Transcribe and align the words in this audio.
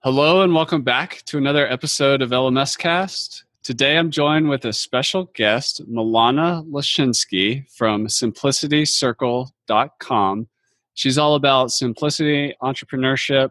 Hello 0.00 0.42
and 0.42 0.54
welcome 0.54 0.82
back 0.82 1.22
to 1.24 1.38
another 1.38 1.66
episode 1.66 2.20
of 2.22 2.30
LMS 2.30 2.78
Cast. 2.78 3.44
Today 3.64 3.96
I'm 3.96 4.10
joined 4.10 4.48
with 4.48 4.64
a 4.66 4.72
special 4.72 5.24
guest, 5.34 5.82
Milana 5.90 6.64
Leshinsky 6.70 7.68
from 7.72 8.06
simplicitycircle.com. 8.06 10.48
She's 10.94 11.18
all 11.18 11.34
about 11.34 11.72
simplicity, 11.72 12.54
entrepreneurship, 12.62 13.50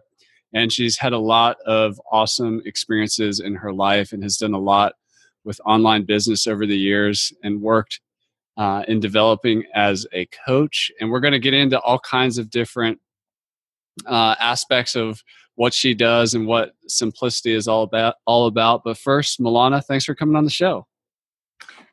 and 0.53 0.71
she's 0.71 0.97
had 0.97 1.11
a 1.13 1.19
lot 1.19 1.57
of 1.65 1.99
awesome 2.11 2.61
experiences 2.63 3.41
in 3.41 3.55
her 3.55 3.73
life 3.73 4.13
and 4.13 4.23
has 4.23 4.37
done 4.37 4.53
a 4.53 4.59
lot 4.59 4.93
with 5.43 5.59
online 5.65 6.05
business 6.05 6.47
over 6.47 6.65
the 6.65 6.77
years 6.77 7.33
and 7.43 7.61
worked 7.61 7.99
uh, 8.55 8.83
in 8.87 8.99
developing 8.99 9.63
as 9.73 10.05
a 10.13 10.27
coach. 10.47 10.91
And 11.01 11.11
we're 11.11 11.19
going 11.19 11.33
to 11.33 11.39
get 11.39 11.55
into 11.55 11.79
all 11.81 11.99
kinds 11.99 12.37
of 12.37 12.49
different 12.49 13.01
uh, 14.05 14.35
aspects 14.39 14.95
of 14.95 15.21
what 15.55 15.73
she 15.73 15.93
does 15.93 16.33
and 16.33 16.47
what 16.47 16.73
simplicity 16.87 17.53
is 17.53 17.67
all 17.67 17.83
about. 17.83 18.15
All 18.25 18.47
about. 18.47 18.83
But 18.83 18.97
first, 18.97 19.39
Milana, 19.39 19.83
thanks 19.83 20.05
for 20.05 20.15
coming 20.15 20.35
on 20.35 20.43
the 20.43 20.49
show. 20.49 20.85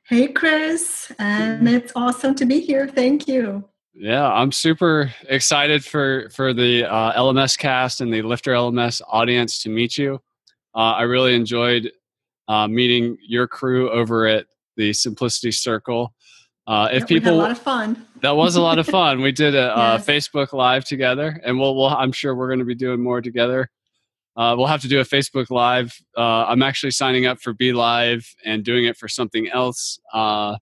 Hey, 0.09 0.29
Chris, 0.29 1.13
and 1.19 1.69
it's 1.69 1.93
awesome 1.95 2.35
to 2.35 2.45
be 2.45 2.61
here. 2.61 2.89
Thank 2.89 3.29
you. 3.29 3.65
Yeah, 3.95 4.31
I'm 4.31 4.53
super 4.53 5.13
excited 5.29 5.85
for 5.85 6.29
for 6.31 6.53
the 6.53 6.85
uh, 6.85 7.13
LMS 7.13 7.59
cast 7.59 8.01
and 8.01 8.13
the 8.13 8.23
Lifter 8.23 8.53
LMS 8.53 9.01
audience 9.07 9.63
to 9.63 9.69
meet 9.69 9.99
you. 9.99 10.21
Uh, 10.75 10.93
I 10.93 11.03
really 11.03 11.35
enjoyed 11.35 11.93
uh, 12.49 12.67
meeting 12.67 13.17
your 13.21 13.47
crew 13.47 13.91
over 13.91 14.27
at 14.27 14.47
the 14.77 14.93
Simplicity 14.93 15.53
Circle. 15.53 16.15
Uh, 16.67 16.89
if 16.93 17.07
people, 17.07 17.33
a 17.33 17.35
lot 17.35 17.51
of 17.51 17.59
fun. 17.59 18.07
that 18.21 18.37
was 18.37 18.55
a 18.55 18.61
lot 18.61 18.79
of 18.79 18.87
fun. 18.87 19.21
We 19.21 19.33
did 19.33 19.55
a, 19.55 19.59
yes. 19.77 20.07
Facebook 20.07 20.53
Live 20.53 20.85
together, 20.85 21.41
and 21.45 21.59
we'll, 21.59 21.75
we'll 21.75 21.89
I'm 21.89 22.13
sure 22.13 22.35
we're 22.35 22.49
going 22.49 22.61
to 22.61 22.65
be 22.65 22.75
doing 22.75 23.03
more 23.03 23.21
together. 23.21 23.69
Uh, 24.37 24.55
we'll 24.57 24.67
have 24.67 24.81
to 24.83 24.89
do 24.89 25.01
a 25.01 25.05
Facebook 25.05 25.51
Live. 25.51 25.95
Uh, 26.17 26.45
I'm 26.47 26.63
actually 26.63 26.93
signing 26.93 27.27
up 27.27 27.41
for 27.41 27.53
Be 27.53 27.73
Live 27.73 28.27
and 28.45 28.65
doing 28.65 28.85
it 28.85 28.97
for 28.97 29.09
something 29.09 29.49
else 29.49 29.99
uh, 30.15 30.57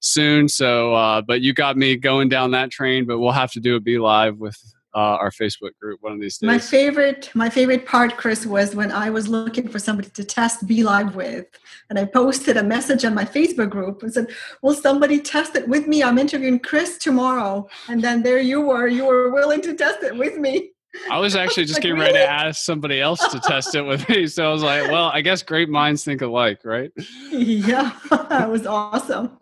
soon. 0.00 0.48
So, 0.48 0.94
uh, 0.94 1.22
but 1.22 1.40
you 1.40 1.52
got 1.52 1.76
me 1.76 1.96
going 1.96 2.28
down 2.28 2.50
that 2.52 2.70
train. 2.70 3.04
But 3.04 3.20
we'll 3.20 3.32
have 3.32 3.52
to 3.52 3.60
do 3.60 3.76
a 3.76 3.80
Be 3.80 3.98
Live 3.98 4.38
with 4.38 4.56
uh, 4.94 5.16
our 5.20 5.30
Facebook 5.30 5.76
group 5.80 6.02
one 6.02 6.12
of 6.12 6.20
these 6.20 6.38
days. 6.38 6.46
My 6.46 6.58
favorite, 6.58 7.30
my 7.34 7.48
favorite 7.48 7.86
part, 7.86 8.16
Chris, 8.16 8.46
was 8.46 8.74
when 8.74 8.92
I 8.92 9.10
was 9.10 9.28
looking 9.28 9.68
for 9.68 9.78
somebody 9.78 10.10
to 10.10 10.24
test 10.24 10.66
Be 10.66 10.82
Live 10.82 11.14
with, 11.14 11.46
and 11.88 11.98
I 11.98 12.04
posted 12.04 12.56
a 12.56 12.62
message 12.62 13.04
on 13.04 13.14
my 13.14 13.24
Facebook 13.24 13.70
group 13.70 14.02
and 14.02 14.12
said, 14.12 14.28
"Will 14.62 14.74
somebody 14.74 15.20
test 15.20 15.56
it 15.56 15.68
with 15.68 15.86
me? 15.86 16.02
I'm 16.02 16.18
interviewing 16.18 16.58
Chris 16.58 16.98
tomorrow." 16.98 17.68
And 17.88 18.02
then 18.02 18.22
there 18.22 18.40
you 18.40 18.60
were. 18.60 18.86
You 18.86 19.06
were 19.06 19.30
willing 19.30 19.62
to 19.62 19.74
test 19.74 20.02
it 20.02 20.16
with 20.16 20.36
me. 20.38 20.72
I 21.10 21.18
was 21.18 21.36
actually 21.42 21.64
just 21.64 21.76
like, 21.76 21.82
getting 21.82 21.98
really? 21.98 22.12
ready 22.12 22.26
to 22.26 22.30
ask 22.30 22.64
somebody 22.64 23.00
else 23.00 23.26
to 23.28 23.40
test 23.44 23.74
it 23.74 23.82
with 23.82 24.08
me. 24.08 24.26
So 24.26 24.48
I 24.48 24.52
was 24.52 24.62
like, 24.62 24.90
well, 24.90 25.10
I 25.12 25.20
guess 25.20 25.42
great 25.42 25.68
minds 25.68 26.04
think 26.04 26.22
alike, 26.22 26.60
right? 26.64 26.90
Yeah, 27.30 27.92
that 28.10 28.50
was 28.50 28.66
awesome. 28.66 29.38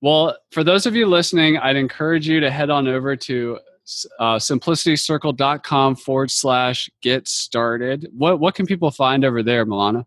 Well, 0.00 0.36
for 0.52 0.62
those 0.62 0.86
of 0.86 0.94
you 0.94 1.06
listening, 1.06 1.58
I'd 1.58 1.76
encourage 1.76 2.28
you 2.28 2.40
to 2.40 2.50
head 2.50 2.70
on 2.70 2.86
over 2.86 3.16
to 3.16 3.58
uh, 4.18 4.36
simplicitycircle.com 4.36 5.96
forward 5.96 6.30
slash 6.30 6.90
get 7.02 7.28
started. 7.28 8.08
What, 8.12 8.40
what 8.40 8.54
can 8.54 8.66
people 8.66 8.90
find 8.90 9.24
over 9.24 9.42
there, 9.42 9.64
Milana? 9.66 10.04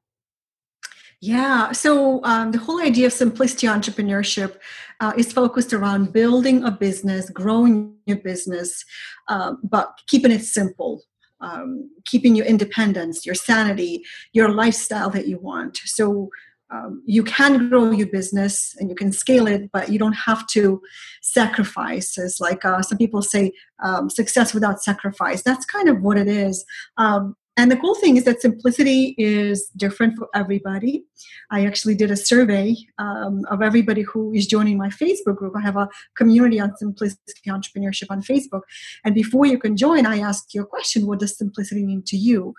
Yeah, 1.23 1.71
so 1.71 2.23
um, 2.23 2.51
the 2.51 2.57
whole 2.57 2.81
idea 2.81 3.05
of 3.05 3.13
simplicity 3.13 3.67
entrepreneurship 3.67 4.57
uh, 4.99 5.13
is 5.15 5.31
focused 5.31 5.71
around 5.71 6.13
building 6.13 6.63
a 6.63 6.71
business, 6.71 7.29
growing 7.29 7.95
your 8.07 8.17
business, 8.17 8.83
uh, 9.27 9.53
but 9.63 9.93
keeping 10.07 10.31
it 10.31 10.43
simple, 10.43 11.03
um, 11.39 11.91
keeping 12.05 12.35
your 12.35 12.47
independence, 12.47 13.23
your 13.23 13.35
sanity, 13.35 14.03
your 14.33 14.49
lifestyle 14.49 15.11
that 15.11 15.27
you 15.27 15.37
want. 15.37 15.77
So 15.85 16.29
um, 16.71 17.03
you 17.05 17.23
can 17.23 17.69
grow 17.69 17.91
your 17.91 18.07
business 18.07 18.75
and 18.79 18.89
you 18.89 18.95
can 18.95 19.11
scale 19.11 19.47
it, 19.47 19.69
but 19.71 19.89
you 19.89 19.99
don't 19.99 20.13
have 20.13 20.47
to 20.47 20.81
sacrifice. 21.21 22.17
As 22.17 22.39
like 22.39 22.63
uh, 22.63 22.81
some 22.81 22.97
people 22.97 23.21
say, 23.21 23.51
um, 23.83 24.09
success 24.09 24.53
without 24.53 24.81
sacrifice. 24.81 25.41
That's 25.41 25.65
kind 25.65 25.89
of 25.89 26.01
what 26.01 26.17
it 26.17 26.27
is. 26.27 26.65
Um, 26.97 27.35
and 27.57 27.69
the 27.69 27.77
cool 27.77 27.95
thing 27.95 28.15
is 28.15 28.23
that 28.23 28.41
simplicity 28.41 29.13
is 29.17 29.67
different 29.75 30.17
for 30.17 30.29
everybody. 30.33 31.03
I 31.49 31.65
actually 31.65 31.95
did 31.95 32.09
a 32.09 32.15
survey 32.15 32.75
um, 32.97 33.43
of 33.51 33.61
everybody 33.61 34.03
who 34.03 34.33
is 34.33 34.47
joining 34.47 34.77
my 34.77 34.87
Facebook 34.87 35.35
group. 35.35 35.53
I 35.57 35.61
have 35.61 35.75
a 35.75 35.89
community 36.15 36.61
on 36.61 36.77
simplicity 36.77 37.49
entrepreneurship 37.49 38.05
on 38.09 38.21
Facebook. 38.21 38.61
And 39.03 39.13
before 39.13 39.45
you 39.45 39.59
can 39.59 39.75
join, 39.75 40.05
I 40.05 40.19
asked 40.19 40.53
you 40.53 40.61
a 40.61 40.65
question 40.65 41.05
What 41.05 41.19
does 41.19 41.37
simplicity 41.37 41.83
mean 41.83 42.03
to 42.07 42.15
you? 42.15 42.53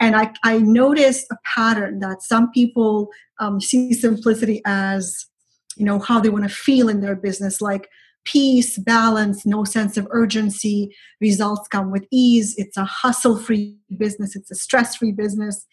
And 0.00 0.16
I, 0.16 0.32
I 0.42 0.58
noticed 0.58 1.26
a 1.30 1.36
pattern 1.44 2.00
that 2.00 2.22
some 2.22 2.50
people 2.50 3.10
um, 3.38 3.60
see 3.60 3.92
simplicity 3.92 4.60
as 4.64 5.26
you 5.76 5.86
know 5.86 6.00
how 6.00 6.20
they 6.20 6.28
want 6.28 6.44
to 6.44 6.54
feel 6.54 6.88
in 6.88 7.00
their 7.00 7.16
business 7.16 7.60
like 7.60 7.88
peace, 8.24 8.78
balance, 8.78 9.44
no 9.44 9.64
sense 9.64 9.96
of 9.96 10.06
urgency. 10.10 10.94
Results 11.20 11.68
come 11.68 11.90
with 11.90 12.06
ease. 12.10 12.54
It's 12.56 12.76
a 12.76 12.84
hustle 12.84 13.38
free 13.38 13.76
business, 13.96 14.36
it's 14.36 14.50
a 14.50 14.54
stress 14.54 14.96
free 14.96 15.12
business. 15.12 15.66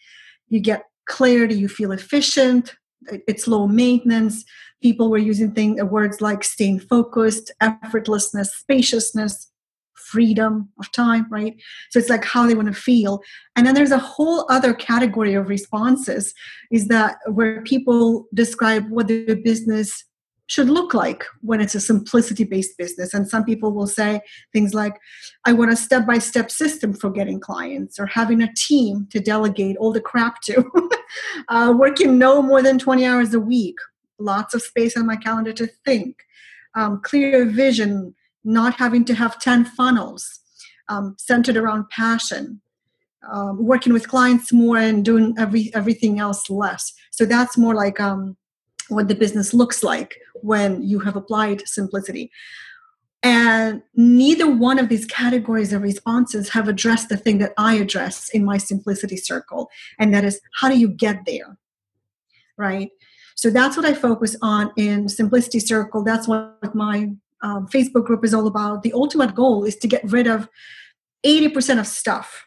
You 0.48 0.60
get 0.60 0.84
clarity, 1.06 1.54
you 1.54 1.68
feel 1.68 1.92
efficient, 1.92 2.74
it's 3.08 3.46
low 3.46 3.66
maintenance. 3.66 4.44
People 4.82 5.10
were 5.10 5.18
using 5.18 5.52
things, 5.52 5.80
uh, 5.80 5.86
words 5.86 6.20
like 6.20 6.44
staying 6.44 6.80
focused, 6.80 7.52
effortlessness, 7.62 8.46
spaciousness, 8.46 9.50
freedom 9.94 10.68
of 10.78 10.90
time, 10.92 11.26
right? 11.30 11.54
So 11.90 11.98
it's 11.98 12.08
like 12.08 12.24
how 12.24 12.46
they 12.46 12.54
want 12.54 12.68
to 12.68 12.74
feel. 12.74 13.20
And 13.54 13.66
then 13.66 13.74
there's 13.74 13.92
a 13.92 13.98
whole 13.98 14.46
other 14.50 14.74
category 14.74 15.34
of 15.34 15.48
responses 15.48 16.34
is 16.70 16.88
that 16.88 17.18
where 17.26 17.62
people 17.62 18.26
describe 18.34 18.88
what 18.90 19.08
their 19.08 19.36
business 19.36 20.04
should 20.50 20.68
look 20.68 20.92
like 20.94 21.24
when 21.42 21.60
it's 21.60 21.76
a 21.76 21.80
simplicity 21.80 22.42
based 22.42 22.76
business. 22.76 23.14
And 23.14 23.28
some 23.28 23.44
people 23.44 23.72
will 23.72 23.86
say 23.86 24.20
things 24.52 24.74
like, 24.74 24.98
I 25.44 25.52
want 25.52 25.72
a 25.72 25.76
step 25.76 26.08
by 26.08 26.18
step 26.18 26.50
system 26.50 26.92
for 26.92 27.08
getting 27.08 27.38
clients 27.38 28.00
or 28.00 28.06
having 28.06 28.42
a 28.42 28.52
team 28.54 29.06
to 29.12 29.20
delegate 29.20 29.76
all 29.76 29.92
the 29.92 30.00
crap 30.00 30.40
to, 30.46 30.64
uh, 31.48 31.72
working 31.78 32.18
no 32.18 32.42
more 32.42 32.62
than 32.62 32.80
20 32.80 33.06
hours 33.06 33.32
a 33.32 33.38
week, 33.38 33.76
lots 34.18 34.52
of 34.52 34.60
space 34.60 34.96
on 34.96 35.06
my 35.06 35.14
calendar 35.14 35.52
to 35.52 35.68
think, 35.84 36.16
um, 36.74 37.00
clear 37.04 37.44
vision, 37.44 38.16
not 38.42 38.74
having 38.74 39.04
to 39.04 39.14
have 39.14 39.38
10 39.38 39.66
funnels, 39.66 40.40
um, 40.88 41.14
centered 41.16 41.56
around 41.56 41.88
passion. 41.90 42.60
Um, 43.32 43.64
working 43.64 43.92
with 43.92 44.08
clients 44.08 44.50
more 44.50 44.78
and 44.78 45.04
doing 45.04 45.34
every 45.38 45.70
everything 45.74 46.18
else 46.18 46.48
less. 46.48 46.94
So 47.10 47.26
that's 47.26 47.58
more 47.58 47.74
like 47.74 48.00
um, 48.00 48.38
what 48.90 49.08
the 49.08 49.14
business 49.14 49.54
looks 49.54 49.82
like 49.82 50.16
when 50.42 50.82
you 50.82 50.98
have 51.00 51.16
applied 51.16 51.66
simplicity. 51.66 52.30
And 53.22 53.82
neither 53.94 54.50
one 54.50 54.78
of 54.78 54.88
these 54.88 55.04
categories 55.04 55.72
of 55.72 55.82
responses 55.82 56.48
have 56.50 56.68
addressed 56.68 57.10
the 57.10 57.18
thing 57.18 57.38
that 57.38 57.52
I 57.58 57.74
address 57.74 58.30
in 58.30 58.44
my 58.44 58.56
simplicity 58.56 59.16
circle, 59.16 59.68
and 59.98 60.14
that 60.14 60.24
is 60.24 60.40
how 60.54 60.68
do 60.70 60.78
you 60.78 60.88
get 60.88 61.26
there? 61.26 61.58
Right? 62.56 62.90
So 63.34 63.50
that's 63.50 63.76
what 63.76 63.86
I 63.86 63.94
focus 63.94 64.36
on 64.42 64.70
in 64.76 65.08
Simplicity 65.08 65.60
Circle. 65.60 66.04
That's 66.04 66.28
what 66.28 66.74
my 66.74 67.08
um, 67.42 67.66
Facebook 67.68 68.04
group 68.04 68.24
is 68.24 68.34
all 68.34 68.46
about. 68.46 68.82
The 68.82 68.92
ultimate 68.92 69.34
goal 69.34 69.64
is 69.64 69.76
to 69.76 69.88
get 69.88 70.04
rid 70.04 70.26
of 70.26 70.48
80% 71.24 71.80
of 71.80 71.86
stuff, 71.86 72.46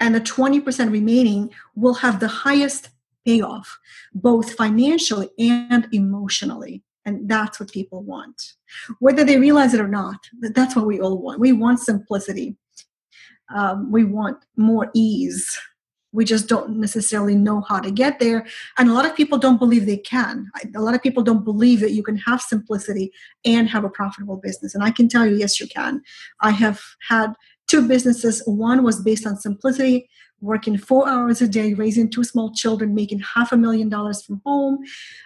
and 0.00 0.14
the 0.14 0.20
20% 0.20 0.90
remaining 0.90 1.50
will 1.74 1.94
have 1.94 2.20
the 2.20 2.28
highest 2.28 2.90
payoff, 3.26 3.78
both 4.14 4.54
financially 4.54 5.30
and 5.38 5.88
emotionally. 5.92 6.82
And 7.04 7.28
that's 7.28 7.58
what 7.58 7.72
people 7.72 8.02
want. 8.02 8.54
Whether 8.98 9.24
they 9.24 9.38
realize 9.38 9.74
it 9.74 9.80
or 9.80 9.88
not, 9.88 10.18
that's 10.40 10.76
what 10.76 10.86
we 10.86 11.00
all 11.00 11.18
want. 11.18 11.40
We 11.40 11.52
want 11.52 11.80
simplicity. 11.80 12.56
Um, 13.54 13.90
we 13.90 14.04
want 14.04 14.44
more 14.56 14.90
ease. 14.94 15.58
We 16.12 16.24
just 16.24 16.48
don't 16.48 16.76
necessarily 16.76 17.36
know 17.36 17.60
how 17.62 17.78
to 17.78 17.90
get 17.90 18.18
there. 18.18 18.46
And 18.78 18.90
a 18.90 18.92
lot 18.92 19.06
of 19.06 19.14
people 19.14 19.38
don't 19.38 19.58
believe 19.58 19.86
they 19.86 19.96
can. 19.96 20.50
A 20.74 20.80
lot 20.80 20.94
of 20.94 21.02
people 21.02 21.22
don't 21.22 21.44
believe 21.44 21.80
that 21.80 21.92
you 21.92 22.02
can 22.02 22.16
have 22.16 22.42
simplicity 22.42 23.12
and 23.44 23.68
have 23.68 23.84
a 23.84 23.90
profitable 23.90 24.36
business. 24.36 24.74
And 24.74 24.82
I 24.82 24.90
can 24.90 25.08
tell 25.08 25.24
you, 25.24 25.36
yes, 25.36 25.60
you 25.60 25.68
can. 25.68 26.02
I 26.40 26.50
have 26.50 26.80
had 27.08 27.32
two 27.70 27.86
businesses. 27.86 28.42
One 28.46 28.82
was 28.82 29.00
based 29.00 29.26
on 29.26 29.36
simplicity, 29.36 30.08
working 30.40 30.76
four 30.76 31.08
hours 31.08 31.40
a 31.40 31.48
day, 31.48 31.74
raising 31.74 32.10
two 32.10 32.24
small 32.24 32.52
children, 32.52 32.94
making 32.94 33.20
half 33.20 33.52
a 33.52 33.56
million 33.56 33.88
dollars 33.88 34.22
from 34.22 34.40
home. 34.44 34.78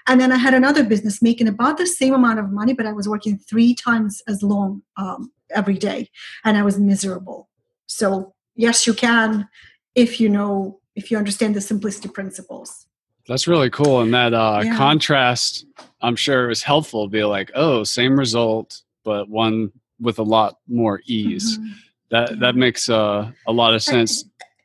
And 0.06 0.20
then 0.20 0.30
I 0.30 0.36
had 0.36 0.54
another 0.54 0.84
business 0.84 1.22
making 1.22 1.48
about 1.48 1.78
the 1.78 1.86
same 1.86 2.12
amount 2.12 2.40
of 2.40 2.50
money, 2.50 2.74
but 2.74 2.86
I 2.86 2.92
was 2.92 3.08
working 3.08 3.38
three 3.38 3.74
times 3.74 4.22
as 4.28 4.42
long 4.42 4.82
um, 4.96 5.32
every 5.50 5.78
day, 5.78 6.10
and 6.44 6.56
I 6.56 6.62
was 6.62 6.78
miserable. 6.78 7.48
So, 7.86 8.34
yes, 8.56 8.86
you 8.86 8.94
can 8.94 9.48
if 9.94 10.20
you 10.20 10.28
know, 10.28 10.80
if 10.96 11.10
you 11.10 11.16
understand 11.18 11.54
the 11.54 11.60
simplicity 11.60 12.08
principles. 12.08 12.86
That's 13.26 13.46
really 13.46 13.70
cool. 13.70 14.00
And 14.00 14.12
that 14.12 14.34
uh, 14.34 14.62
yeah. 14.64 14.76
contrast, 14.76 15.64
I'm 16.02 16.16
sure, 16.16 16.48
was 16.48 16.62
helpful. 16.62 17.06
To 17.06 17.10
be 17.10 17.24
like, 17.24 17.50
oh, 17.54 17.84
same 17.84 18.18
result, 18.18 18.82
but 19.02 19.28
one 19.28 19.72
with 20.00 20.18
a 20.18 20.22
lot 20.22 20.58
more 20.68 21.00
ease. 21.06 21.58
Mm-hmm. 21.58 21.72
That 22.10 22.38
that 22.40 22.56
makes 22.56 22.88
uh, 22.88 23.30
a 23.46 23.52
lot 23.52 23.74
of 23.74 23.82
sense. 23.82 24.24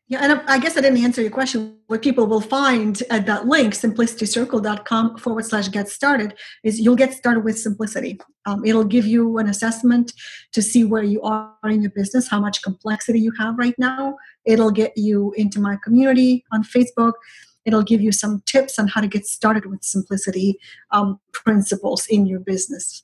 Yeah, 0.09 0.23
and 0.23 0.41
I 0.47 0.57
guess 0.57 0.75
I 0.75 0.81
didn't 0.81 1.03
answer 1.03 1.21
your 1.21 1.29
question. 1.29 1.77
What 1.85 2.01
people 2.01 2.25
will 2.25 2.41
find 2.41 3.01
at 3.11 3.27
that 3.27 3.45
link, 3.45 3.75
simplicitycircle.com 3.75 5.19
forward 5.19 5.45
slash 5.45 5.69
get 5.69 5.87
started, 5.87 6.33
is 6.63 6.79
you'll 6.79 6.95
get 6.95 7.13
started 7.13 7.43
with 7.43 7.59
simplicity. 7.59 8.19
Um, 8.47 8.65
it'll 8.65 8.83
give 8.83 9.05
you 9.05 9.37
an 9.37 9.47
assessment 9.47 10.13
to 10.53 10.63
see 10.63 10.83
where 10.83 11.03
you 11.03 11.21
are 11.21 11.53
in 11.65 11.83
your 11.83 11.91
business, 11.91 12.27
how 12.27 12.39
much 12.39 12.63
complexity 12.63 13.19
you 13.19 13.31
have 13.37 13.59
right 13.59 13.75
now. 13.77 14.17
It'll 14.45 14.71
get 14.71 14.93
you 14.97 15.31
into 15.37 15.59
my 15.59 15.77
community 15.83 16.43
on 16.51 16.63
Facebook. 16.63 17.13
It'll 17.65 17.83
give 17.83 18.01
you 18.01 18.11
some 18.11 18.41
tips 18.47 18.79
on 18.79 18.87
how 18.87 19.01
to 19.01 19.07
get 19.07 19.27
started 19.27 19.67
with 19.67 19.83
simplicity 19.83 20.57
um, 20.89 21.19
principles 21.33 22.07
in 22.07 22.25
your 22.25 22.39
business. 22.39 23.03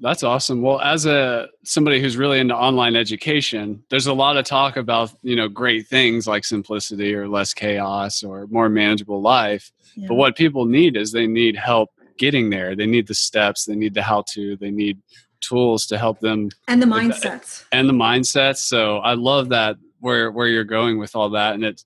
That's 0.00 0.24
awesome. 0.24 0.60
Well, 0.60 0.80
as 0.80 1.06
a 1.06 1.48
somebody 1.62 2.00
who's 2.00 2.16
really 2.16 2.40
into 2.40 2.54
online 2.54 2.96
education, 2.96 3.84
there's 3.90 4.08
a 4.08 4.12
lot 4.12 4.36
of 4.36 4.44
talk 4.44 4.76
about, 4.76 5.12
you 5.22 5.36
know, 5.36 5.48
great 5.48 5.86
things 5.86 6.26
like 6.26 6.44
simplicity 6.44 7.14
or 7.14 7.28
less 7.28 7.54
chaos 7.54 8.24
or 8.24 8.46
more 8.48 8.68
manageable 8.68 9.22
life. 9.22 9.70
Yeah. 9.94 10.08
But 10.08 10.14
what 10.16 10.36
people 10.36 10.66
need 10.66 10.96
is 10.96 11.12
they 11.12 11.28
need 11.28 11.56
help 11.56 11.90
getting 12.18 12.50
there. 12.50 12.74
They 12.74 12.86
need 12.86 13.06
the 13.06 13.14
steps, 13.14 13.64
they 13.64 13.76
need 13.76 13.94
the 13.94 14.02
how 14.02 14.24
to, 14.30 14.56
they 14.56 14.70
need 14.70 15.00
tools 15.40 15.86
to 15.86 15.98
help 15.98 16.20
them 16.20 16.48
and 16.66 16.82
the 16.82 16.86
mindsets. 16.86 17.64
And 17.70 17.88
the 17.88 17.92
mindsets. 17.92 18.58
So 18.58 18.98
I 18.98 19.14
love 19.14 19.50
that 19.50 19.76
where 20.00 20.30
where 20.32 20.48
you're 20.48 20.64
going 20.64 20.98
with 20.98 21.14
all 21.14 21.30
that 21.30 21.54
and 21.54 21.64
it 21.64 21.84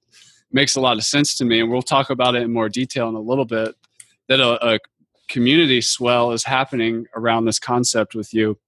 makes 0.51 0.77
a 0.77 0.81
lot 0.81 0.97
of 0.97 1.05
sense 1.05 1.37
to 1.37 1.45
me 1.45 1.61
and 1.61 1.71
we'll 1.71 1.83
talk 1.83 2.11
about 2.11 2.35
it 2.35 2.43
in 2.43 2.53
more 2.53 2.69
detail 2.69 3.09
in 3.09 3.15
a 3.15 3.21
little 3.21 3.45
bit 3.45 3.75
that 4.29 4.41
a, 4.41 4.75
a 4.75 4.79
community 5.29 5.81
swell 5.81 6.33
is 6.33 6.45
happening 6.45 7.07
around 7.15 7.45
this 7.45 7.59
concept 7.59 8.15
with 8.15 8.33
you 8.33 8.59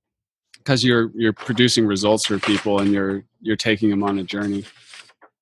because 0.58 0.84
you're 0.84 1.10
you're 1.14 1.32
producing 1.32 1.86
results 1.86 2.26
for 2.26 2.38
people 2.38 2.80
and 2.80 2.92
you're 2.92 3.24
you're 3.40 3.56
taking 3.56 3.90
them 3.90 4.02
on 4.02 4.18
a 4.18 4.22
journey. 4.22 4.64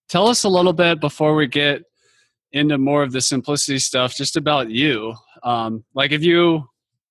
Tell 0.09 0.29
us 0.29 0.45
a 0.45 0.49
little 0.49 0.73
bit 0.73 1.01
before 1.01 1.35
we 1.35 1.47
get 1.47 1.83
into 2.53 2.79
more 2.79 3.03
of 3.03 3.13
the 3.13 3.21
simplicity 3.21 3.79
stuff 3.79 4.15
just 4.15 4.37
about 4.37 4.71
you. 4.71 5.15
Um, 5.43 5.85
like 5.95 6.13
if 6.13 6.23
you 6.23 6.65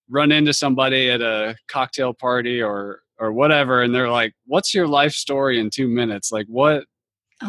run 0.09 0.31
into 0.31 0.53
somebody 0.53 1.11
at 1.11 1.21
a 1.21 1.55
cocktail 1.67 2.13
party 2.13 2.61
or 2.61 3.01
or 3.19 3.33
whatever 3.33 3.81
and 3.81 3.93
they're 3.93 4.09
like 4.09 4.33
what's 4.45 4.73
your 4.73 4.87
life 4.87 5.13
story 5.13 5.59
in 5.59 5.69
two 5.69 5.87
minutes? 5.87 6.31
Like 6.31 6.47
what 6.47 6.85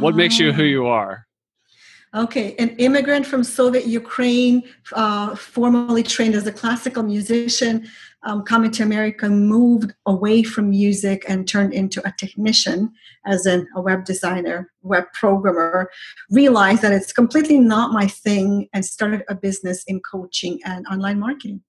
what 0.01 0.17
makes 0.17 0.39
you 0.39 0.53
who 0.53 0.63
oh. 0.63 0.67
you 0.67 0.87
are 0.87 1.28
Okay, 2.15 2.55
an 2.59 2.71
immigrant 2.79 3.27
from 3.27 3.45
Soviet 3.45 3.87
Ukraine, 3.87 4.63
uh, 4.95 5.37
formerly 5.37 6.03
trained 6.03 6.35
as 6.35 6.47
a 6.47 6.53
classical 6.53 7.03
musician, 7.03 7.87
um, 8.23 8.43
coming 8.45 8.71
to 8.73 8.83
America, 8.83 9.29
moved 9.29 9.93
away 10.07 10.43
from 10.43 10.71
music 10.71 11.25
and 11.29 11.47
turned 11.47 11.75
into 11.75 12.01
a 12.09 12.15
technician, 12.19 12.91
as 13.27 13.45
in 13.45 13.69
a 13.77 13.83
web 13.83 14.07
designer, 14.07 14.73
web 14.83 15.05
programmer. 15.13 15.91
Realized 16.31 16.81
that 16.81 16.93
it's 16.93 17.13
completely 17.13 17.59
not 17.59 17.93
my 17.93 18.07
thing 18.07 18.69
and 18.73 18.85
started 18.85 19.23
a 19.29 19.35
business 19.35 19.85
in 19.85 20.01
coaching 20.01 20.61
and 20.65 20.87
online 20.87 21.21
marketing. 21.21 21.63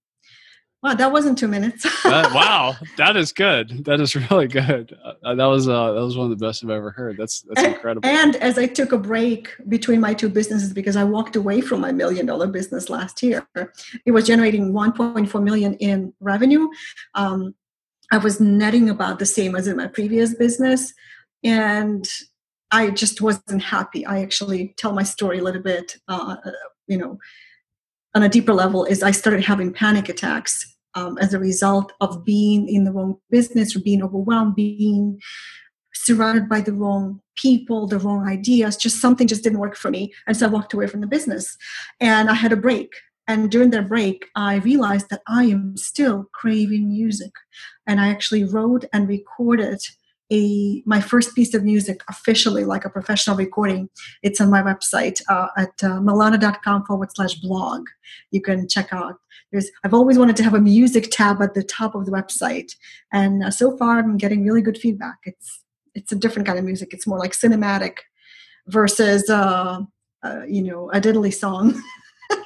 Wow, 0.81 0.93
that 0.93 1.11
wasn't 1.11 1.37
two 1.37 1.49
minutes. 1.49 1.83
that, 2.03 2.33
wow, 2.33 2.73
that 2.97 3.17
is 3.17 3.33
good. 3.33 3.83
That 3.83 3.99
is 3.99 4.15
really 4.31 4.47
good. 4.47 4.97
Uh, 5.23 5.35
that 5.35 5.45
was 5.45 5.67
uh, 5.67 5.91
that 5.91 6.01
was 6.01 6.15
one 6.15 6.31
of 6.31 6.37
the 6.37 6.45
best 6.45 6.63
I've 6.63 6.69
ever 6.69 6.91
heard. 6.91 7.17
That's 7.17 7.41
that's 7.41 7.61
and, 7.61 7.73
incredible. 7.73 8.07
And 8.07 8.37
as 8.37 8.57
I 8.57 8.65
took 8.65 8.93
a 8.93 8.97
break 8.97 9.49
between 9.67 9.99
my 9.99 10.13
two 10.13 10.29
businesses 10.29 10.71
because 10.71 10.95
I 10.95 11.03
walked 11.03 11.35
away 11.35 11.59
from 11.59 11.81
my 11.81 11.91
million 11.91 12.25
dollar 12.25 12.47
business 12.47 12.89
last 12.89 13.21
year, 13.21 13.45
it 14.05 14.11
was 14.11 14.25
generating 14.25 14.71
1.4 14.71 15.43
million 15.43 15.73
in 15.75 16.13
revenue. 16.21 16.69
Um, 17.13 17.55
I 18.11 18.17
was 18.17 18.39
netting 18.39 18.89
about 18.89 19.19
the 19.19 19.25
same 19.25 19.55
as 19.55 19.67
in 19.67 19.75
my 19.75 19.87
previous 19.87 20.33
business, 20.33 20.93
and 21.43 22.07
I 22.71 22.91
just 22.91 23.19
wasn't 23.19 23.63
happy. 23.63 24.05
I 24.05 24.21
actually 24.21 24.75
tell 24.77 24.93
my 24.93 25.03
story 25.03 25.39
a 25.39 25.43
little 25.43 25.61
bit. 25.61 25.97
Uh, 26.07 26.37
you 26.87 26.97
know 26.97 27.19
on 28.15 28.23
a 28.23 28.29
deeper 28.29 28.53
level 28.53 28.85
is 28.85 29.03
I 29.03 29.11
started 29.11 29.44
having 29.44 29.73
panic 29.73 30.09
attacks 30.09 30.75
um, 30.95 31.17
as 31.19 31.33
a 31.33 31.39
result 31.39 31.94
of 32.01 32.25
being 32.25 32.67
in 32.67 32.83
the 32.83 32.91
wrong 32.91 33.17
business 33.29 33.75
or 33.75 33.79
being 33.79 34.03
overwhelmed, 34.03 34.56
being 34.56 35.19
surrounded 35.94 36.50
by 36.50 36.61
the 36.61 36.73
wrong 36.73 37.21
people, 37.35 37.88
the 37.88 38.00
wrong 38.00 38.27
ideas. 38.27 38.77
Just 38.77 39.00
something 39.00 39.27
just 39.27 39.44
didn't 39.44 39.59
work 39.59 39.75
for 39.75 39.91
me. 39.91 40.13
And 40.27 40.35
so 40.35 40.47
I 40.47 40.50
walked 40.50 40.73
away 40.73 40.88
from 40.88 41.01
the 41.01 41.07
business 41.07 41.57
and 42.00 42.29
I 42.29 42.33
had 42.33 42.51
a 42.51 42.57
break. 42.57 42.91
And 43.27 43.51
during 43.51 43.69
that 43.71 43.88
break, 43.88 44.25
I 44.35 44.56
realized 44.56 45.09
that 45.11 45.21
I 45.27 45.44
am 45.44 45.77
still 45.77 46.25
craving 46.33 46.89
music. 46.89 47.31
And 47.85 48.01
I 48.01 48.07
actually 48.07 48.44
wrote 48.44 48.85
and 48.91 49.07
recorded 49.07 49.79
a 50.31 50.83
my 50.85 51.01
first 51.01 51.35
piece 51.35 51.53
of 51.53 51.63
music 51.63 52.03
officially 52.07 52.63
like 52.63 52.85
a 52.85 52.89
professional 52.89 53.35
recording 53.35 53.89
it's 54.21 54.39
on 54.39 54.49
my 54.49 54.61
website 54.61 55.21
uh, 55.29 55.47
at 55.57 55.83
uh, 55.83 55.99
milana.com 55.99 56.85
forward 56.85 57.09
slash 57.13 57.35
blog. 57.35 57.87
You 58.31 58.41
can 58.41 58.67
check 58.67 58.89
out. 58.91 59.15
There's 59.51 59.69
i've 59.83 59.93
always 59.93 60.19
wanted 60.19 60.35
to 60.37 60.43
have 60.43 60.53
a 60.53 60.61
music 60.61 61.09
tab 61.11 61.41
at 61.41 61.53
the 61.53 61.63
top 61.63 61.95
of 61.95 62.05
the 62.05 62.11
website 62.11 62.75
and 63.11 63.43
uh, 63.43 63.51
so 63.51 63.75
far 63.77 63.97
i'm 63.99 64.17
getting 64.17 64.43
really 64.43 64.61
good 64.61 64.77
feedback. 64.77 65.17
It's 65.23 65.63
it's 65.95 66.11
a 66.11 66.15
different 66.15 66.45
kind 66.45 66.59
of 66.59 66.65
music. 66.65 66.93
It's 66.93 67.07
more 67.07 67.17
like 67.17 67.31
cinematic 67.31 67.97
versus 68.67 69.29
uh, 69.29 69.81
uh 70.23 70.41
you 70.47 70.61
know 70.61 70.91
a 70.91 71.01
diddly 71.01 71.33
song. 71.33 71.81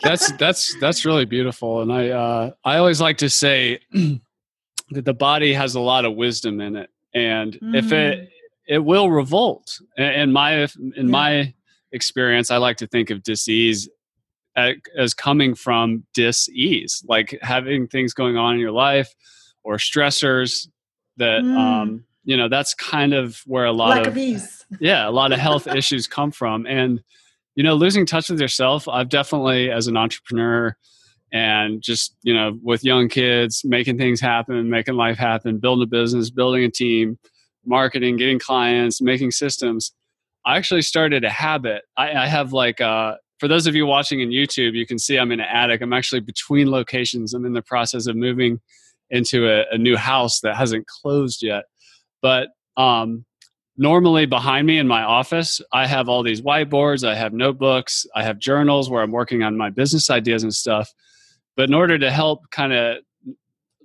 That's 0.02 0.32
that's 0.34 0.76
that's 0.80 1.06
really 1.06 1.26
beautiful 1.26 1.82
and 1.82 1.92
i 1.92 2.10
uh 2.10 2.52
i 2.64 2.78
always 2.78 3.02
like 3.02 3.18
to 3.18 3.30
say 3.30 3.80
that 4.92 5.06
the 5.06 5.14
body 5.14 5.54
has 5.54 5.76
a 5.76 5.80
lot 5.80 6.06
of 6.06 6.16
wisdom 6.16 6.62
in 6.62 6.78
it 6.78 6.90
and 7.14 7.60
mm. 7.60 7.76
if 7.76 7.92
it 7.92 8.20
mm. 8.20 8.28
it 8.68 8.80
will 8.80 9.10
revolt 9.10 9.80
in 9.98 10.32
my 10.32 10.54
in 10.54 10.94
yeah. 10.96 11.04
my 11.04 11.54
experience 11.92 12.52
i 12.52 12.58
like 12.58 12.78
to 12.78 12.88
think 12.88 13.10
of 13.10 13.24
disease 13.24 13.90
as 14.56 15.14
coming 15.14 15.56
from 15.56 16.04
dis-ease 16.14 17.04
like 17.08 17.38
having 17.42 17.88
things 17.88 18.14
going 18.14 18.38
on 18.38 18.56
in 18.56 18.60
your 18.60 18.72
life 18.72 19.14
or 19.64 19.76
stressors 19.78 20.68
that 21.18 21.42
mm. 21.42 21.58
um 21.58 22.04
you 22.24 22.38
know 22.38 22.48
that's 22.48 22.74
kind 22.74 23.14
of 23.14 23.42
where 23.46 23.66
a 23.66 23.72
lot 23.72 23.90
Lack 23.90 24.08
of, 24.08 24.14
of 24.14 24.18
ease. 24.18 24.66
yeah 24.80 25.08
a 25.08 25.12
lot 25.12 25.32
of 25.32 25.40
health 25.48 25.68
issues 25.68 26.08
come 26.08 26.32
from 26.32 26.66
and 26.66 27.04
you 27.56 27.64
know 27.64 27.76
losing 27.76 28.06
touch 28.06 28.30
with 28.30 28.40
yourself 28.40 28.88
i've 28.88 29.10
definitely 29.10 29.72
as 29.72 29.88
an 29.88 29.98
entrepreneur 29.98 30.76
and 31.34 31.82
just 31.82 32.16
you 32.22 32.34
know 32.34 32.58
with 32.62 32.84
young 32.84 33.10
kids 33.10 33.64
making 33.66 33.98
things 33.98 34.22
happen 34.22 34.70
making 34.70 34.94
life 34.94 35.18
happen 35.18 35.58
building 35.58 35.84
a 35.84 35.88
business 35.88 36.30
building 36.30 36.64
a 36.64 36.70
team 36.70 37.18
marketing 37.66 38.18
getting 38.18 38.40
clients 38.40 39.02
making 39.02 39.32
systems. 39.32 39.94
I 40.46 40.58
actually 40.58 40.82
started 40.82 41.24
a 41.24 41.30
habit. 41.30 41.84
I, 41.96 42.12
I 42.12 42.28
have 42.28 42.52
like 42.52 42.82
uh, 42.82 43.16
for 43.40 43.48
those 43.48 43.68
of 43.68 43.76
you 43.76 43.86
watching 43.86 44.20
in 44.22 44.30
youtube 44.30 44.74
you 44.74 44.86
can 44.86 45.00
see 45.00 45.18
i'm 45.18 45.32
in 45.32 45.40
an 45.40 45.48
attic. 45.52 45.82
I'm 45.82 45.94
actually 45.94 46.22
between 46.22 46.70
locations. 46.70 47.34
I'm 47.34 47.46
in 47.46 47.54
the 47.54 47.62
process 47.62 48.08
of 48.08 48.16
moving 48.16 48.60
into 49.10 49.50
a, 49.50 49.66
a 49.72 49.78
new 49.78 49.98
house 49.98 50.40
that 50.42 50.56
hasn't 50.56 50.88
closed 50.88 51.44
yet. 51.44 51.66
But 52.22 52.50
um, 52.78 53.26
normally 53.78 54.26
behind 54.26 54.68
me 54.68 54.78
in 54.78 54.88
my 54.88 55.02
office 55.02 55.60
i 55.72 55.88
have 55.88 56.08
all 56.08 56.22
these 56.22 56.42
whiteboards 56.42 57.08
i 57.08 57.16
have 57.16 57.34
notebooks 57.34 58.06
i 58.16 58.22
have 58.22 58.38
journals 58.38 58.88
where 58.88 59.02
i'm 59.02 59.12
working 59.12 59.42
on 59.42 59.58
my 59.58 59.72
business 59.72 60.12
ideas 60.12 60.44
and 60.44 60.54
stuff 60.54 60.94
but 61.56 61.70
in 61.70 61.76
order 61.76 61.98
to 61.98 62.12
help 62.12 62.50
kind 62.52 62.74
of 62.74 62.98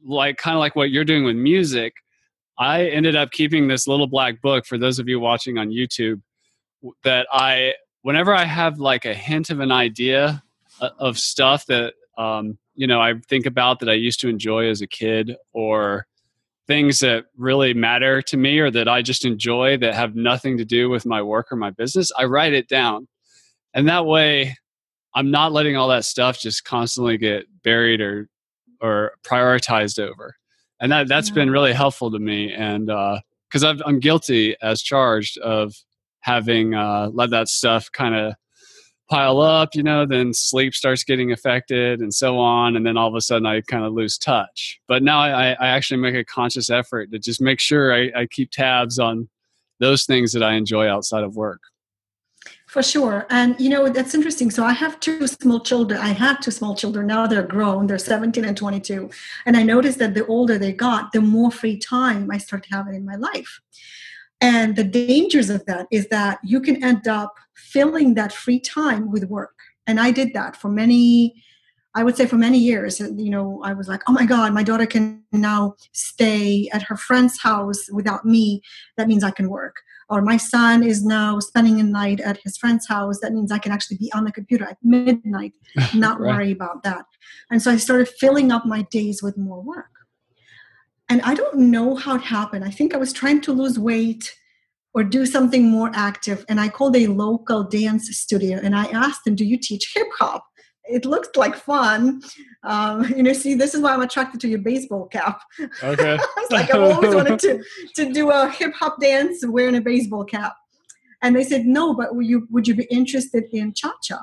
like 0.05 0.37
kind 0.37 0.55
of 0.55 0.61
like 0.61 0.77
what 0.77 0.91
you're 0.91 1.05
doing 1.05 1.25
with 1.25 1.37
music, 1.37 1.95
I 2.59 2.87
ended 2.87 3.17
up 3.17 3.31
keeping 3.31 3.69
this 3.69 3.87
little 3.87 4.07
black 4.07 4.41
book 4.41 4.67
for 4.67 4.79
those 4.79 4.99
of 4.99 5.09
you 5.09 5.21
watching 5.21 5.59
on 5.59 5.69
YouTube 5.69 6.23
that 7.05 7.27
I 7.33 7.75
whenever 8.03 8.35
I 8.35 8.45
have 8.45 8.79
like 8.79 9.05
a 9.05 9.15
hint 9.15 9.51
of 9.51 9.61
an 9.61 9.73
idea 9.73 10.43
uh, 10.81 10.91
of 10.99 11.19
stuff 11.19 11.67
that 11.67 11.95
um, 12.17 12.59
you 12.75 12.87
know 12.87 13.01
I 13.01 13.15
think 13.29 13.47
about 13.47 13.81
that 13.81 13.89
I 13.89 13.95
used 13.95 14.21
to 14.21 14.29
enjoy 14.29 14.69
as 14.69 14.81
a 14.81 14.87
kid 14.87 15.37
or 15.53 16.07
things 16.67 17.01
that 17.01 17.25
really 17.37 17.73
matter 17.73 18.21
to 18.21 18.37
me 18.37 18.59
or 18.59 18.71
that 18.71 18.89
I 18.89 19.01
just 19.03 19.25
enjoy 19.25 19.79
that 19.79 19.95
have 19.95 20.15
nothing 20.15 20.59
to 20.59 20.65
do 20.65 20.91
with 20.91 21.07
my 21.07 21.23
work 21.23 21.51
or 21.51 21.57
my 21.57 21.71
business, 21.71 22.13
I 22.17 22.25
write 22.25 22.53
it 22.53 22.69
down. 22.69 23.09
And 23.73 23.89
that 23.89 24.05
way 24.05 24.55
I'm 25.15 25.31
not 25.31 25.53
letting 25.53 25.77
all 25.77 25.89
that 25.89 26.05
stuff 26.05 26.39
just 26.39 26.65
constantly 26.65 27.19
get 27.19 27.47
buried 27.63 28.01
or 28.01 28.29
or 28.81 29.13
prioritized 29.25 29.99
over, 29.99 30.37
and 30.81 30.93
that 30.93 31.09
that's 31.09 31.29
yeah. 31.29 31.35
been 31.35 31.51
really 31.51 31.73
helpful 31.73 32.11
to 32.11 32.19
me. 32.19 32.53
And 32.53 32.87
because 32.87 33.65
uh, 33.65 33.77
I'm 33.85 34.01
guilty 34.01 34.57
as 34.63 34.83
charged 34.83 35.39
of 35.39 35.75
having 36.21 36.75
uh, 36.75 37.11
let 37.13 37.31
that 37.31 37.49
stuff 37.49 37.91
kind 37.93 38.15
of 38.15 38.35
pile 39.09 39.41
up, 39.41 39.75
you 39.75 39.83
know, 39.83 40.07
then 40.07 40.35
sleep 40.35 40.75
starts 40.75 41.03
getting 41.03 41.33
affected 41.33 42.01
and 42.01 42.13
so 42.13 42.39
on. 42.39 42.77
And 42.77 42.85
then 42.85 42.97
all 42.97 43.09
of 43.09 43.15
a 43.15 43.21
sudden 43.21 43.47
I 43.47 43.63
kind 43.63 43.85
of 43.85 43.93
lose 43.93 44.19
touch. 44.19 44.81
But 44.87 45.03
now 45.03 45.21
I, 45.21 45.53
I 45.53 45.69
actually 45.69 46.01
make 46.01 46.15
a 46.15 46.25
conscious 46.25 46.69
effort 46.69 47.11
to 47.13 47.19
just 47.19 47.41
make 47.41 47.59
sure 47.59 47.95
I, 47.95 48.11
I 48.15 48.27
keep 48.27 48.51
tabs 48.51 48.99
on 48.99 49.29
those 49.81 50.05
things 50.05 50.33
that 50.33 50.43
I 50.43 50.55
enjoy 50.55 50.89
outside 50.89 51.25
of 51.25 51.37
work. 51.37 51.61
For 52.69 52.83
sure. 52.83 53.27
And 53.31 53.59
you 53.59 53.71
know, 53.71 53.89
that's 53.89 54.15
interesting. 54.15 54.51
So 54.51 54.63
I 54.63 54.75
have 54.75 55.01
two 55.01 55.27
small 55.27 55.61
children. 55.61 55.99
I 55.99 56.09
had 56.09 56.43
two 56.43 56.51
small 56.51 56.75
children. 56.75 57.07
Now 57.07 57.27
they're 57.27 57.43
grown. 57.43 57.87
They're 57.87 57.97
17 57.97 58.45
and 58.45 58.55
22. 58.55 59.09
And 59.47 59.57
I 59.57 59.63
noticed 59.63 59.99
that 60.01 60.13
the 60.13 60.27
older 60.27 60.59
they 60.59 60.75
got, 60.75 61.13
the 61.13 61.23
more 61.23 61.51
free 61.51 61.79
time 61.79 62.31
I 62.31 62.37
started 62.37 62.69
having 62.71 62.95
in 62.95 63.07
my 63.07 63.17
life. 63.17 63.61
And 64.43 64.77
the 64.77 64.85
dangers 64.85 65.49
of 65.49 65.65
that 65.65 65.87
is 65.91 66.09
that 66.09 66.41
you 66.45 66.61
can 66.61 66.85
end 66.85 67.09
up 67.09 67.35
filling 67.55 68.15
that 68.15 68.35
free 68.35 68.61
time 68.61 69.11
with 69.11 69.25
work. 69.25 69.57
And 69.87 69.99
I 69.99 70.11
did 70.11 70.35
that 70.35 70.55
for 70.55 70.69
many, 70.69 71.43
I 71.99 72.05
would 72.05 72.17
say 72.17 72.27
for 72.27 72.37
many 72.37 72.59
years. 72.59 73.01
Uh, 73.01 73.11
you 73.17 73.29
know, 73.29 73.61
I 73.65 73.73
was 73.73 73.89
like, 73.89 74.03
oh 74.09 74.13
my 74.13 74.25
God, 74.25 74.55
my 74.55 74.63
daughter 74.63 74.87
can 74.87 75.25
now 75.33 75.75
stay 75.91 76.69
at 76.73 76.83
her 76.83 76.97
friend's 76.97 77.41
house 77.41 77.91
without 77.93 78.25
me. 78.25 78.63
That 78.97 79.09
means 79.09 79.25
I 79.25 79.33
can 79.33 79.51
work. 79.51 79.77
Or 80.09 80.23
my 80.23 80.37
son 80.37 80.85
is 80.85 81.05
now 81.05 81.41
spending 81.41 81.81
a 81.81 81.83
night 81.83 82.21
at 82.21 82.39
his 82.45 82.57
friend's 82.57 82.87
house. 82.87 83.19
That 83.19 83.33
means 83.33 83.51
I 83.51 83.59
can 83.59 83.73
actually 83.73 83.97
be 83.97 84.13
on 84.13 84.25
the 84.25 84.31
computer 84.31 84.65
at 84.65 84.79
midnight, 84.81 85.55
not 85.95 86.21
right. 86.21 86.35
worry 86.35 86.53
about 86.53 86.85
that. 86.85 87.05
And 87.51 87.61
so 87.61 87.73
I 87.73 87.79
started 87.79 88.09
filling 88.09 88.53
up 88.53 88.65
my 88.65 88.83
days 88.93 89.21
with 89.21 89.37
more 89.37 89.61
work. 89.61 89.91
And 91.09 91.21
I 91.23 91.35
don't 91.35 91.59
know 91.59 91.97
how 91.97 92.15
it 92.15 92.23
happened. 92.23 92.65
I 92.65 92.71
think 92.71 92.95
I 92.95 92.99
was 92.99 93.13
trying 93.13 93.41
to 93.41 93.53
lose 93.53 93.77
weight 93.77 94.37
or 94.95 95.03
do 95.03 95.27
something 95.27 95.69
more 95.69 95.91
active. 95.95 96.45
And 96.49 96.61
I 96.61 96.69
called 96.69 96.97
a 96.97 97.09
local 97.09 97.65
dance 97.65 98.09
studio 98.17 98.61
and 98.63 98.77
I 98.77 98.85
asked 98.87 99.25
them, 99.25 99.35
Do 99.35 99.45
you 99.45 99.59
teach 99.59 99.91
hip 99.95 100.07
hop? 100.17 100.48
It 100.89 101.05
looked 101.05 101.37
like 101.37 101.55
fun. 101.57 102.23
Um, 102.63 103.05
you 103.17 103.23
know, 103.23 103.33
see, 103.33 103.55
this 103.55 103.75
is 103.75 103.81
why 103.81 103.93
I'm 103.93 104.03
attracted 104.03 104.41
to 104.43 104.49
your 104.49 104.61
baseball 104.61 105.07
cap. 105.07 105.43
Okay. 105.83 106.15
I 106.21 106.41
was 106.41 106.51
like, 106.51 106.75
I've 106.75 106.83
always 106.83 107.15
wanted 107.15 107.39
to, 107.41 107.63
to 107.97 108.13
do 108.13 108.31
a 108.31 108.49
hip 108.51 108.73
hop 108.75 109.01
dance 109.01 109.45
wearing 109.47 109.77
a 109.77 109.81
baseball 109.81 110.25
cap. 110.25 110.55
And 111.21 111.35
they 111.35 111.45
said, 111.45 111.67
No, 111.67 111.95
but 111.95 112.15
would 112.15 112.27
you, 112.27 112.47
would 112.51 112.69
you 112.69 112.75
be 112.75 112.85
interested 112.85 113.45
in 113.53 113.75
cha 113.75 113.93
cha? 114.03 114.21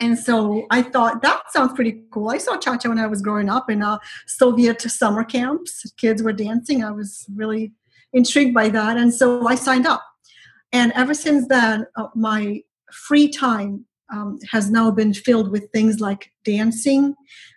And 0.00 0.16
so 0.16 0.64
I 0.70 0.82
thought 0.82 1.22
that 1.22 1.50
sounds 1.50 1.72
pretty 1.72 2.02
cool. 2.12 2.28
I 2.28 2.38
saw 2.38 2.56
cha 2.56 2.76
cha 2.76 2.88
when 2.88 3.00
I 3.00 3.08
was 3.08 3.20
growing 3.20 3.48
up 3.48 3.68
in 3.68 3.82
uh, 3.82 3.98
Soviet 4.26 4.80
summer 4.82 5.24
camps. 5.24 5.90
Kids 5.96 6.22
were 6.22 6.32
dancing. 6.32 6.84
I 6.84 6.92
was 6.92 7.26
really 7.34 7.72
intrigued 8.12 8.54
by 8.54 8.68
that. 8.68 8.96
And 8.96 9.12
so 9.12 9.46
I 9.46 9.56
signed 9.56 9.86
up. 9.86 10.04
And 10.72 10.92
ever 10.94 11.14
since 11.14 11.48
then, 11.48 11.86
uh, 11.96 12.08
my 12.14 12.62
free 12.92 13.28
time 13.28 13.86
um, 14.10 14.38
has 14.50 14.70
now 14.70 14.90
been 14.90 15.12
filled 15.12 15.50
with 15.50 15.70
things 15.72 16.00
like 16.00 16.32
dancing, 16.44 17.14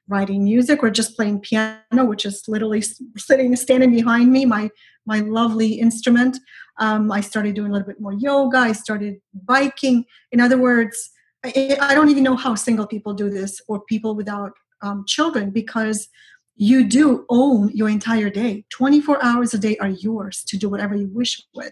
writing 0.07 0.43
music, 0.43 0.83
or 0.83 0.89
just 0.89 1.15
playing 1.15 1.39
piano, 1.39 2.05
which 2.05 2.25
is 2.25 2.43
literally 2.47 2.83
sitting, 3.17 3.55
standing 3.55 3.91
behind 3.91 4.31
me, 4.31 4.45
my 4.45 4.69
my 5.05 5.19
lovely 5.19 5.73
instrument. 5.73 6.37
Um, 6.77 7.11
I 7.11 7.21
started 7.21 7.55
doing 7.55 7.71
a 7.71 7.73
little 7.73 7.87
bit 7.87 7.99
more 7.99 8.13
yoga. 8.13 8.57
I 8.57 8.71
started 8.73 9.19
biking. 9.33 10.05
In 10.31 10.39
other 10.39 10.57
words, 10.57 11.09
I, 11.43 11.77
I 11.81 11.95
don't 11.95 12.09
even 12.09 12.23
know 12.23 12.35
how 12.35 12.55
single 12.55 12.85
people 12.85 13.13
do 13.13 13.29
this 13.29 13.61
or 13.67 13.81
people 13.81 14.15
without 14.15 14.53
um, 14.81 15.03
children 15.07 15.49
because 15.49 16.07
you 16.55 16.87
do 16.87 17.25
own 17.29 17.69
your 17.73 17.89
entire 17.89 18.29
day. 18.29 18.65
24 18.69 19.23
hours 19.23 19.53
a 19.53 19.57
day 19.57 19.77
are 19.77 19.89
yours 19.89 20.43
to 20.47 20.57
do 20.57 20.69
whatever 20.69 20.95
you 20.95 21.09
wish 21.11 21.41
with. 21.55 21.71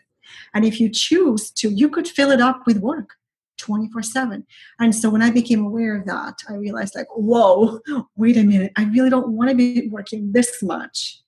And 0.53 0.65
if 0.65 0.79
you 0.79 0.89
choose 0.89 1.51
to, 1.51 1.69
you 1.69 1.89
could 1.89 2.07
fill 2.07 2.31
it 2.31 2.41
up 2.41 2.62
with 2.65 2.77
work 2.77 3.18
24 3.59 4.01
7. 4.01 4.45
And 4.79 4.95
so 4.95 5.09
when 5.09 5.21
I 5.21 5.29
became 5.29 5.65
aware 5.65 5.95
of 5.95 6.05
that, 6.05 6.39
I 6.49 6.53
realized, 6.53 6.95
like, 6.95 7.07
whoa, 7.15 7.79
wait 8.15 8.37
a 8.37 8.43
minute, 8.43 8.71
I 8.75 8.85
really 8.85 9.09
don't 9.09 9.29
want 9.29 9.49
to 9.49 9.55
be 9.55 9.87
working 9.89 10.31
this 10.31 10.63
much. 10.63 11.21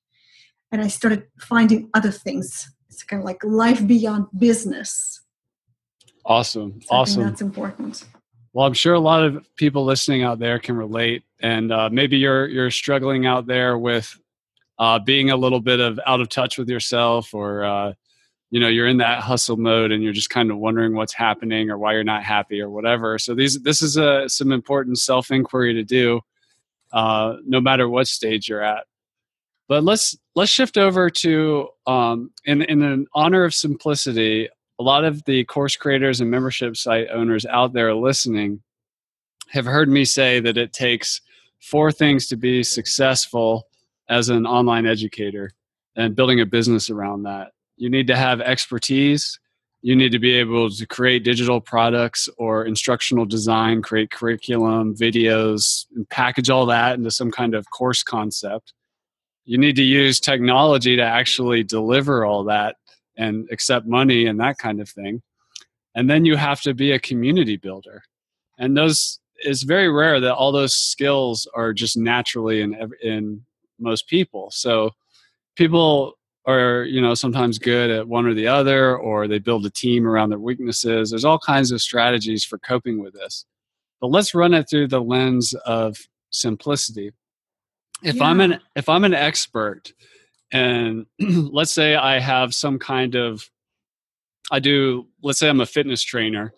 And 0.71 0.81
I 0.81 0.87
started 0.87 1.23
finding 1.39 1.89
other 1.93 2.11
things. 2.11 2.73
It's 2.89 3.03
kind 3.03 3.21
of 3.21 3.25
like 3.25 3.43
life 3.43 3.85
beyond 3.85 4.27
business. 4.37 5.21
Awesome. 6.25 6.81
So 6.81 6.87
awesome. 6.95 7.23
that's 7.23 7.41
important. 7.41 8.05
Well, 8.53 8.65
I'm 8.65 8.73
sure 8.73 8.93
a 8.93 8.99
lot 8.99 9.23
of 9.23 9.45
people 9.55 9.85
listening 9.85 10.23
out 10.23 10.39
there 10.39 10.59
can 10.59 10.75
relate, 10.75 11.23
and 11.41 11.71
uh, 11.71 11.89
maybe 11.89 12.17
you're 12.17 12.47
you're 12.47 12.71
struggling 12.71 13.25
out 13.25 13.47
there 13.47 13.77
with 13.77 14.17
uh, 14.77 14.99
being 14.99 15.31
a 15.31 15.37
little 15.37 15.61
bit 15.61 15.79
of 15.79 15.99
out 16.05 16.19
of 16.19 16.27
touch 16.27 16.57
with 16.57 16.69
yourself, 16.69 17.33
or 17.33 17.63
uh, 17.63 17.93
you 18.51 18.59
know 18.59 18.67
you're 18.67 18.87
in 18.87 18.97
that 18.97 19.21
hustle 19.21 19.57
mode 19.57 19.91
and 19.91 20.03
you're 20.03 20.13
just 20.13 20.29
kind 20.29 20.51
of 20.51 20.57
wondering 20.57 20.93
what's 20.93 21.13
happening 21.13 21.69
or 21.69 21.77
why 21.77 21.93
you're 21.93 22.03
not 22.03 22.23
happy 22.23 22.61
or 22.61 22.69
whatever. 22.69 23.17
So 23.17 23.33
these 23.33 23.59
this 23.61 23.81
is 23.81 23.97
a 23.97 24.29
some 24.29 24.51
important 24.51 24.99
self 24.99 25.31
inquiry 25.31 25.73
to 25.73 25.83
do, 25.83 26.21
uh, 26.93 27.37
no 27.45 27.59
matter 27.59 27.89
what 27.89 28.07
stage 28.07 28.47
you're 28.47 28.63
at. 28.63 28.85
But 29.67 29.83
let's 29.83 30.15
let's 30.35 30.51
shift 30.51 30.77
over 30.77 31.09
to 31.09 31.69
um, 31.87 32.31
in 32.45 32.61
in 32.61 32.83
an 32.83 33.07
honor 33.15 33.43
of 33.43 33.55
simplicity 33.55 34.49
a 34.79 34.83
lot 34.83 35.05
of 35.05 35.23
the 35.25 35.43
course 35.45 35.75
creators 35.75 36.21
and 36.21 36.31
membership 36.31 36.75
site 36.75 37.07
owners 37.13 37.45
out 37.45 37.71
there 37.71 37.93
listening 37.93 38.63
have 39.51 39.65
heard 39.65 39.87
me 39.87 40.03
say 40.03 40.39
that 40.39 40.57
it 40.57 40.73
takes 40.73 41.21
four 41.59 41.91
things 41.91 42.25
to 42.25 42.35
be 42.35 42.63
successful 42.63 43.67
as 44.09 44.29
an 44.29 44.47
online 44.47 44.87
educator 44.87 45.51
and 45.95 46.15
building 46.15 46.41
a 46.41 46.47
business 46.47 46.89
around 46.89 47.21
that. 47.21 47.51
You 47.81 47.89
need 47.89 48.05
to 48.07 48.15
have 48.15 48.41
expertise. 48.41 49.39
You 49.81 49.95
need 49.95 50.11
to 50.11 50.19
be 50.19 50.35
able 50.35 50.69
to 50.69 50.85
create 50.85 51.23
digital 51.23 51.59
products 51.59 52.29
or 52.37 52.63
instructional 52.63 53.25
design, 53.25 53.81
create 53.81 54.11
curriculum, 54.11 54.95
videos, 54.95 55.87
and 55.95 56.07
package 56.07 56.51
all 56.51 56.67
that 56.67 56.93
into 56.99 57.09
some 57.09 57.31
kind 57.31 57.55
of 57.55 57.71
course 57.71 58.03
concept. 58.03 58.73
You 59.45 59.57
need 59.57 59.75
to 59.77 59.83
use 59.83 60.19
technology 60.19 60.95
to 60.95 61.01
actually 61.01 61.63
deliver 61.63 62.23
all 62.23 62.43
that 62.43 62.75
and 63.17 63.49
accept 63.51 63.87
money 63.87 64.27
and 64.27 64.39
that 64.39 64.59
kind 64.59 64.79
of 64.79 64.87
thing. 64.87 65.23
And 65.95 66.07
then 66.07 66.23
you 66.23 66.35
have 66.35 66.61
to 66.61 66.75
be 66.75 66.91
a 66.91 66.99
community 66.99 67.57
builder. 67.57 68.03
And 68.59 68.77
those 68.77 69.19
it's 69.37 69.63
very 69.63 69.89
rare 69.89 70.19
that 70.19 70.35
all 70.35 70.51
those 70.51 70.75
skills 70.75 71.47
are 71.55 71.73
just 71.73 71.97
naturally 71.97 72.61
in 72.61 72.91
in 73.01 73.43
most 73.79 74.07
people. 74.07 74.51
So 74.51 74.91
people 75.55 76.19
are 76.47 76.83
you 76.83 77.01
know 77.01 77.13
sometimes 77.13 77.59
good 77.59 77.89
at 77.89 78.07
one 78.07 78.25
or 78.25 78.33
the 78.33 78.47
other 78.47 78.97
or 78.97 79.27
they 79.27 79.39
build 79.39 79.65
a 79.65 79.69
team 79.69 80.07
around 80.07 80.29
their 80.29 80.39
weaknesses. 80.39 81.09
There's 81.09 81.25
all 81.25 81.39
kinds 81.39 81.71
of 81.71 81.81
strategies 81.81 82.43
for 82.43 82.57
coping 82.59 83.01
with 83.01 83.13
this. 83.13 83.45
But 83.99 84.07
let's 84.07 84.33
run 84.33 84.53
it 84.53 84.67
through 84.69 84.87
the 84.87 85.01
lens 85.01 85.53
of 85.65 85.97
simplicity. 86.31 87.11
If 88.03 88.15
yeah. 88.15 88.23
i'm 88.23 88.39
an 88.41 88.59
if 88.75 88.89
i'm 88.89 89.03
an 89.03 89.13
expert 89.13 89.93
and 90.51 91.05
let's 91.19 91.71
say 91.71 91.95
i 91.95 92.19
have 92.19 92.53
some 92.53 92.79
kind 92.79 93.15
of 93.15 93.47
i 94.51 94.59
do 94.59 95.07
let's 95.21 95.39
say 95.39 95.49
i'm 95.49 95.61
a 95.61 95.65
fitness 95.65 96.01
trainer 96.01 96.53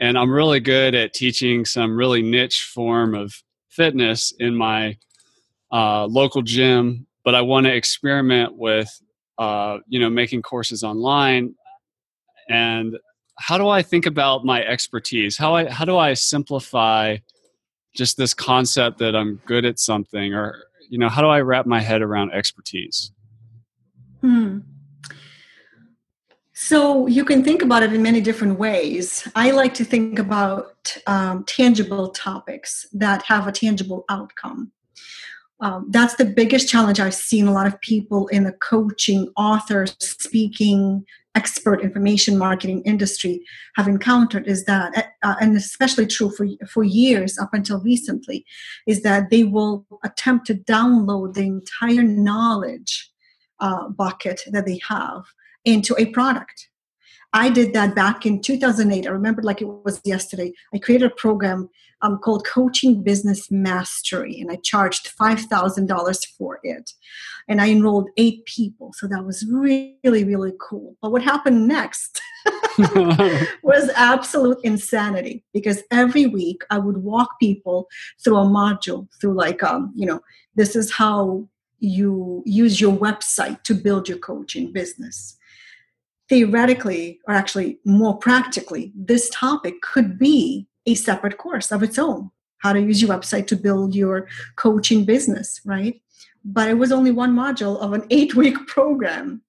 and 0.00 0.18
i'm 0.18 0.30
really 0.30 0.60
good 0.60 0.94
at 0.94 1.14
teaching 1.14 1.64
some 1.64 1.96
really 1.96 2.22
niche 2.22 2.70
form 2.74 3.14
of 3.14 3.32
fitness 3.68 4.32
in 4.40 4.54
my 4.54 4.96
uh, 5.72 6.04
local 6.06 6.42
gym 6.42 7.06
but 7.24 7.34
i 7.36 7.40
want 7.40 7.66
to 7.66 7.74
experiment 7.74 8.56
with 8.56 9.00
uh, 9.40 9.78
you 9.88 9.98
know 9.98 10.10
making 10.10 10.42
courses 10.42 10.84
online 10.84 11.54
and 12.48 12.96
how 13.38 13.56
do 13.58 13.68
i 13.68 13.82
think 13.82 14.06
about 14.06 14.44
my 14.44 14.62
expertise 14.64 15.36
how 15.36 15.54
i 15.56 15.68
how 15.68 15.84
do 15.84 15.96
i 15.96 16.14
simplify 16.14 17.16
just 17.96 18.16
this 18.16 18.34
concept 18.34 18.98
that 18.98 19.16
i'm 19.16 19.40
good 19.46 19.64
at 19.64 19.78
something 19.78 20.34
or 20.34 20.62
you 20.88 20.98
know 20.98 21.08
how 21.08 21.22
do 21.22 21.28
i 21.28 21.40
wrap 21.40 21.66
my 21.66 21.80
head 21.80 22.02
around 22.02 22.30
expertise 22.32 23.12
Hmm. 24.20 24.58
So 26.52 27.06
you 27.06 27.24
can 27.24 27.42
think 27.42 27.62
about 27.62 27.82
it 27.82 27.92
in 27.92 28.02
many 28.02 28.20
different 28.20 28.58
ways. 28.58 29.26
I 29.34 29.50
like 29.50 29.72
to 29.74 29.84
think 29.84 30.18
about 30.18 30.94
um, 31.06 31.44
tangible 31.44 32.10
topics 32.10 32.86
that 32.92 33.22
have 33.22 33.46
a 33.46 33.52
tangible 33.52 34.04
outcome. 34.10 34.72
Um, 35.60 35.86
that's 35.90 36.14
the 36.14 36.24
biggest 36.24 36.68
challenge 36.68 37.00
I've 37.00 37.14
seen 37.14 37.46
a 37.46 37.52
lot 37.52 37.66
of 37.66 37.80
people 37.80 38.28
in 38.28 38.44
the 38.44 38.52
coaching, 38.52 39.30
authors, 39.36 39.94
speaking, 39.98 41.04
expert 41.34 41.80
information 41.82 42.36
marketing 42.36 42.82
industry 42.84 43.40
have 43.76 43.86
encountered 43.86 44.46
is 44.48 44.64
that, 44.64 45.12
uh, 45.22 45.34
and 45.40 45.56
especially 45.56 46.06
true 46.06 46.30
for, 46.30 46.46
for 46.68 46.82
years 46.82 47.38
up 47.38 47.50
until 47.52 47.80
recently, 47.80 48.44
is 48.86 49.02
that 49.02 49.30
they 49.30 49.44
will 49.44 49.86
attempt 50.02 50.46
to 50.46 50.54
download 50.54 51.34
the 51.34 51.42
entire 51.42 52.02
knowledge 52.02 53.10
uh, 53.60 53.88
bucket 53.88 54.40
that 54.50 54.66
they 54.66 54.80
have 54.88 55.22
into 55.64 55.94
a 55.98 56.06
product. 56.06 56.68
I 57.32 57.48
did 57.48 57.72
that 57.74 57.94
back 57.94 58.26
in 58.26 58.40
2008. 58.40 59.06
I 59.06 59.10
remember 59.10 59.42
like 59.42 59.62
it 59.62 59.68
was 59.68 60.00
yesterday. 60.04 60.52
I 60.74 60.78
created 60.78 61.12
a 61.12 61.14
program 61.14 61.68
um, 62.02 62.18
called 62.18 62.46
Coaching 62.46 63.02
Business 63.02 63.50
Mastery, 63.50 64.40
and 64.40 64.50
I 64.50 64.56
charged 64.56 65.16
$5,000 65.16 66.26
for 66.38 66.60
it. 66.62 66.92
And 67.48 67.60
I 67.60 67.70
enrolled 67.70 68.10
eight 68.16 68.44
people. 68.46 68.92
So 68.94 69.06
that 69.08 69.24
was 69.24 69.44
really, 69.50 69.98
really 70.02 70.52
cool. 70.60 70.96
But 71.02 71.10
what 71.12 71.22
happened 71.22 71.66
next 71.66 72.20
was 73.62 73.90
absolute 73.96 74.58
insanity 74.62 75.44
because 75.52 75.82
every 75.90 76.26
week 76.26 76.62
I 76.70 76.78
would 76.78 76.98
walk 76.98 77.38
people 77.40 77.88
through 78.22 78.36
a 78.36 78.44
module, 78.44 79.08
through 79.20 79.34
like, 79.34 79.62
um, 79.62 79.92
you 79.96 80.06
know, 80.06 80.20
this 80.54 80.76
is 80.76 80.92
how 80.92 81.48
you 81.80 82.42
use 82.46 82.80
your 82.80 82.96
website 82.96 83.62
to 83.64 83.74
build 83.74 84.08
your 84.08 84.18
coaching 84.18 84.72
business. 84.72 85.36
Theoretically, 86.28 87.18
or 87.26 87.34
actually 87.34 87.80
more 87.84 88.16
practically, 88.16 88.92
this 88.94 89.28
topic 89.30 89.82
could 89.82 90.18
be 90.18 90.68
a 90.92 90.94
separate 90.94 91.38
course 91.38 91.70
of 91.70 91.82
its 91.82 91.98
own 91.98 92.30
how 92.60 92.72
to 92.72 92.80
use 92.80 93.02
your 93.02 93.10
website 93.10 93.46
to 93.48 93.56
build 93.56 93.94
your 93.94 94.28
coaching 94.56 95.04
business, 95.04 95.60
right? 95.64 96.00
But 96.44 96.68
it 96.68 96.74
was 96.74 96.92
only 96.92 97.10
one 97.10 97.34
module 97.34 97.78
of 97.80 97.92
an 97.92 98.06
eight 98.10 98.34
week 98.34 98.66
program. 98.66 99.42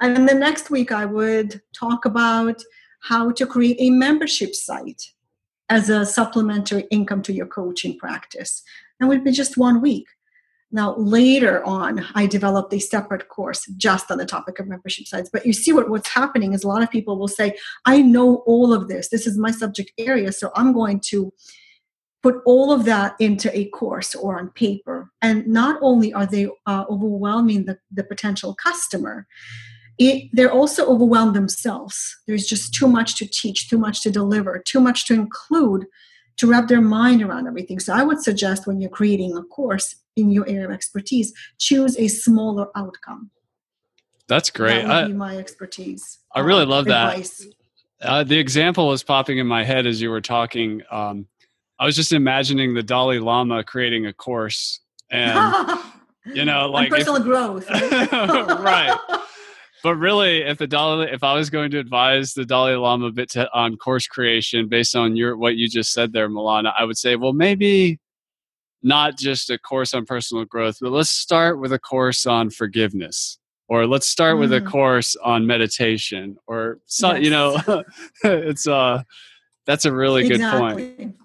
And 0.00 0.16
then 0.16 0.26
the 0.26 0.34
next 0.34 0.70
week, 0.70 0.92
I 0.92 1.06
would 1.06 1.60
talk 1.72 2.04
about 2.04 2.62
how 3.00 3.30
to 3.30 3.46
create 3.46 3.76
a 3.78 3.90
membership 3.90 4.54
site 4.54 5.12
as 5.68 5.90
a 5.90 6.04
supplementary 6.04 6.86
income 6.90 7.22
to 7.22 7.32
your 7.32 7.46
coaching 7.46 7.98
practice. 7.98 8.62
And 8.98 9.06
it 9.06 9.08
would 9.08 9.24
be 9.24 9.32
just 9.32 9.56
one 9.56 9.80
week. 9.80 10.06
Now, 10.72 10.96
later 10.96 11.64
on, 11.64 12.04
I 12.14 12.26
developed 12.26 12.72
a 12.74 12.80
separate 12.80 13.28
course 13.28 13.66
just 13.76 14.10
on 14.10 14.18
the 14.18 14.26
topic 14.26 14.58
of 14.58 14.66
membership 14.66 15.06
sites. 15.06 15.30
But 15.32 15.46
you 15.46 15.52
see 15.52 15.72
what, 15.72 15.88
what's 15.88 16.08
happening 16.08 16.52
is 16.52 16.64
a 16.64 16.68
lot 16.68 16.82
of 16.82 16.90
people 16.90 17.18
will 17.18 17.28
say, 17.28 17.56
I 17.84 18.02
know 18.02 18.36
all 18.46 18.72
of 18.72 18.88
this. 18.88 19.08
This 19.08 19.26
is 19.26 19.38
my 19.38 19.52
subject 19.52 19.92
area. 19.96 20.32
So 20.32 20.50
I'm 20.56 20.72
going 20.72 21.00
to 21.06 21.32
put 22.22 22.42
all 22.44 22.72
of 22.72 22.84
that 22.84 23.14
into 23.20 23.56
a 23.56 23.66
course 23.66 24.14
or 24.16 24.38
on 24.40 24.50
paper. 24.50 25.12
And 25.22 25.46
not 25.46 25.78
only 25.82 26.12
are 26.12 26.26
they 26.26 26.48
uh, 26.66 26.84
overwhelming 26.90 27.66
the, 27.66 27.78
the 27.92 28.02
potential 28.02 28.54
customer, 28.54 29.28
it, 29.98 30.28
they're 30.32 30.52
also 30.52 30.86
overwhelmed 30.86 31.36
themselves. 31.36 32.16
There's 32.26 32.46
just 32.46 32.74
too 32.74 32.88
much 32.88 33.16
to 33.16 33.26
teach, 33.26 33.68
too 33.70 33.78
much 33.78 34.02
to 34.02 34.10
deliver, 34.10 34.58
too 34.58 34.80
much 34.80 35.06
to 35.06 35.14
include 35.14 35.86
to 36.36 36.46
wrap 36.46 36.68
their 36.68 36.80
mind 36.80 37.22
around 37.22 37.46
everything. 37.46 37.80
So 37.80 37.92
I 37.92 38.02
would 38.02 38.22
suggest 38.22 38.66
when 38.66 38.80
you're 38.80 38.90
creating 38.90 39.36
a 39.36 39.42
course 39.42 39.96
in 40.16 40.30
your 40.30 40.48
area 40.48 40.66
of 40.66 40.72
expertise, 40.72 41.32
choose 41.58 41.98
a 41.98 42.08
smaller 42.08 42.68
outcome. 42.74 43.30
That's 44.28 44.50
great. 44.50 44.86
That 44.86 45.08
be 45.08 45.12
my 45.12 45.36
expertise. 45.36 46.18
I 46.34 46.40
really 46.40 46.64
um, 46.64 46.70
love 46.70 46.86
advice. 46.86 47.38
that. 47.38 48.08
Uh, 48.08 48.24
the 48.24 48.38
example 48.38 48.88
was 48.88 49.02
popping 49.02 49.38
in 49.38 49.46
my 49.46 49.64
head 49.64 49.86
as 49.86 50.00
you 50.02 50.10
were 50.10 50.20
talking. 50.20 50.82
Um, 50.90 51.26
I 51.78 51.86
was 51.86 51.96
just 51.96 52.12
imagining 52.12 52.74
the 52.74 52.82
Dalai 52.82 53.18
Lama 53.18 53.62
creating 53.62 54.06
a 54.06 54.12
course, 54.12 54.80
and 55.10 55.78
you 56.26 56.44
know, 56.44 56.68
like 56.70 56.90
personal 56.90 57.20
growth, 57.20 57.68
right? 57.70 58.98
But 59.86 59.98
really, 59.98 60.38
if 60.38 60.58
the 60.58 60.66
Dalai, 60.66 61.12
if 61.12 61.22
I 61.22 61.34
was 61.34 61.48
going 61.48 61.70
to 61.70 61.78
advise 61.78 62.34
the 62.34 62.44
Dalai 62.44 62.74
Lama 62.74 63.06
a 63.06 63.12
bit 63.12 63.30
to, 63.30 63.48
on 63.54 63.76
course 63.76 64.08
creation 64.08 64.66
based 64.66 64.96
on 64.96 65.14
your 65.14 65.36
what 65.36 65.54
you 65.54 65.68
just 65.68 65.92
said 65.92 66.12
there, 66.12 66.28
Milana, 66.28 66.72
I 66.76 66.82
would 66.82 66.98
say, 66.98 67.14
well, 67.14 67.32
maybe 67.32 68.00
not 68.82 69.16
just 69.16 69.48
a 69.48 69.58
course 69.58 69.94
on 69.94 70.04
personal 70.04 70.44
growth, 70.44 70.78
but 70.80 70.90
let's 70.90 71.10
start 71.10 71.60
with 71.60 71.72
a 71.72 71.78
course 71.78 72.26
on 72.26 72.50
forgiveness 72.50 73.38
or 73.68 73.86
let's 73.86 74.08
start 74.08 74.38
mm. 74.38 74.40
with 74.40 74.52
a 74.54 74.60
mm. 74.60 74.68
course 74.68 75.14
on 75.22 75.46
meditation 75.46 76.36
or 76.48 76.80
so, 76.86 77.12
yes. 77.12 77.22
you 77.22 77.30
know 77.30 77.84
it's 78.24 78.66
uh 78.66 79.00
that's 79.66 79.84
a 79.84 79.92
really 79.92 80.26
exactly. 80.26 80.84
good 80.84 80.96
point 80.96 81.16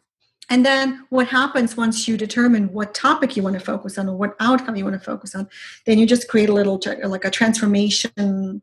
and 0.52 0.66
then 0.66 1.06
what 1.10 1.28
happens 1.28 1.76
once 1.76 2.08
you 2.08 2.16
determine 2.16 2.72
what 2.72 2.94
topic 2.94 3.36
you 3.36 3.42
want 3.42 3.58
to 3.58 3.66
focus 3.66 3.98
on 3.98 4.08
or 4.08 4.16
what 4.16 4.36
outcome 4.40 4.76
you 4.76 4.84
want 4.84 4.98
to 5.00 5.04
focus 5.04 5.34
on 5.34 5.48
then 5.86 5.98
you 5.98 6.06
just 6.06 6.28
create 6.28 6.50
a 6.50 6.54
little 6.54 6.80
like 7.06 7.26
a 7.26 7.32
transformation 7.32 8.62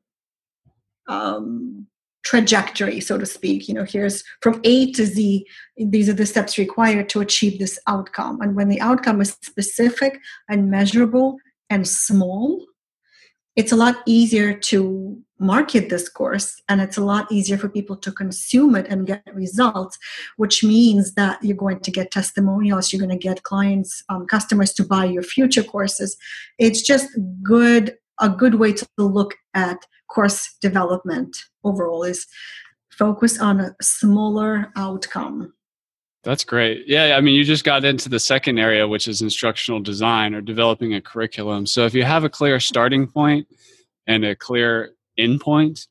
um, 1.09 1.87
trajectory, 2.29 3.01
so 3.01 3.17
to 3.17 3.25
speak. 3.25 3.69
You 3.69 3.75
know, 3.75 3.85
here's 3.85 4.23
from 4.43 4.61
A 4.65 4.93
to 4.93 5.07
Z, 5.07 5.47
these 5.79 6.09
are 6.11 6.15
the 6.15 6.27
steps 6.27 6.59
required 6.59 7.09
to 7.11 7.21
achieve 7.21 7.59
this 7.59 7.79
outcome. 7.87 8.41
And 8.43 8.55
when 8.55 8.69
the 8.69 8.81
outcome 8.81 9.23
is 9.23 9.37
specific 9.43 10.21
and 10.49 10.71
measurable 10.71 11.39
and 11.71 11.89
small, 11.89 12.67
it's 13.59 13.73
a 13.73 13.77
lot 13.77 13.97
easier 14.07 14.55
to 14.55 15.21
market 15.41 15.89
this 15.89 16.09
course 16.09 16.63
and 16.69 16.81
it's 16.81 16.97
a 16.97 17.05
lot 17.05 17.31
easier 17.31 17.59
for 17.59 17.69
people 17.69 17.97
to 17.97 18.13
consume 18.13 18.77
it 18.77 18.87
and 18.89 19.07
get 19.07 19.23
results 19.35 19.99
which 20.37 20.65
means 20.65 21.15
that 21.15 21.43
you're 21.43 21.57
going 21.57 21.81
to 21.81 21.91
get 21.91 22.11
testimonials 22.11 22.93
you're 22.93 23.05
going 23.05 23.19
to 23.19 23.29
get 23.29 23.43
clients 23.43 24.03
um, 24.09 24.27
customers 24.27 24.73
to 24.73 24.85
buy 24.85 25.05
your 25.05 25.23
future 25.23 25.63
courses 25.63 26.17
it's 26.59 26.83
just 26.83 27.09
good 27.43 27.97
a 28.21 28.29
good 28.29 28.55
way 28.57 28.73
to 28.73 28.87
look 28.97 29.35
at 29.55 29.79
course 30.09 30.57
development 30.61 31.37
overall 31.65 32.03
is 32.03 32.27
focus 32.99 33.39
on 33.41 33.61
a 33.61 33.75
smaller 33.81 34.73
outcome. 34.77 35.53
That's 36.29 36.45
great. 36.45 36.87
Yeah, 36.87 37.17
I 37.17 37.23
mean, 37.23 37.35
you 37.35 37.43
just 37.43 37.65
got 37.65 37.87
into 37.87 38.11
the 38.11 38.21
second 38.21 38.59
area, 38.59 38.87
which 38.87 39.09
is 39.09 39.23
instructional 39.23 39.81
design 39.81 40.35
or 40.35 40.43
developing 40.43 40.93
a 40.93 41.01
curriculum. 41.01 41.65
So 41.65 41.87
if 41.87 41.95
you 41.95 42.05
have 42.05 42.23
a 42.23 42.29
clear 42.29 42.61
starting 42.61 43.07
point 43.07 43.49
and 44.07 44.27
a 44.27 44.37
clear 44.37 44.91
end 45.17 45.41
point, 45.41 45.87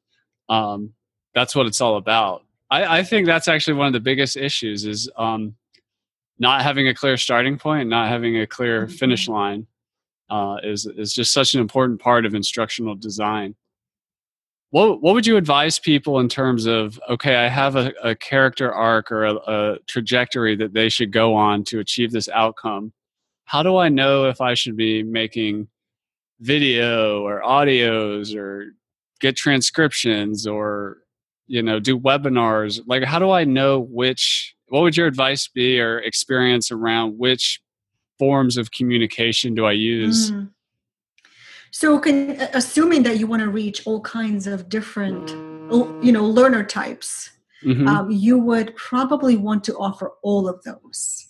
um, 0.47 0.93
that's 1.33 1.55
what 1.55 1.65
it's 1.65 1.81
all 1.81 1.97
about. 1.97 2.43
I, 2.69 2.99
I, 2.99 3.03
think 3.03 3.25
that's 3.25 3.47
actually 3.47 3.77
one 3.77 3.87
of 3.87 3.93
the 3.93 3.99
biggest 3.99 4.37
issues 4.37 4.85
is 4.85 5.09
um, 5.17 5.55
not 6.37 6.61
having 6.61 6.87
a 6.87 6.93
clear 6.93 7.17
starting 7.17 7.57
point, 7.57 7.89
not 7.89 8.07
having 8.07 8.37
a 8.39 8.45
clear 8.45 8.85
mm-hmm. 8.85 8.93
finish 8.93 9.27
line. 9.27 9.65
Uh, 10.29 10.57
is 10.61 10.85
is 10.85 11.13
just 11.13 11.33
such 11.33 11.55
an 11.55 11.61
important 11.61 11.99
part 11.99 12.27
of 12.27 12.35
instructional 12.35 12.93
design 12.93 13.55
what 14.71 15.01
what 15.01 15.13
would 15.13 15.25
you 15.25 15.37
advise 15.37 15.79
people 15.79 16.19
in 16.19 16.27
terms 16.27 16.65
of 16.65 16.99
okay 17.09 17.35
i 17.35 17.47
have 17.47 17.75
a, 17.75 17.93
a 18.03 18.15
character 18.15 18.73
arc 18.73 19.11
or 19.11 19.25
a, 19.25 19.35
a, 19.35 19.77
trajectory 19.87 20.55
that 20.55 20.73
they 20.73 20.89
should 20.89 21.11
go 21.11 21.33
on 21.33 21.63
to 21.63 21.79
achieve 21.79 22.11
this 22.11 22.29
outcome 22.29 22.91
how 23.45 23.63
do 23.63 23.77
i 23.77 23.89
know 23.89 24.25
if 24.25 24.41
i 24.41 24.53
should 24.53 24.75
be 24.75 25.03
making 25.03 25.67
video 26.39 27.21
or 27.23 27.41
audios 27.41 28.35
or 28.35 28.73
get 29.19 29.35
transcriptions 29.35 30.45
or 30.45 30.97
you 31.47 31.61
know 31.61 31.79
do 31.79 31.97
webinars 31.97 32.81
like 32.87 33.03
how 33.03 33.19
do 33.19 33.31
i 33.31 33.43
know 33.43 33.79
which 33.79 34.55
what 34.67 34.81
would 34.81 34.97
your 34.97 35.07
advice 35.07 35.47
be 35.47 35.79
or 35.79 35.99
experience 35.99 36.71
around 36.71 37.17
which 37.17 37.61
forms 38.19 38.57
of 38.57 38.71
communication 38.71 39.55
do 39.55 39.65
i 39.65 39.71
use 39.71 40.31
mm. 40.31 40.49
So, 41.71 41.99
can, 41.99 42.39
assuming 42.53 43.03
that 43.03 43.19
you 43.19 43.27
want 43.27 43.41
to 43.41 43.49
reach 43.49 43.85
all 43.85 44.01
kinds 44.01 44.47
of 44.47 44.69
different, 44.69 45.29
you 46.03 46.11
know, 46.11 46.25
learner 46.25 46.63
types, 46.63 47.31
mm-hmm. 47.63 47.87
um, 47.87 48.11
you 48.11 48.37
would 48.37 48.75
probably 48.75 49.35
want 49.35 49.63
to 49.65 49.75
offer 49.75 50.13
all 50.23 50.47
of 50.47 50.63
those. 50.63 51.27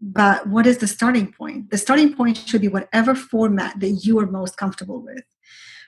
But 0.00 0.46
what 0.46 0.66
is 0.66 0.78
the 0.78 0.86
starting 0.86 1.32
point? 1.32 1.70
The 1.70 1.78
starting 1.78 2.14
point 2.14 2.38
should 2.38 2.62
be 2.62 2.68
whatever 2.68 3.14
format 3.14 3.80
that 3.80 3.90
you 3.90 4.18
are 4.18 4.26
most 4.26 4.56
comfortable 4.56 5.02
with. 5.02 5.24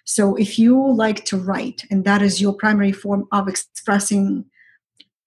So, 0.05 0.35
if 0.37 0.59
you 0.59 0.93
like 0.95 1.25
to 1.27 1.37
write 1.37 1.85
and 1.91 2.05
that 2.05 2.23
is 2.23 2.41
your 2.41 2.53
primary 2.53 2.93
form 2.93 3.27
of 3.33 3.49
expressing 3.49 4.45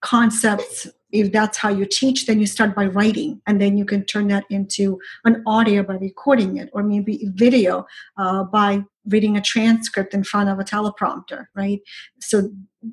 concepts 0.01 0.87
if 1.15 1.31
that's 1.31 1.57
how 1.57 1.69
you 1.69 1.85
teach 1.85 2.25
then 2.25 2.39
you 2.39 2.45
start 2.45 2.75
by 2.75 2.85
writing 2.85 3.41
and 3.47 3.61
then 3.61 3.77
you 3.77 3.85
can 3.85 4.03
turn 4.05 4.27
that 4.27 4.43
into 4.49 4.99
an 5.23 5.41
audio 5.47 5.81
by 5.83 5.95
recording 5.95 6.57
it 6.57 6.69
or 6.73 6.83
maybe 6.83 7.27
video 7.33 7.85
uh, 8.17 8.43
by 8.43 8.83
reading 9.07 9.37
a 9.37 9.41
transcript 9.41 10.13
in 10.13 10.23
front 10.23 10.49
of 10.49 10.59
a 10.59 10.63
teleprompter 10.63 11.45
right? 11.55 11.79
So 12.19 12.49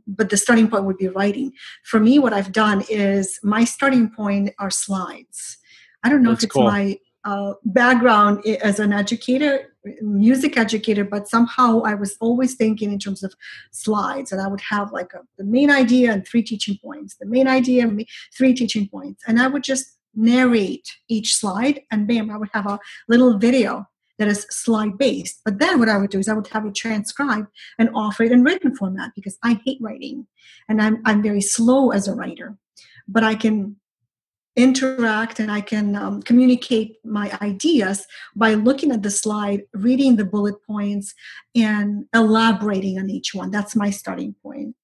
but 0.06 0.30
the 0.30 0.38
starting 0.38 0.68
point 0.68 0.84
would 0.84 0.96
be 0.96 1.08
writing. 1.08 1.52
For 1.84 2.00
me 2.00 2.18
what 2.18 2.32
i've 2.32 2.52
done 2.52 2.84
is 2.88 3.38
my 3.42 3.64
starting 3.64 4.08
point 4.08 4.50
are 4.58 4.70
slides. 4.70 5.58
I 6.02 6.08
don't 6.08 6.22
know 6.22 6.30
that's 6.30 6.44
if 6.44 6.48
it's 6.48 6.54
cool. 6.54 6.64
my 6.64 6.98
uh, 7.24 7.54
background 7.64 8.44
as 8.46 8.80
an 8.80 8.92
educator 8.92 9.72
music 10.00 10.56
educator, 10.56 11.04
but 11.04 11.28
somehow 11.28 11.82
I 11.82 11.94
was 11.94 12.16
always 12.20 12.54
thinking 12.54 12.92
in 12.92 12.98
terms 12.98 13.22
of 13.22 13.34
slides, 13.72 14.32
and 14.32 14.40
I 14.40 14.46
would 14.46 14.60
have 14.60 14.92
like 14.92 15.12
a, 15.12 15.20
the 15.38 15.44
main 15.44 15.70
idea 15.70 16.12
and 16.12 16.26
three 16.26 16.42
teaching 16.42 16.78
points, 16.82 17.16
the 17.16 17.26
main 17.26 17.48
idea 17.48 17.82
and 17.82 18.06
three 18.36 18.54
teaching 18.54 18.88
points, 18.88 19.22
and 19.26 19.40
I 19.40 19.48
would 19.48 19.64
just 19.64 19.98
narrate 20.14 20.88
each 21.08 21.34
slide, 21.34 21.80
and 21.90 22.06
bam, 22.06 22.30
I 22.30 22.36
would 22.36 22.50
have 22.52 22.66
a 22.66 22.78
little 23.08 23.38
video 23.38 23.88
that 24.18 24.28
is 24.28 24.46
slide 24.50 24.98
based. 24.98 25.40
But 25.44 25.58
then 25.58 25.78
what 25.78 25.88
I 25.88 25.98
would 25.98 26.10
do 26.10 26.18
is 26.18 26.28
I 26.28 26.34
would 26.34 26.46
have 26.48 26.66
it 26.66 26.74
transcribed 26.74 27.48
and 27.78 27.88
offer 27.94 28.22
it 28.24 28.32
in 28.32 28.44
written 28.44 28.76
format 28.76 29.12
because 29.16 29.38
I 29.42 29.60
hate 29.64 29.78
writing, 29.80 30.26
and 30.68 30.80
I'm 30.80 31.02
I'm 31.04 31.22
very 31.22 31.40
slow 31.40 31.90
as 31.90 32.06
a 32.06 32.14
writer, 32.14 32.56
but 33.08 33.24
I 33.24 33.34
can 33.34 33.76
interact 34.56 35.40
and 35.40 35.50
I 35.50 35.60
can 35.62 35.96
um, 35.96 36.22
communicate 36.22 36.96
my 37.04 37.36
ideas 37.40 38.06
by 38.36 38.54
looking 38.54 38.92
at 38.92 39.02
the 39.02 39.10
slide, 39.10 39.62
reading 39.72 40.16
the 40.16 40.24
bullet 40.24 40.56
points, 40.66 41.14
and 41.54 42.06
elaborating 42.14 42.98
on 42.98 43.08
each 43.08 43.34
one. 43.34 43.50
That's 43.50 43.74
my 43.74 43.90
starting 43.90 44.34
point. 44.42 44.76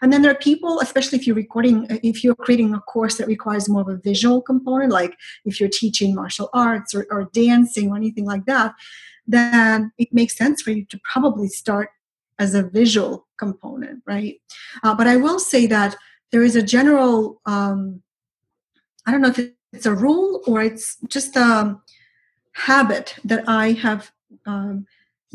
And 0.00 0.12
then 0.12 0.22
there 0.22 0.30
are 0.30 0.36
people, 0.36 0.80
especially 0.80 1.18
if 1.18 1.26
you're 1.26 1.36
recording, 1.36 1.86
if 2.02 2.22
you're 2.22 2.34
creating 2.34 2.72
a 2.72 2.80
course 2.80 3.18
that 3.18 3.26
requires 3.26 3.68
more 3.68 3.82
of 3.82 3.88
a 3.88 3.96
visual 3.96 4.40
component, 4.40 4.92
like 4.92 5.16
if 5.44 5.60
you're 5.60 5.68
teaching 5.68 6.14
martial 6.14 6.48
arts 6.52 6.94
or, 6.94 7.06
or 7.10 7.28
dancing 7.32 7.90
or 7.90 7.96
anything 7.96 8.24
like 8.24 8.46
that, 8.46 8.74
then 9.26 9.92
it 9.98 10.08
makes 10.12 10.36
sense 10.36 10.62
for 10.62 10.70
you 10.70 10.84
to 10.86 11.00
probably 11.12 11.48
start 11.48 11.90
as 12.38 12.54
a 12.54 12.62
visual 12.62 13.26
component, 13.38 14.02
right? 14.06 14.36
Uh, 14.82 14.94
but 14.94 15.06
I 15.06 15.16
will 15.16 15.38
say 15.38 15.66
that 15.66 15.96
there 16.32 16.42
is 16.42 16.56
a 16.56 16.62
general 16.62 17.40
um, 17.46 18.02
I 19.06 19.12
don't 19.12 19.20
know 19.20 19.28
if 19.28 19.50
it's 19.72 19.86
a 19.86 19.94
rule 19.94 20.42
or 20.46 20.62
it's 20.62 20.96
just 21.08 21.36
a 21.36 21.78
habit 22.52 23.14
that 23.24 23.48
I 23.48 23.72
have 23.72 24.10
um, 24.46 24.86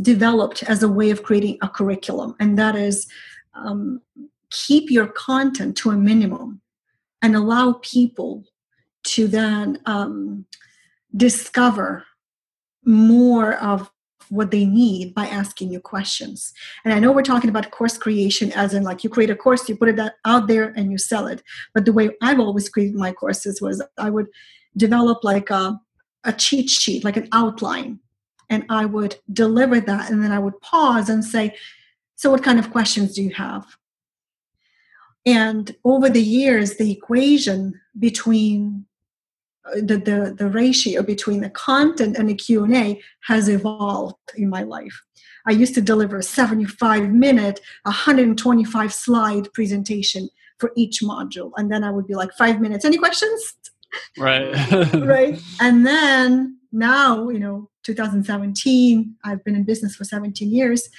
developed 0.02 0.64
as 0.64 0.84
a 0.84 0.90
way 0.90 1.10
of 1.12 1.24
creating 1.24 1.58
a 1.62 1.70
curriculum, 1.70 2.36
and 2.40 2.58
that 2.58 2.76
is 2.76 3.08
um, 3.54 4.02
keep 4.50 4.90
your 4.90 5.08
content 5.08 5.78
to 5.78 5.92
a 5.92 5.98
minimum 5.98 6.62
and 7.22 7.36
allow 7.36 7.74
people 7.82 8.44
to 9.04 9.28
then 9.28 9.80
um, 9.86 10.46
discover 11.16 12.06
more 12.84 13.56
of 13.58 13.92
what 14.32 14.50
they 14.50 14.66
need 14.66 15.14
by 15.14 15.26
asking 15.28 15.72
you 15.72 15.80
questions. 15.82 16.54
And 16.86 16.94
I 16.94 17.00
know 17.00 17.12
we're 17.12 17.22
talking 17.22 17.50
about 17.50 17.70
course 17.72 17.98
creation 17.98 18.52
as 18.54 18.74
in 18.74 18.84
like 18.84 19.04
you 19.04 19.10
create 19.10 19.30
a 19.30 19.36
course, 19.36 19.68
you 19.68 19.76
put 19.76 19.90
it 19.90 20.00
out 20.24 20.48
there 20.48 20.74
and 20.78 20.90
you 20.90 20.98
sell 20.98 21.28
it. 21.28 21.44
But 21.74 21.84
the 21.84 21.92
way 21.92 22.12
I've 22.22 22.40
always 22.40 22.70
created 22.70 22.96
my 22.96 23.12
courses 23.12 23.62
was 23.62 23.84
I 23.98 24.10
would 24.10 24.28
develop 24.78 25.26
like 25.26 25.50
a, 25.50 25.78
a 26.24 26.32
cheat 26.32 26.70
sheet, 26.70 27.04
like 27.04 27.18
an 27.18 27.28
outline, 27.34 28.00
and 28.50 28.66
I 28.70 28.86
would 28.86 29.18
deliver 29.34 29.82
that. 29.82 30.10
And 30.10 30.24
then 30.24 30.32
I 30.32 30.40
would 30.40 30.60
pause 30.62 31.10
and 31.10 31.26
say, 31.26 31.54
So, 32.16 32.32
what 32.32 32.44
kind 32.44 32.58
of 32.58 32.72
questions 32.72 33.14
do 33.16 33.24
you 33.24 33.34
have? 33.34 33.66
And 35.26 35.76
over 35.84 36.10
the 36.10 36.24
years, 36.24 36.78
the 36.78 36.90
equation 36.90 37.80
between 38.00 38.86
Uh, 39.64 39.76
the, 39.76 39.98
the, 39.98 40.36
the 40.36 40.48
ratio 40.48 41.04
between 41.04 41.42
the 41.42 41.50
content 41.52 42.18
and 42.18 42.28
the 42.28 42.34
q&a 42.34 43.00
has 43.28 43.48
evolved 43.48 44.16
in 44.36 44.50
my 44.50 44.64
life. 44.64 45.04
I 45.48 45.52
used 45.52 45.76
to 45.76 45.82
deliver 45.82 46.18
a 46.18 46.24
75 46.24 47.12
minute 47.12 47.60
125 47.84 48.92
slide 48.92 49.54
presentation 49.54 50.30
for 50.58 50.72
each 50.76 51.02
module 51.04 51.52
and 51.58 51.72
then 51.72 51.84
i 51.84 51.92
would 51.92 52.08
be 52.08 52.16
like 52.16 52.32
five 52.34 52.60
minutes 52.60 52.86
any 52.86 52.98
questions? 52.98 53.54
Right. 54.18 54.52
Right? 54.96 55.40
And 55.60 55.86
then 55.86 56.58
now 56.72 57.30
you 57.30 57.40
know 57.40 57.70
2017 57.84 59.16
i've 59.24 59.44
been 59.44 59.56
in 59.56 59.64
business 59.64 59.96
for 59.96 60.06
17 60.06 60.50
years 60.50 60.90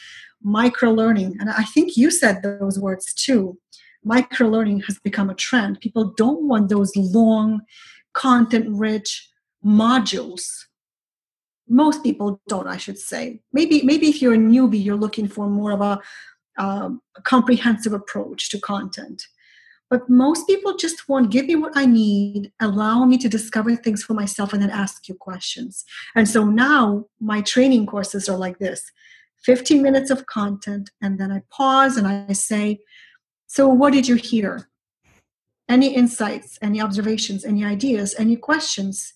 micro 0.43 0.93
learning 0.93 1.35
and 1.41 1.49
i 1.51 1.65
think 1.65 1.97
you 1.97 2.11
said 2.11 2.43
those 2.43 2.79
words 2.79 3.13
too. 3.13 3.59
Micro 4.05 4.49
learning 4.49 4.81
has 4.81 4.99
become 4.99 5.31
a 5.31 5.35
trend. 5.35 5.81
People 5.81 6.13
don't 6.17 6.43
want 6.49 6.69
those 6.69 6.95
long 6.97 7.61
content 8.13 8.67
rich 8.69 9.29
modules. 9.65 10.45
Most 11.69 12.03
people 12.03 12.41
don't 12.49 12.67
i 12.67 12.77
should 12.77 12.99
say. 12.99 13.41
Maybe 13.53 13.83
maybe 13.83 14.09
if 14.09 14.21
you're 14.21 14.35
a 14.35 14.39
newbie 14.39 14.83
you're 14.83 14.97
looking 14.97 15.29
for 15.29 15.49
more 15.49 15.73
of 15.73 15.81
a, 15.81 16.01
um, 16.59 17.01
a 17.17 17.23
comprehensive 17.23 17.93
approach 17.93 18.51
to 18.51 18.61
content. 18.61 19.27
But 19.89 20.09
most 20.09 20.47
people 20.47 20.77
just 20.77 21.09
want 21.09 21.31
give 21.31 21.47
me 21.47 21.57
what 21.57 21.77
i 21.77 21.87
need 21.87 22.53
allow 22.61 23.05
me 23.05 23.19
to 23.19 23.29
discover 23.29 23.77
things 23.77 24.03
for 24.03 24.15
myself 24.15 24.53
and 24.53 24.63
then 24.63 24.71
ask 24.71 25.09
you 25.09 25.15
questions. 25.15 25.85
And 26.15 26.29
so 26.29 26.45
now 26.45 27.07
my 27.21 27.41
training 27.43 27.87
courses 27.87 28.29
are 28.29 28.37
like 28.37 28.59
this. 28.59 28.83
15 29.45 29.83
minutes 29.83 30.11
of 30.11 30.27
content 30.27 30.91
and 31.01 31.19
then 31.19 31.33
i 31.33 31.43
pause 31.51 31.97
and 31.97 32.07
i 32.07 32.33
say 32.33 32.79
so 33.47 33.69
what 33.69 33.93
did 33.93 34.07
you 34.07 34.15
hear 34.15 34.69
any 35.69 35.95
insights, 35.95 36.59
any 36.63 36.81
observations, 36.81 37.45
any 37.45 37.65
ideas, 37.65 38.15
any 38.19 38.37
questions, 38.37 39.15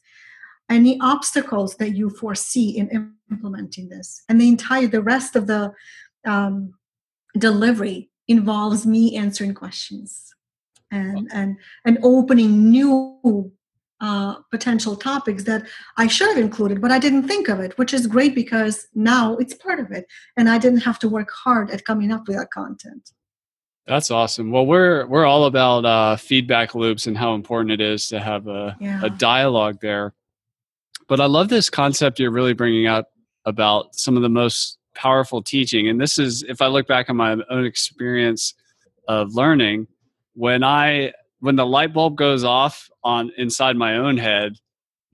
any 0.68 0.98
obstacles 1.00 1.76
that 1.76 1.96
you 1.96 2.10
foresee 2.10 2.76
in 2.78 3.12
implementing 3.30 3.88
this. 3.88 4.22
And 4.28 4.40
the 4.40 4.48
entire, 4.48 4.86
the 4.86 5.02
rest 5.02 5.36
of 5.36 5.46
the 5.46 5.72
um, 6.24 6.74
delivery 7.38 8.10
involves 8.28 8.86
me 8.86 9.16
answering 9.16 9.54
questions 9.54 10.34
and 10.90 11.28
and 11.32 11.56
and 11.84 11.98
opening 12.02 12.70
new 12.70 13.52
uh, 14.00 14.34
potential 14.50 14.94
topics 14.94 15.44
that 15.44 15.66
I 15.96 16.06
should 16.06 16.28
have 16.28 16.38
included, 16.38 16.82
but 16.82 16.92
I 16.92 16.98
didn't 16.98 17.26
think 17.26 17.48
of 17.48 17.60
it, 17.60 17.76
which 17.78 17.94
is 17.94 18.06
great 18.06 18.34
because 18.34 18.88
now 18.94 19.36
it's 19.36 19.54
part 19.54 19.80
of 19.80 19.90
it, 19.90 20.06
and 20.36 20.48
I 20.48 20.58
didn't 20.58 20.80
have 20.80 20.98
to 21.00 21.08
work 21.08 21.30
hard 21.30 21.70
at 21.70 21.84
coming 21.84 22.12
up 22.12 22.28
with 22.28 22.36
that 22.36 22.50
content. 22.50 23.10
That's 23.86 24.10
awesome. 24.10 24.50
Well, 24.50 24.66
we're 24.66 25.06
we're 25.06 25.26
all 25.26 25.44
about 25.44 25.84
uh, 25.84 26.16
feedback 26.16 26.74
loops 26.74 27.06
and 27.06 27.16
how 27.16 27.34
important 27.34 27.70
it 27.70 27.80
is 27.80 28.08
to 28.08 28.18
have 28.18 28.48
a, 28.48 28.76
yeah. 28.80 29.00
a 29.02 29.10
dialogue 29.10 29.78
there. 29.80 30.12
But 31.08 31.20
I 31.20 31.26
love 31.26 31.48
this 31.48 31.70
concept 31.70 32.18
you're 32.18 32.32
really 32.32 32.52
bringing 32.52 32.88
up 32.88 33.12
about 33.44 33.94
some 33.94 34.16
of 34.16 34.22
the 34.22 34.28
most 34.28 34.78
powerful 34.94 35.40
teaching. 35.40 35.88
And 35.88 36.00
this 36.00 36.18
is, 36.18 36.42
if 36.42 36.60
I 36.60 36.66
look 36.66 36.88
back 36.88 37.08
on 37.08 37.16
my 37.16 37.36
own 37.48 37.64
experience 37.64 38.54
of 39.06 39.34
learning, 39.34 39.86
when 40.34 40.64
I 40.64 41.12
when 41.38 41.54
the 41.54 41.66
light 41.66 41.92
bulb 41.92 42.16
goes 42.16 42.42
off 42.42 42.90
on 43.04 43.30
inside 43.36 43.76
my 43.76 43.96
own 43.98 44.16
head, 44.16 44.56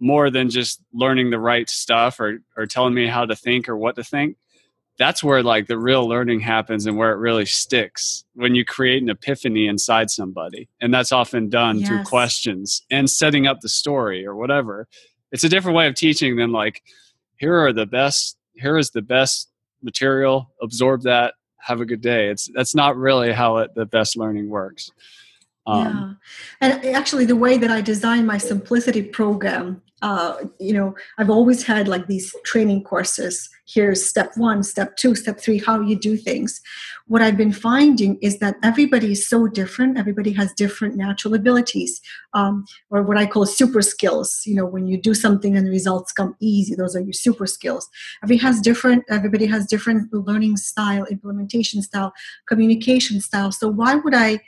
more 0.01 0.31
than 0.31 0.49
just 0.49 0.81
learning 0.95 1.29
the 1.29 1.39
right 1.39 1.69
stuff 1.69 2.21
or 2.21 2.39
or 2.57 2.65
telling 2.65 2.95
me 2.95 3.07
how 3.07 3.27
to 3.27 3.37
think 3.37 3.69
or 3.69 3.77
what 3.77 3.97
to 3.97 4.05
think, 4.05 4.39
that's 4.99 5.23
where 5.23 5.43
like 5.43 5.67
the 5.67 5.79
real 5.79 6.09
learning 6.09 6.41
happens 6.41 6.87
and 6.87 6.97
where 6.97 7.13
it 7.13 7.17
really 7.17 7.47
sticks 7.47 8.25
when 8.35 8.55
you 8.55 8.65
create 8.65 9.03
an 9.03 9.09
epiphany 9.09 9.67
inside 9.67 10.11
somebody 10.11 10.69
and 10.81 10.93
that's 10.93 11.13
often 11.13 11.49
done 11.49 11.79
yes. 11.79 11.89
through 11.89 12.05
questions 12.05 12.83
and 12.91 13.09
setting 13.09 13.47
up 13.47 13.61
the 13.61 13.69
story 13.69 14.27
or 14.27 14.37
whatever. 14.37 14.87
It's 15.31 15.45
a 15.45 15.49
different 15.49 15.77
way 15.77 15.87
of 15.87 15.95
teaching 15.95 16.37
than 16.37 16.53
like 16.53 16.83
here 17.37 17.57
are 17.57 17.73
the 17.73 17.87
best 17.87 18.37
here 18.55 18.77
is 18.77 18.91
the 18.91 19.03
best 19.03 19.51
material 19.83 20.51
absorb 20.63 21.03
that 21.03 21.35
have 21.59 21.81
a 21.81 21.87
good 21.87 22.01
day. 22.03 22.29
It's 22.29 22.49
that's 22.55 22.75
not 22.75 22.97
really 22.97 23.33
how 23.33 23.59
it, 23.59 23.75
the 23.75 23.87
best 23.87 24.17
learning 24.17 24.51
works. 24.51 24.91
Um, 25.67 25.87
yeah 25.87 26.13
and 26.61 26.85
actually 26.87 27.25
the 27.25 27.37
way 27.37 27.57
that 27.57 27.71
i 27.71 27.81
designed 27.81 28.27
my 28.27 28.37
simplicity 28.37 29.03
program 29.03 29.81
uh, 30.03 30.35
you 30.59 30.73
know 30.73 30.95
i've 31.19 31.31
always 31.31 31.63
had 31.63 31.89
like 31.89 32.07
these 32.07 32.35
training 32.45 32.83
courses. 32.85 33.49
Here's 33.73 34.05
step 34.05 34.33
one 34.37 34.63
step 34.65 34.97
two 34.97 35.15
step 35.15 35.41
three 35.41 35.59
how 35.59 35.81
you 35.81 35.97
do 35.97 36.17
things. 36.17 36.61
What 37.07 37.23
i've 37.23 37.37
been 37.37 37.53
finding 37.53 38.19
is 38.21 38.39
that 38.39 38.57
everybody 38.63 39.13
is 39.13 39.27
so 39.27 39.47
different. 39.47 39.99
Everybody 39.99 40.33
has 40.33 40.53
different 40.53 40.97
natural 40.97 41.35
abilities 41.35 42.01
um, 42.35 42.65
or 42.91 43.03
what 43.03 43.17
i 43.17 43.27
call 43.27 43.47
super 43.47 43.83
skills. 43.83 44.43
You 44.45 44.57
know 44.57 44.67
when 44.67 44.87
you 44.87 45.01
do 45.01 45.15
something 45.15 45.57
and 45.57 45.67
the 45.67 45.71
results 45.71 46.13
come 46.13 46.35
easy 46.41 46.75
those 46.75 46.97
are 46.97 47.01
your 47.01 47.13
super 47.13 47.47
skills. 47.47 47.89
Everybody 48.23 48.47
has 48.47 48.61
different 48.61 49.05
everybody 49.09 49.47
has 49.47 49.67
different 49.67 50.13
learning 50.13 50.57
style 50.57 51.05
implementation 51.07 51.83
style 51.83 52.13
communication 52.49 53.21
style. 53.21 53.53
So 53.53 53.69
why 53.69 53.95
would 53.95 54.15
i 54.15 54.41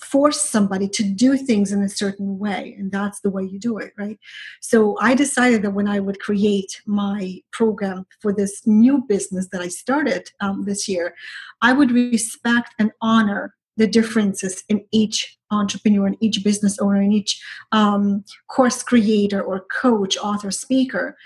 force 0.00 0.40
somebody 0.40 0.88
to 0.88 1.02
do 1.02 1.36
things 1.36 1.72
in 1.72 1.82
a 1.82 1.88
certain 1.88 2.38
way 2.38 2.74
and 2.78 2.90
that's 2.90 3.20
the 3.20 3.30
way 3.30 3.42
you 3.42 3.58
do 3.58 3.78
it 3.78 3.92
right? 3.98 4.18
So 4.60 4.96
i 5.00 5.14
decided 5.14 5.62
that 5.62 5.72
when 5.72 5.88
i 5.88 6.00
would 6.00 6.20
create 6.20 6.80
my 6.86 7.40
program 7.52 8.06
for 8.20 8.32
this 8.32 8.66
new 8.66 9.04
business 9.08 9.48
that 9.52 9.60
i 9.60 9.68
started 9.68 10.30
um, 10.40 10.64
this 10.64 10.88
year 10.88 11.14
i 11.62 11.72
would 11.72 11.90
respect 11.90 12.74
and 12.78 12.92
honor 13.00 13.54
the 13.76 13.86
differences 13.86 14.62
in 14.68 14.84
each 14.92 15.38
entrepreneur 15.50 16.06
and 16.06 16.16
each 16.20 16.44
business 16.44 16.78
owner 16.78 17.00
and 17.00 17.12
each 17.12 17.42
um, 17.72 18.24
course 18.48 18.82
creator 18.82 19.42
or 19.42 19.64
coach 19.72 20.16
author 20.18 20.50
speaker 20.50 21.16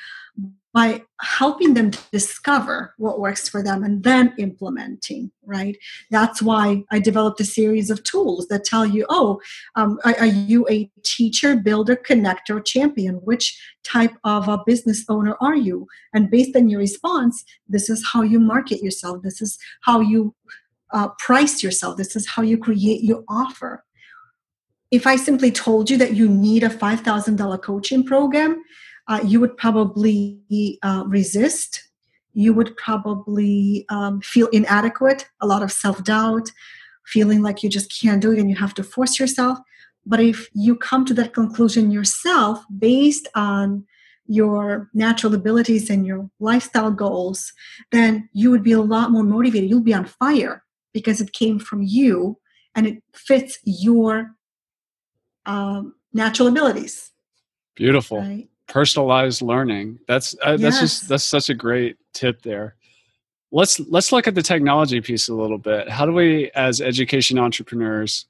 by 0.75 1.01
helping 1.21 1.73
them 1.75 1.93
discover 2.13 2.93
what 2.99 3.21
works 3.21 3.49
for 3.49 3.63
them 3.63 3.85
and 3.85 4.03
then 4.03 4.35
implementing 4.39 5.31
right? 5.47 5.77
That's 6.11 6.43
why 6.43 6.85
i 6.91 6.99
developed 6.99 7.41
a 7.41 7.45
series 7.45 7.91
of 7.91 8.03
tools 8.03 8.49
that 8.49 8.65
tell 8.65 8.85
you 8.85 9.07
oh 9.09 9.41
um, 9.77 9.99
are, 10.05 10.17
are, 10.19 10.27
you 10.27 10.67
a 10.69 10.91
teacher 11.03 11.57
builder 11.57 11.97
connector 11.97 12.65
champion? 12.65 13.17
Which 13.17 13.59
type 13.85 14.15
of 14.25 14.49
a 14.49 14.63
business 14.67 15.05
owner 15.09 15.37
are 15.41 15.57
you? 15.57 15.87
And 16.13 16.31
based 16.31 16.57
on 16.57 16.69
your 16.69 16.81
response 16.81 17.45
this 17.69 17.89
is 17.89 18.05
how 18.13 18.23
you 18.23 18.41
market 18.41 18.83
yourself. 18.83 19.23
This 19.23 19.41
is 19.41 19.59
how 19.83 20.01
you 20.01 20.35
uh, 20.93 21.09
price 21.19 21.63
yourself. 21.63 21.97
This 21.97 22.17
is 22.17 22.29
how 22.29 22.43
you 22.43 22.59
create 22.59 23.03
your 23.03 23.25
offer. 23.29 23.85
If 24.91 25.07
i 25.07 25.17
simply 25.17 25.51
told 25.51 25.91
you 25.91 25.97
that 25.99 26.15
you 26.15 26.29
need 26.29 26.63
a 26.63 26.69
$5000 26.69 27.63
coaching 27.63 28.05
program 28.05 28.63
uh, 29.09 29.21
you 29.25 29.41
would 29.41 29.57
probably 29.57 30.79
uh, 30.83 31.05
resist. 31.07 31.89
You 32.33 32.53
would 32.55 32.77
probably 32.77 33.85
um, 33.91 34.21
feel 34.21 34.49
inadequate, 34.49 35.29
a 35.41 35.47
lot 35.47 35.63
of 35.63 35.71
self 35.71 36.03
doubt, 36.05 36.51
feeling 37.07 37.43
like 37.43 37.63
you 37.63 37.69
just 37.69 37.95
can't 38.01 38.21
do 38.21 38.33
it 38.33 38.39
and 38.39 38.51
you 38.51 38.57
have 38.57 38.75
to 38.75 38.85
force 38.85 39.19
yourself. 39.21 39.59
But 40.07 40.21
if 40.21 40.49
you 40.53 40.77
come 40.77 41.05
to 41.07 41.15
that 41.15 41.33
conclusion 41.33 41.91
yourself 41.91 42.63
based 42.79 43.29
on 43.35 43.87
your 44.27 44.89
natural 44.95 45.35
abilities 45.35 45.91
and 45.91 46.07
your 46.07 46.29
lifestyle 46.41 46.91
goals, 46.91 47.53
then 47.93 48.29
you 48.33 48.51
would 48.51 48.63
be 48.63 48.73
a 48.73 48.81
lot 48.81 49.11
more 49.11 49.23
motivated. 49.23 49.69
You'll 49.69 49.81
be 49.81 49.95
on 49.95 50.07
fire 50.07 50.65
because 50.93 51.21
it 51.21 51.33
came 51.33 51.59
from 51.59 51.83
you 51.83 52.39
and 52.75 52.87
it 52.87 53.03
fits 53.15 53.59
your 53.65 54.35
um, 55.47 55.95
natural 56.13 56.49
abilities. 56.49 57.11
Beautiful. 57.75 58.21
Right? 58.21 58.49
Personalized 58.69 59.43
learning. 59.43 59.99
That's 60.09 60.35
uh, 60.43 60.57
that's 60.57 60.81
just 60.81 61.09
that's 61.09 61.25
such 61.25 61.51
a 61.51 61.55
great 61.55 61.97
tip 62.13 62.43
there. 62.43 62.77
Let's 63.53 63.79
let's 63.81 64.13
look 64.13 64.27
at 64.27 64.35
the 64.35 64.43
technology 64.43 65.01
piece 65.01 65.29
a 65.29 65.35
little 65.35 65.59
bit. 65.59 65.89
How 65.89 66.07
do 66.07 66.13
we 66.13 66.51
as 66.55 66.81
education 66.81 67.39
entrepreneurs 67.39 68.27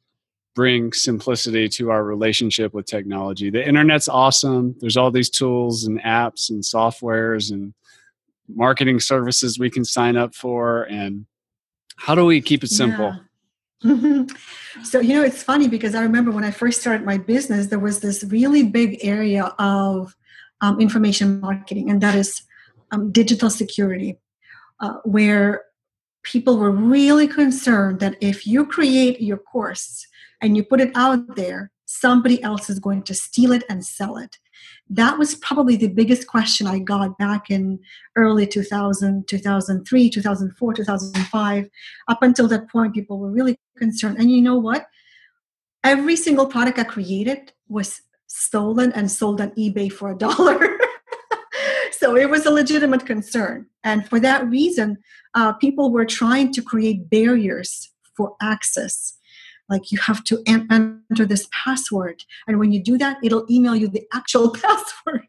bring 0.54 0.92
simplicity 0.92 1.68
to 1.68 1.90
our 1.90 2.04
relationship 2.04 2.74
with 2.74 2.86
technology? 2.86 3.50
The 3.50 3.66
internet's 3.66 4.08
awesome. 4.08 4.76
There's 4.80 4.96
all 4.96 5.10
these 5.10 5.30
tools 5.30 5.84
and 5.84 6.00
apps 6.02 6.50
and 6.50 6.62
softwares 6.62 7.50
and 7.50 7.74
marketing 8.48 9.00
services 9.00 9.58
we 9.58 9.70
can 9.70 9.84
sign 9.84 10.16
up 10.16 10.34
for 10.34 10.82
and 10.84 11.26
how 11.96 12.14
do 12.14 12.24
we 12.24 12.40
keep 12.40 12.62
it 12.64 12.70
simple? 12.70 13.14
Yeah. 13.14 13.20
so 14.82 14.98
you 14.98 15.14
know 15.14 15.22
it's 15.22 15.42
funny 15.42 15.68
because 15.68 15.94
i 15.94 16.00
remember 16.00 16.30
when 16.30 16.42
i 16.42 16.50
first 16.50 16.80
started 16.80 17.04
my 17.04 17.18
business 17.18 17.66
there 17.66 17.78
was 17.78 18.00
this 18.00 18.24
really 18.24 18.62
big 18.62 18.96
area 19.02 19.54
of 19.58 20.16
um, 20.64 20.80
information 20.80 21.40
marketing, 21.40 21.90
and 21.90 22.00
that 22.00 22.14
is 22.14 22.30
um, 22.92 23.12
digital 23.12 23.50
security. 23.50 24.10
uh, 24.80 24.94
where 25.04 25.62
people 26.22 26.58
were 26.58 26.70
really 26.70 27.28
concerned 27.28 28.00
that 28.00 28.16
if 28.20 28.46
you 28.46 28.66
create 28.66 29.20
your 29.20 29.38
course 29.38 30.06
and 30.40 30.56
you 30.56 30.64
put 30.64 30.80
it 30.80 30.90
out 30.94 31.36
there, 31.36 31.70
somebody 31.86 32.42
else 32.42 32.68
is 32.68 32.78
going 32.78 33.02
to 33.02 33.14
steal 33.14 33.52
it 33.52 33.62
and 33.68 33.84
sell 33.84 34.16
it. 34.16 34.38
That 34.88 35.18
was 35.18 35.34
probably 35.36 35.76
the 35.76 35.88
biggest 35.88 36.26
question 36.26 36.66
I 36.66 36.78
got 36.78 37.18
back 37.18 37.50
in 37.50 37.78
early 38.16 38.46
2000, 38.46 39.28
2003, 39.28 40.10
2004, 40.10 40.74
2005. 40.74 41.70
Up 42.08 42.22
until 42.22 42.48
that 42.48 42.70
point, 42.70 42.94
people 42.94 43.18
were 43.18 43.30
really 43.30 43.56
concerned. 43.78 44.18
And 44.18 44.30
you 44.30 44.42
know 44.42 44.58
what? 44.58 44.86
Every 45.82 46.16
single 46.16 46.46
product 46.46 46.78
I 46.78 46.84
created 46.84 47.52
was 47.68 48.00
stolen 48.26 48.92
and 48.92 49.10
sold 49.10 49.40
on 49.40 49.50
eBay 49.52 49.92
for 49.92 50.10
a 50.10 50.16
dollar. 50.16 50.78
so 51.92 52.16
it 52.16 52.28
was 52.28 52.46
a 52.46 52.50
legitimate 52.50 53.06
concern. 53.06 53.66
And 53.82 54.08
for 54.08 54.20
that 54.20 54.48
reason, 54.48 54.98
uh, 55.34 55.52
people 55.52 55.90
were 55.90 56.04
trying 56.06 56.52
to 56.52 56.62
create 56.62 57.10
barriers 57.10 57.90
for 58.16 58.34
access. 58.40 59.14
Like 59.68 59.90
you 59.90 59.98
have 59.98 60.24
to 60.24 60.42
enter 60.46 61.26
this 61.26 61.48
password. 61.52 62.22
And 62.46 62.58
when 62.58 62.72
you 62.72 62.82
do 62.82 62.98
that, 62.98 63.18
it'll 63.22 63.46
email 63.50 63.74
you 63.74 63.88
the 63.88 64.06
actual 64.12 64.50
password 64.62 65.28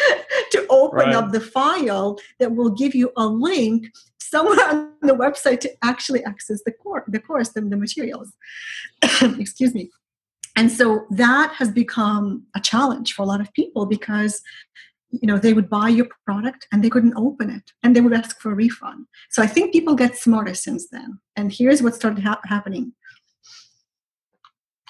to 0.50 0.66
open 0.68 0.98
right. 0.98 1.14
up 1.14 1.32
the 1.32 1.40
file 1.40 2.18
that 2.40 2.52
will 2.52 2.70
give 2.70 2.94
you 2.94 3.12
a 3.16 3.26
link 3.26 3.86
somewhere 4.18 4.68
on 4.68 4.92
the 5.02 5.14
website 5.14 5.60
to 5.60 5.70
actually 5.84 6.24
access 6.24 6.62
the, 6.64 6.72
course, 6.72 7.04
the 7.06 7.20
course 7.20 7.54
and 7.54 7.70
the 7.70 7.76
materials. 7.76 8.32
Excuse 9.38 9.74
me. 9.74 9.90
And 10.56 10.70
so 10.70 11.06
that 11.10 11.52
has 11.54 11.70
become 11.70 12.44
a 12.54 12.60
challenge 12.60 13.14
for 13.14 13.22
a 13.22 13.26
lot 13.26 13.40
of 13.40 13.52
people 13.54 13.86
because 13.86 14.42
you 15.10 15.26
know 15.26 15.38
they 15.38 15.52
would 15.52 15.68
buy 15.68 15.88
your 15.88 16.06
product 16.24 16.66
and 16.72 16.82
they 16.82 16.90
couldn't 16.90 17.16
open 17.16 17.50
it 17.50 17.72
and 17.82 17.94
they 17.94 18.00
would 18.00 18.12
ask 18.12 18.40
for 18.40 18.52
a 18.52 18.54
refund. 18.54 19.06
So 19.30 19.42
i 19.42 19.46
think 19.46 19.72
people 19.72 19.94
get 19.94 20.16
smarter 20.16 20.54
since 20.54 20.88
then. 20.88 21.18
And 21.36 21.52
here's 21.52 21.82
what 21.82 21.94
started 21.94 22.24
ha- 22.24 22.40
happening. 22.44 22.92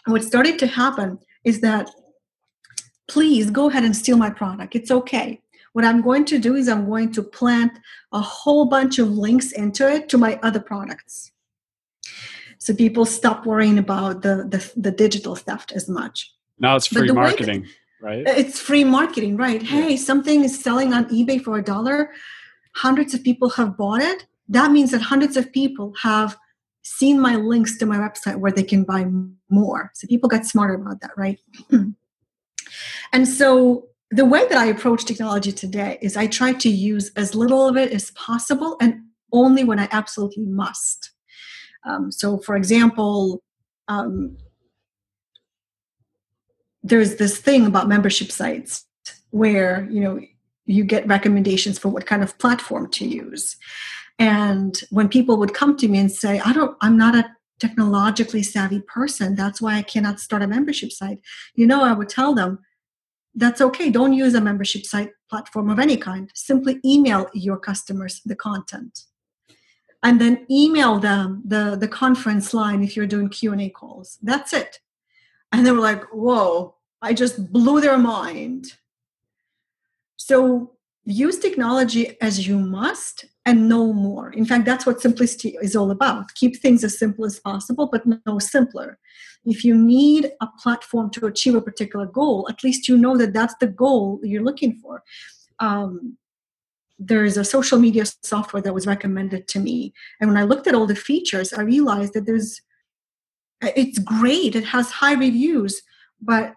What 0.06 0.24
started 0.24 0.58
to 0.60 0.66
happen 0.66 1.18
is 1.44 1.60
that 1.60 1.90
please 3.08 3.50
go 3.50 3.68
ahead 3.68 3.84
and 3.84 3.96
steal 3.96 4.16
my 4.16 4.30
product. 4.30 4.74
It's 4.76 4.90
okay. 4.90 5.40
What 5.72 5.84
i'm 5.84 6.02
going 6.02 6.26
to 6.26 6.38
do 6.38 6.54
is 6.54 6.68
i'm 6.68 6.86
going 6.86 7.12
to 7.12 7.22
plant 7.22 7.72
a 8.12 8.20
whole 8.20 8.66
bunch 8.66 8.98
of 8.98 9.08
links 9.08 9.52
into 9.52 9.90
it 9.90 10.08
to 10.10 10.18
my 10.18 10.38
other 10.42 10.60
products 10.60 11.31
so 12.64 12.74
people 12.74 13.04
stop 13.04 13.46
worrying 13.46 13.78
about 13.78 14.22
the 14.22 14.34
the, 14.48 14.72
the 14.76 14.90
digital 14.90 15.34
theft 15.36 15.72
as 15.72 15.88
much 15.88 16.32
now 16.58 16.76
it's 16.76 16.86
free 16.86 17.10
marketing 17.10 17.66
right? 18.02 18.26
Uh, 18.26 18.34
it's 18.36 18.60
free 18.60 18.84
marketing, 18.84 19.36
right? 19.36 19.62
Yeah. 19.62 19.68
Hey, 19.68 19.96
something 19.96 20.44
is 20.44 20.58
selling 20.58 20.92
on 20.92 21.06
eBay 21.06 21.42
for 21.42 21.56
a 21.56 21.62
dollar. 21.62 22.10
Hundreds 22.74 23.14
of 23.14 23.22
people 23.22 23.48
have 23.50 23.76
bought 23.76 24.02
it. 24.02 24.26
That 24.48 24.72
means 24.72 24.90
that 24.90 25.00
hundreds 25.00 25.36
of 25.36 25.50
people 25.52 25.94
have 26.02 26.36
seen 26.82 27.20
my 27.20 27.36
links 27.36 27.78
to 27.78 27.86
my 27.86 27.96
website 27.96 28.36
where 28.36 28.50
they 28.50 28.64
can 28.64 28.82
buy 28.82 29.06
more. 29.48 29.92
So 29.94 30.08
people 30.08 30.28
get 30.28 30.44
smarter 30.44 30.74
about 30.74 31.00
that, 31.00 31.12
right? 31.16 31.38
and 33.12 33.28
so 33.28 33.86
the 34.10 34.24
way 34.24 34.46
that 34.48 34.58
I 34.58 34.66
approach 34.66 35.04
technology 35.04 35.52
today 35.52 35.98
is 36.02 36.16
I 36.16 36.26
try 36.26 36.52
to 36.54 36.68
use 36.68 37.12
as 37.16 37.34
little 37.34 37.68
of 37.68 37.76
it 37.76 37.92
as 37.92 38.10
possible 38.10 38.76
and 38.80 39.02
only 39.32 39.64
when 39.64 39.78
I 39.78 39.88
absolutely 39.92 40.44
must. 40.44 41.11
Um, 41.84 42.12
so, 42.12 42.38
for 42.38 42.56
example, 42.56 43.42
um, 43.88 44.36
there's 46.82 47.16
this 47.16 47.38
thing 47.38 47.66
about 47.66 47.88
membership 47.88 48.30
sites 48.30 48.86
where 49.30 49.88
you 49.90 50.00
know 50.00 50.20
you 50.66 50.84
get 50.84 51.06
recommendations 51.06 51.78
for 51.78 51.88
what 51.88 52.06
kind 52.06 52.22
of 52.22 52.38
platform 52.38 52.88
to 52.90 53.06
use. 53.06 53.56
And 54.18 54.78
when 54.90 55.08
people 55.08 55.36
would 55.38 55.54
come 55.54 55.76
to 55.78 55.88
me 55.88 55.98
and 55.98 56.12
say 56.12 56.40
i 56.40 56.52
don't 56.52 56.76
i'm 56.80 56.96
not 56.96 57.14
a 57.14 57.30
technologically 57.60 58.42
savvy 58.42 58.80
person. 58.80 59.36
That's 59.36 59.60
why 59.60 59.76
i 59.76 59.82
cannot 59.82 60.20
start 60.20 60.42
a 60.42 60.46
membership 60.46 60.92
site. 60.92 61.18
You 61.54 61.66
know 61.66 61.82
i 61.84 61.92
would 61.92 62.08
tell 62.08 62.34
them 62.34 62.58
that's 63.34 63.62
okay. 63.62 63.88
Don't 63.88 64.12
use 64.12 64.34
a 64.34 64.42
membership 64.42 64.84
site 64.84 65.10
platform 65.30 65.70
of 65.70 65.78
any 65.78 65.96
kind. 65.96 66.30
Simply 66.34 66.78
email 66.84 67.28
your 67.32 67.58
customers 67.58 68.20
the 68.26 68.36
content 68.36 69.04
and 70.02 70.20
then 70.20 70.46
email 70.50 70.98
them 70.98 71.42
the 71.44 71.76
the 71.78 71.88
conference 71.88 72.52
line 72.52 72.82
if 72.82 72.96
you're 72.96 73.06
doing 73.06 73.28
q&a 73.28 73.68
calls 73.70 74.18
that's 74.22 74.52
it 74.52 74.80
and 75.52 75.66
they 75.66 75.70
were 75.70 75.80
like, 75.80 76.02
whoa, 76.12 76.74
I 77.02 77.12
just 77.12 77.52
blew 77.52 77.80
their 77.80 77.98
mind. 77.98 78.72
So 80.16 80.72
use 81.04 81.38
technology 81.38 82.16
as 82.20 82.46
you 82.46 82.58
must 82.58 83.26
and 83.44 83.68
no 83.68 83.92
more. 83.92 84.30
In 84.32 84.44
fact, 84.44 84.64
that's 84.64 84.86
what 84.86 85.00
simplicity 85.00 85.56
is 85.60 85.76
all 85.76 85.90
about. 85.90 86.32
Keep 86.34 86.56
things 86.56 86.84
as 86.84 86.98
simple 86.98 87.24
as 87.24 87.40
possible, 87.40 87.88
but 87.90 88.04
no 88.26 88.38
simpler. 88.38 88.98
If 89.44 89.64
you 89.64 89.76
need 89.76 90.30
a 90.40 90.46
platform 90.62 91.10
to 91.10 91.26
achieve 91.26 91.56
a 91.56 91.60
particular 91.60 92.06
goal, 92.06 92.46
at 92.48 92.62
least 92.62 92.88
you 92.88 92.96
know 92.96 93.16
that 93.16 93.32
that's 93.32 93.56
the 93.60 93.66
goal 93.66 94.20
you're 94.22 94.44
looking 94.44 94.76
for. 94.76 95.02
Um, 95.58 96.16
there's 97.06 97.36
a 97.36 97.44
social 97.44 97.78
media 97.78 98.04
software 98.22 98.62
that 98.62 98.74
was 98.74 98.86
recommended 98.86 99.48
to 99.48 99.58
me. 99.58 99.92
And 100.20 100.30
when 100.30 100.36
I 100.36 100.44
looked 100.44 100.66
at 100.66 100.74
all 100.74 100.86
the 100.86 100.94
features, 100.94 101.52
I 101.52 101.62
realized 101.62 102.14
that 102.14 102.26
there's 102.26 102.60
it's 103.62 103.98
great 103.98 104.56
it 104.56 104.64
has 104.64 104.90
high 104.90 105.14
reviews 105.14 105.82
but 106.20 106.54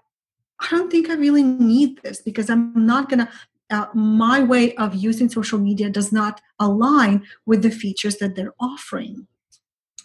i 0.60 0.68
don't 0.70 0.92
think 0.92 1.10
i 1.10 1.14
really 1.14 1.44
need 1.44 2.02
this 2.04 2.22
because 2.22 2.50
i'm 2.50 2.74
not 2.86 3.10
going 3.10 3.20
to 3.20 3.30
uh, 3.72 3.88
my 3.96 4.44
way 4.44 4.76
of 4.76 4.94
using 4.94 5.28
social 5.28 5.58
media 5.58 5.90
does 5.90 6.12
not 6.12 6.40
align 6.60 7.24
with 7.48 7.64
the 7.64 7.72
features 7.72 8.18
that 8.18 8.36
they're 8.36 8.54
offering 8.60 9.28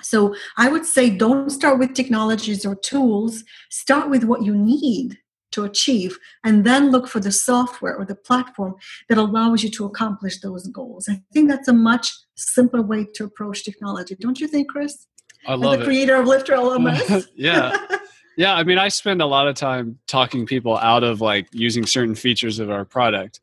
so 0.03 0.35
i 0.57 0.68
would 0.68 0.85
say 0.85 1.11
don't 1.11 1.50
start 1.50 1.79
with 1.79 1.94
technologies 1.94 2.64
or 2.64 2.74
tools 2.74 3.44
start 3.70 4.11
with 4.11 4.24
what 4.24 4.42
you 4.42 4.55
need 4.55 5.18
to 5.52 5.64
achieve 5.64 6.18
and 6.44 6.64
then 6.64 6.90
look 6.90 7.08
for 7.08 7.20
the 7.20 7.32
software 7.32 7.96
or 7.96 8.04
the 8.04 8.14
platform 8.14 8.74
that 9.08 9.18
allows 9.18 9.62
you 9.62 9.70
to 9.70 9.84
accomplish 9.84 10.40
those 10.40 10.66
goals 10.68 11.08
i 11.08 11.20
think 11.32 11.48
that's 11.48 11.68
a 11.68 11.72
much 11.72 12.12
simpler 12.36 12.82
way 12.82 13.06
to 13.14 13.24
approach 13.24 13.64
technology 13.64 14.16
don't 14.20 14.40
you 14.40 14.48
think 14.48 14.70
chris 14.70 15.06
I 15.46 15.54
love 15.54 15.78
the 15.78 15.84
creator 15.84 16.16
of 16.16 16.26
Lifter 16.26 16.52
LMS. 16.54 17.26
yeah. 17.34 17.76
Yeah, 18.36 18.54
I 18.54 18.64
mean, 18.64 18.78
I 18.78 18.88
spend 18.88 19.20
a 19.20 19.26
lot 19.26 19.48
of 19.48 19.54
time 19.54 19.98
talking 20.06 20.46
people 20.46 20.78
out 20.78 21.04
of 21.04 21.20
like 21.20 21.46
using 21.52 21.84
certain 21.84 22.14
features 22.14 22.58
of 22.58 22.70
our 22.70 22.86
product. 22.86 23.40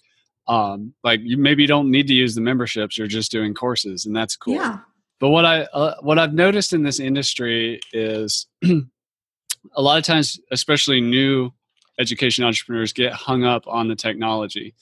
Um, 0.48 0.94
like 1.04 1.20
you 1.24 1.38
maybe 1.38 1.68
don't 1.68 1.92
need 1.92 2.08
to 2.08 2.16
use 2.16 2.34
the 2.34 2.42
memberships; 2.42 2.98
you're 2.98 3.06
just 3.06 3.32
doing 3.32 3.54
courses, 3.54 4.08
and 4.08 4.16
that's 4.16 4.36
cool. 4.36 4.56
Yeah. 4.56 4.80
But 5.20 5.30
what 5.30 5.46
I 5.46 5.64
uh, 5.66 5.96
what 6.02 6.18
I've 6.18 6.34
noticed 6.34 6.74
in 6.74 6.82
this 6.82 7.00
industry 7.00 7.80
is 7.94 8.48
a 8.64 9.82
lot 9.82 10.00
of 10.00 10.04
times, 10.04 10.40
especially 10.52 11.00
new 11.00 11.52
education 12.00 12.44
entrepreneurs, 12.44 12.94
get 12.94 13.14
hung 13.14 13.44
up 13.44 13.68
on 13.68 13.88
the 13.88 13.96
technology, 13.96 14.74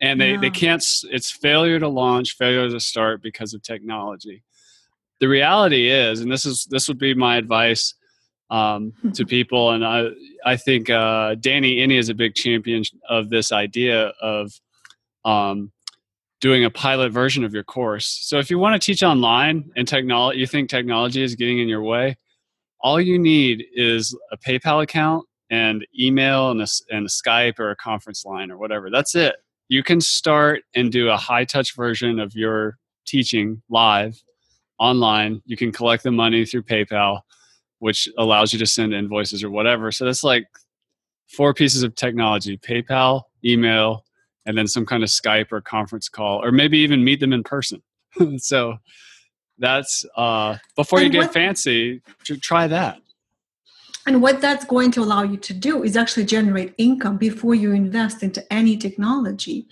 and 0.00 0.20
they 0.20 0.36
they 0.36 0.50
can't. 0.50 0.84
It's 1.10 1.30
failure 1.30 1.78
to 1.78 1.88
launch, 1.88 2.36
failure 2.36 2.68
to 2.68 2.80
start 2.80 3.22
because 3.22 3.54
of 3.54 3.62
technology 3.62 4.42
the 5.20 5.28
reality 5.28 5.88
is, 5.88 6.20
and 6.20 6.30
this 6.30 6.44
is 6.44 6.66
this 6.66 6.88
would 6.88 6.98
be 6.98 7.14
my 7.14 7.36
advice 7.36 7.94
um, 8.50 8.92
to 9.14 9.24
people, 9.36 9.70
and 9.70 9.84
I 9.84 10.08
I 10.44 10.56
think 10.56 10.90
uh, 10.90 11.36
Danny 11.36 11.76
Iny 11.76 11.98
is 11.98 12.08
a 12.08 12.14
big 12.14 12.34
champion 12.34 12.82
of 13.08 13.30
this 13.30 13.52
idea 13.52 14.08
of 14.20 14.52
um, 15.24 15.72
doing 16.40 16.64
a 16.64 16.70
pilot 16.70 17.10
version 17.10 17.44
of 17.44 17.54
your 17.54 17.64
course. 17.64 18.06
So 18.06 18.38
if 18.38 18.50
you 18.50 18.58
want 18.58 18.80
to 18.80 18.84
teach 18.84 19.02
online 19.02 19.70
and 19.76 19.88
technology, 19.88 20.40
you 20.40 20.46
think 20.46 20.68
technology 20.68 21.22
is 21.22 21.34
getting 21.36 21.58
in 21.58 21.68
your 21.68 21.82
way, 21.82 22.16
all 22.80 23.00
you 23.00 23.18
need 23.18 23.64
is 23.74 24.14
a 24.30 24.36
PayPal 24.36 24.82
account 24.82 25.26
and 25.50 25.86
email 25.98 26.50
and 26.50 26.60
a, 26.62 26.66
and 26.90 27.06
a 27.06 27.08
Skype 27.08 27.58
or 27.58 27.70
a 27.70 27.76
conference 27.76 28.24
line 28.24 28.50
or 28.50 28.58
whatever. 28.58 28.90
That's 28.90 29.14
it. 29.14 29.36
You 29.68 29.82
can 29.82 30.00
start 30.00 30.62
and 30.74 30.92
do 30.92 31.08
a 31.08 31.16
high 31.16 31.44
touch 31.44 31.74
version 31.74 32.18
of 32.18 32.34
your 32.34 32.78
teaching 33.06 33.62
live 33.68 34.22
online. 34.78 35.42
You 35.46 35.56
can 35.56 35.72
collect 35.72 36.02
the 36.02 36.10
money 36.10 36.44
through 36.44 36.64
PayPal, 36.64 37.20
which 37.78 38.08
allows 38.18 38.52
you 38.52 38.58
to 38.58 38.66
send 38.66 38.94
invoices 38.94 39.42
or 39.42 39.50
whatever. 39.50 39.90
So 39.90 40.04
that's 40.04 40.24
like 40.24 40.46
four 41.28 41.54
pieces 41.54 41.82
of 41.82 41.94
technology 41.94 42.58
PayPal, 42.58 43.22
email, 43.44 44.04
and 44.46 44.56
then 44.56 44.66
some 44.66 44.84
kind 44.84 45.02
of 45.02 45.08
Skype 45.08 45.52
or 45.52 45.60
conference 45.60 46.08
call, 46.08 46.44
or 46.44 46.52
maybe 46.52 46.78
even 46.78 47.04
meet 47.04 47.20
them 47.20 47.32
in 47.32 47.42
person. 47.42 47.82
so 48.38 48.76
that's 49.58 50.04
uh, 50.16 50.56
before 50.76 50.98
and 51.00 51.06
you 51.06 51.12
get 51.12 51.26
what, 51.26 51.32
fancy, 51.32 52.02
try 52.40 52.66
that. 52.66 52.98
And 54.06 54.20
what 54.20 54.40
that's 54.40 54.64
going 54.64 54.90
to 54.92 55.02
allow 55.02 55.22
you 55.22 55.36
to 55.38 55.54
do 55.54 55.82
is 55.82 55.96
actually 55.96 56.26
generate 56.26 56.74
income 56.76 57.16
before 57.16 57.54
you 57.54 57.72
invest 57.72 58.22
into 58.22 58.44
any 58.52 58.76
technology. 58.76 59.66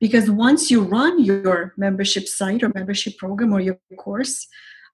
Because 0.00 0.30
once 0.30 0.70
you 0.70 0.82
run 0.82 1.22
your 1.22 1.74
membership 1.76 2.26
site 2.26 2.62
or 2.62 2.72
membership 2.74 3.16
program 3.18 3.52
or 3.52 3.60
your 3.60 3.78
course, 3.98 4.46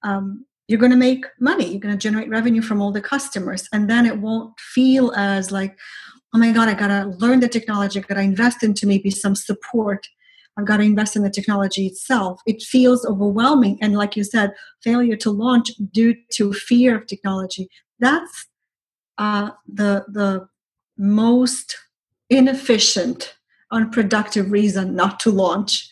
um, 0.02 0.44
you're 0.66 0.80
going 0.80 0.90
to 0.90 0.96
make 0.96 1.24
money. 1.40 1.70
You're 1.70 1.80
going 1.80 1.96
to 1.96 1.98
generate 1.98 2.28
revenue 2.28 2.62
from 2.62 2.80
all 2.80 2.92
the 2.92 3.00
customers. 3.00 3.68
And 3.72 3.88
then 3.88 4.06
it 4.06 4.18
won't 4.18 4.58
feel 4.58 5.12
as 5.12 5.50
like, 5.50 5.76
oh 6.34 6.38
my 6.38 6.52
God, 6.52 6.68
I 6.68 6.74
got 6.74 6.88
to 6.88 7.08
learn 7.18 7.40
the 7.40 7.48
technology, 7.48 7.98
I 7.98 8.02
got 8.02 8.14
to 8.14 8.20
invest 8.20 8.62
into 8.62 8.86
maybe 8.86 9.10
some 9.10 9.34
support 9.34 10.06
I've 10.60 10.66
got 10.66 10.78
to 10.78 10.82
invest 10.82 11.16
in 11.16 11.22
the 11.22 11.30
technology 11.30 11.86
itself. 11.86 12.40
It 12.46 12.62
feels 12.62 13.06
overwhelming. 13.06 13.78
And 13.80 13.94
like 13.94 14.16
you 14.16 14.24
said, 14.24 14.52
failure 14.82 15.16
to 15.16 15.30
launch 15.30 15.72
due 15.92 16.14
to 16.34 16.52
fear 16.52 16.96
of 16.96 17.06
technology. 17.06 17.68
That's 17.98 18.46
uh, 19.20 19.50
the, 19.70 20.06
the 20.08 20.48
most 20.96 21.76
inefficient, 22.30 23.36
unproductive 23.70 24.50
reason 24.50 24.96
not 24.96 25.20
to 25.20 25.30
launch 25.30 25.86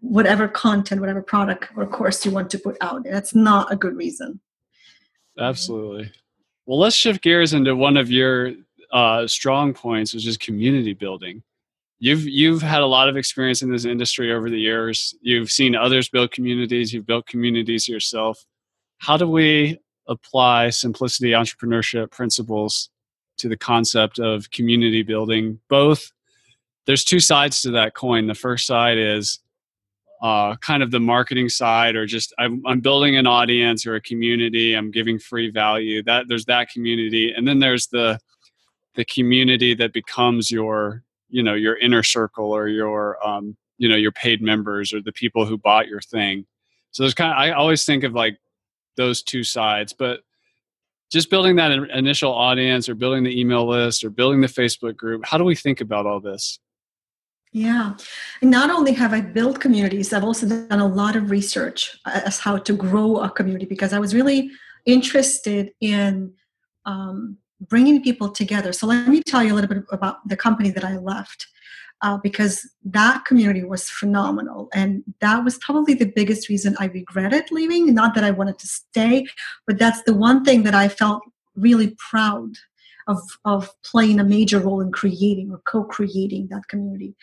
whatever 0.00 0.46
content, 0.46 1.00
whatever 1.00 1.22
product 1.22 1.70
or 1.76 1.84
course 1.86 2.24
you 2.24 2.30
want 2.30 2.48
to 2.50 2.58
put 2.58 2.76
out. 2.80 3.02
That's 3.02 3.34
not 3.34 3.72
a 3.72 3.76
good 3.76 3.96
reason. 3.96 4.38
Absolutely. 5.38 6.12
Well, 6.66 6.78
let's 6.78 6.94
shift 6.94 7.22
gears 7.22 7.52
into 7.52 7.74
one 7.74 7.96
of 7.96 8.12
your 8.12 8.52
uh, 8.92 9.26
strong 9.26 9.74
points, 9.74 10.14
which 10.14 10.26
is 10.26 10.36
community 10.36 10.94
building. 10.94 11.42
You've 11.98 12.24
you've 12.24 12.62
had 12.62 12.82
a 12.82 12.86
lot 12.86 13.08
of 13.08 13.16
experience 13.16 13.62
in 13.62 13.72
this 13.72 13.84
industry 13.84 14.32
over 14.32 14.50
the 14.50 14.58
years. 14.58 15.16
You've 15.20 15.50
seen 15.50 15.74
others 15.74 16.08
build 16.08 16.30
communities. 16.30 16.92
You've 16.92 17.06
built 17.06 17.26
communities 17.26 17.88
yourself. 17.88 18.44
How 18.98 19.16
do 19.16 19.26
we 19.26 19.78
apply 20.08 20.70
simplicity 20.70 21.30
entrepreneurship 21.30 22.10
principles 22.10 22.90
to 23.38 23.48
the 23.48 23.56
concept 23.56 24.18
of 24.18 24.50
community 24.50 25.02
building? 25.02 25.58
Both 25.68 26.12
there's 26.86 27.04
two 27.04 27.20
sides 27.20 27.62
to 27.62 27.70
that 27.72 27.94
coin. 27.94 28.26
The 28.26 28.34
first 28.34 28.66
side 28.66 28.98
is 28.98 29.38
uh, 30.22 30.54
kind 30.56 30.82
of 30.82 30.92
the 30.92 31.00
marketing 31.00 31.48
side 31.48 31.96
or 31.96 32.06
just 32.06 32.32
I'm, 32.38 32.62
I'm, 32.64 32.80
building 32.80 33.16
an 33.16 33.26
audience 33.26 33.84
or 33.86 33.96
a 33.96 34.00
community 34.00 34.74
i'm 34.74 34.92
giving 34.92 35.18
free 35.18 35.50
value 35.50 36.00
that 36.04 36.26
there's 36.28 36.44
that 36.44 36.70
community 36.70 37.32
and 37.32 37.46
then 37.46 37.58
there's 37.58 37.88
the 37.88 38.20
the 38.94 39.04
community 39.04 39.74
that 39.74 39.92
becomes 39.92 40.48
your 40.48 41.02
you 41.28 41.42
know 41.42 41.54
your 41.54 41.76
inner 41.76 42.04
circle 42.04 42.52
or 42.52 42.68
your 42.68 43.18
um, 43.26 43.56
you 43.78 43.88
know 43.88 43.96
your 43.96 44.12
paid 44.12 44.40
members 44.40 44.92
or 44.92 45.02
the 45.02 45.10
people 45.10 45.44
who 45.44 45.58
bought 45.58 45.88
your 45.88 46.00
thing 46.00 46.46
so 46.92 47.02
there's 47.02 47.14
kind 47.14 47.32
of 47.32 47.38
i 47.38 47.50
always 47.50 47.84
think 47.84 48.04
of 48.04 48.12
like 48.12 48.38
those 48.96 49.22
two 49.22 49.44
sides 49.44 49.92
but 49.92 50.20
just 51.10 51.28
building 51.28 51.56
that 51.56 51.70
initial 51.70 52.32
audience 52.32 52.88
or 52.88 52.94
building 52.94 53.22
the 53.24 53.38
email 53.38 53.66
list 53.66 54.04
or 54.04 54.10
building 54.10 54.40
the 54.40 54.46
facebook 54.46 54.96
group 54.96 55.24
how 55.24 55.38
do 55.38 55.44
we 55.44 55.54
think 55.54 55.80
about 55.80 56.06
all 56.06 56.20
this 56.20 56.58
yeah. 57.52 57.92
And 58.40 58.50
not 58.50 58.70
only 58.70 58.92
have 58.94 59.12
I 59.12 59.20
built 59.20 59.60
communities, 59.60 60.12
I've 60.12 60.24
also 60.24 60.48
done 60.48 60.80
a 60.80 60.86
lot 60.86 61.16
of 61.16 61.30
research 61.30 61.98
as 62.06 62.38
how 62.38 62.56
to 62.56 62.72
grow 62.72 63.18
a 63.18 63.30
community 63.30 63.66
because 63.66 63.92
I 63.92 63.98
was 63.98 64.14
really 64.14 64.50
interested 64.86 65.70
in 65.80 66.32
um, 66.86 67.36
bringing 67.60 68.02
people 68.02 68.30
together. 68.30 68.72
So 68.72 68.86
let 68.86 69.06
me 69.06 69.22
tell 69.22 69.44
you 69.44 69.52
a 69.52 69.56
little 69.56 69.68
bit 69.68 69.84
about 69.92 70.26
the 70.26 70.36
company 70.36 70.70
that 70.70 70.84
I 70.84 70.96
left. 70.96 71.46
Uh, 72.02 72.18
because 72.20 72.68
that 72.84 73.24
community 73.24 73.62
was 73.62 73.88
phenomenal. 73.88 74.68
And 74.74 75.04
that 75.20 75.44
was 75.44 75.56
probably 75.58 75.94
the 75.94 76.12
biggest 76.18 76.48
reason 76.48 76.74
I 76.80 76.86
regretted 76.86 77.44
leaving. 77.52 77.94
Not 77.94 78.16
that 78.16 78.24
I 78.24 78.32
wanted 78.32 78.58
to 78.58 78.66
stay, 78.66 79.26
but 79.68 79.78
that's 79.78 80.02
the 80.02 80.14
one 80.14 80.44
thing 80.44 80.64
that 80.64 80.74
I 80.74 80.88
felt 80.88 81.22
really 81.54 81.94
proud 82.10 82.50
of, 83.06 83.18
of 83.44 83.70
playing 83.84 84.18
a 84.20 84.24
major 84.24 84.58
role 84.58 84.80
in 84.80 84.90
creating 84.90 85.50
or 85.52 85.60
co-creating 85.64 86.48
that 86.48 86.66
community. 86.68 87.14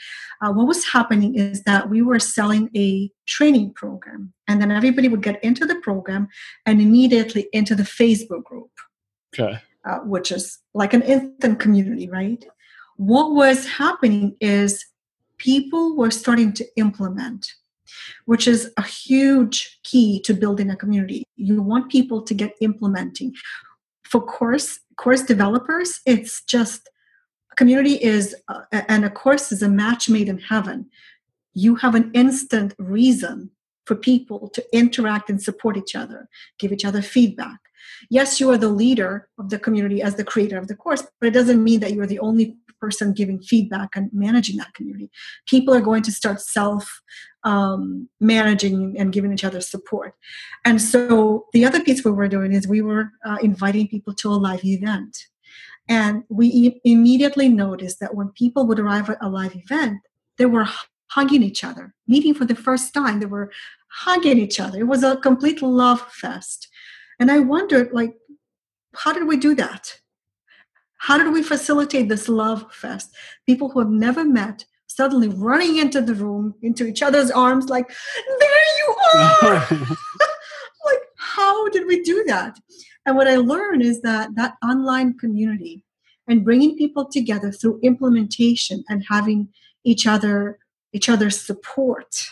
Uh, 0.41 0.51
what 0.53 0.67
was 0.67 0.85
happening 0.85 1.35
is 1.35 1.63
that 1.63 1.89
we 1.89 2.01
were 2.01 2.19
selling 2.19 2.69
a 2.75 3.11
training 3.25 3.73
program, 3.73 4.33
and 4.47 4.61
then 4.61 4.71
everybody 4.71 5.07
would 5.07 5.23
get 5.23 5.43
into 5.43 5.65
the 5.65 5.75
program 5.75 6.27
and 6.65 6.81
immediately 6.81 7.47
into 7.53 7.75
the 7.75 7.83
Facebook 7.83 8.43
group, 8.43 8.71
okay. 9.33 9.59
uh, 9.85 9.99
which 9.99 10.31
is 10.31 10.59
like 10.73 10.93
an 10.93 11.01
instant 11.01 11.59
community, 11.59 12.09
right? 12.09 12.45
What 12.99 13.31
was 13.31 13.65
happening 13.65 14.35
is 14.41 14.85
people 15.37 15.95
were 15.95 16.11
starting 16.11 16.51
to 16.53 16.65
implement 16.75 17.47
which 18.25 18.47
is 18.47 18.71
a 18.77 18.83
huge 18.83 19.79
key 19.83 20.21
to 20.21 20.33
building 20.33 20.69
a 20.69 20.75
community. 20.75 21.25
You 21.35 21.61
want 21.61 21.89
people 21.89 22.21
to 22.21 22.33
get 22.33 22.55
implementing. 22.61 23.33
For 24.03 24.21
course, 24.21 24.79
course 24.97 25.23
developers, 25.23 25.99
it's 26.05 26.43
just 26.43 26.89
community 27.55 27.95
is, 27.95 28.35
uh, 28.47 28.61
and 28.71 29.05
a 29.05 29.09
course 29.09 29.51
is 29.51 29.61
a 29.63 29.69
match 29.69 30.09
made 30.09 30.29
in 30.29 30.37
heaven. 30.37 30.89
You 31.53 31.75
have 31.75 31.95
an 31.95 32.11
instant 32.13 32.73
reason 32.77 33.49
for 33.85 33.95
people 33.95 34.49
to 34.49 34.63
interact 34.71 35.29
and 35.29 35.41
support 35.41 35.75
each 35.77 35.95
other, 35.95 36.29
give 36.59 36.71
each 36.71 36.85
other 36.85 37.01
feedback. 37.01 37.59
Yes, 38.09 38.39
you 38.39 38.49
are 38.51 38.57
the 38.57 38.69
leader 38.69 39.29
of 39.39 39.49
the 39.49 39.57
community 39.57 40.01
as 40.01 40.15
the 40.15 40.23
creator 40.23 40.57
of 40.57 40.67
the 40.67 40.75
course, 40.75 41.03
but 41.19 41.27
it 41.27 41.31
doesn't 41.31 41.63
mean 41.63 41.79
that 41.79 41.93
you're 41.93 42.05
the 42.05 42.19
only 42.19 42.55
person 42.79 43.13
giving 43.13 43.41
feedback 43.41 43.89
and 43.95 44.09
managing 44.13 44.57
that 44.57 44.73
community. 44.73 45.09
People 45.45 45.73
are 45.73 45.81
going 45.81 46.03
to 46.03 46.11
start 46.11 46.41
self 46.41 47.01
um, 47.43 48.09
managing 48.19 48.95
and 48.97 49.13
giving 49.13 49.31
each 49.31 49.43
other 49.45 49.61
support. 49.61 50.13
And 50.65 50.81
so 50.81 51.45
the 51.53 51.65
other 51.65 51.81
piece 51.81 52.03
we 52.03 52.11
were 52.11 52.27
doing 52.27 52.51
is 52.51 52.67
we 52.67 52.81
were 52.81 53.11
uh, 53.25 53.37
inviting 53.41 53.87
people 53.87 54.13
to 54.15 54.29
a 54.29 54.35
live 54.35 54.65
event. 54.65 55.25
And 55.87 56.23
we 56.29 56.79
immediately 56.83 57.49
noticed 57.49 57.99
that 57.99 58.13
when 58.13 58.29
people 58.29 58.67
would 58.67 58.79
arrive 58.79 59.09
at 59.09 59.17
a 59.21 59.29
live 59.29 59.55
event, 59.55 60.01
they 60.37 60.45
were 60.45 60.67
hugging 61.07 61.41
each 61.41 61.63
other, 61.63 61.95
meeting 62.07 62.33
for 62.33 62.45
the 62.45 62.55
first 62.55 62.93
time. 62.93 63.19
They 63.19 63.25
were 63.25 63.51
hugging 63.91 64.37
each 64.37 64.59
other. 64.59 64.79
It 64.79 64.87
was 64.87 65.03
a 65.03 65.17
complete 65.17 65.61
love 65.61 66.01
fest. 66.11 66.67
And 67.19 67.31
I 67.31 67.39
wondered, 67.39 67.91
like, 67.91 68.13
how 68.95 69.13
did 69.13 69.27
we 69.27 69.37
do 69.37 69.55
that? 69.55 69.99
How 70.99 71.17
did 71.17 71.33
we 71.33 71.43
facilitate 71.43 72.09
this 72.09 72.29
love 72.29 72.71
fest? 72.73 73.15
People 73.45 73.69
who 73.69 73.79
have 73.79 73.89
never 73.89 74.23
met 74.23 74.65
suddenly 74.87 75.29
running 75.29 75.77
into 75.77 76.01
the 76.01 76.13
room, 76.13 76.55
into 76.61 76.85
each 76.85 77.01
other's 77.01 77.31
arms, 77.31 77.69
like, 77.69 77.87
there 78.39 78.49
you 78.77 78.95
are! 79.13 79.67
like, 80.85 81.03
how 81.17 81.69
did 81.69 81.87
we 81.87 82.01
do 82.03 82.23
that? 82.27 82.59
And 83.05 83.15
what 83.15 83.27
I 83.27 83.37
learned 83.37 83.81
is 83.81 84.01
that 84.01 84.35
that 84.35 84.55
online 84.63 85.17
community 85.17 85.83
and 86.27 86.45
bringing 86.45 86.77
people 86.77 87.05
together 87.05 87.51
through 87.51 87.79
implementation 87.81 88.83
and 88.87 89.03
having 89.09 89.49
each 89.83 90.05
other 90.05 90.59
each 90.93 91.09
other's 91.09 91.39
support 91.39 92.27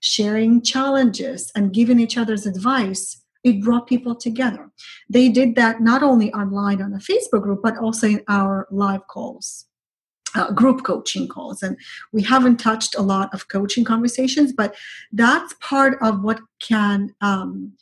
sharing 0.00 0.62
challenges 0.62 1.50
and 1.54 1.74
giving 1.74 1.98
each 2.00 2.16
other's 2.16 2.46
advice 2.46 3.22
it 3.48 3.62
brought 3.62 3.86
people 3.86 4.14
together. 4.14 4.70
They 5.08 5.28
did 5.28 5.54
that 5.56 5.80
not 5.80 6.02
only 6.02 6.32
online 6.32 6.82
on 6.82 6.92
a 6.92 6.98
Facebook 6.98 7.42
group, 7.42 7.60
but 7.62 7.76
also 7.78 8.06
in 8.08 8.22
our 8.28 8.66
live 8.70 9.06
calls. 9.08 9.64
Uh, 10.34 10.52
group 10.52 10.84
coaching 10.84 11.26
calls 11.26 11.62
and 11.62 11.74
we 12.12 12.20
haven't 12.20 12.58
touched 12.58 12.94
a 12.94 13.00
lot 13.00 13.32
of 13.32 13.48
coaching 13.48 13.82
conversations 13.82 14.52
but 14.52 14.74
that's 15.10 15.54
part 15.54 15.96
of 16.02 16.22
what 16.22 16.38
can 16.60 17.14
um, 17.22 17.72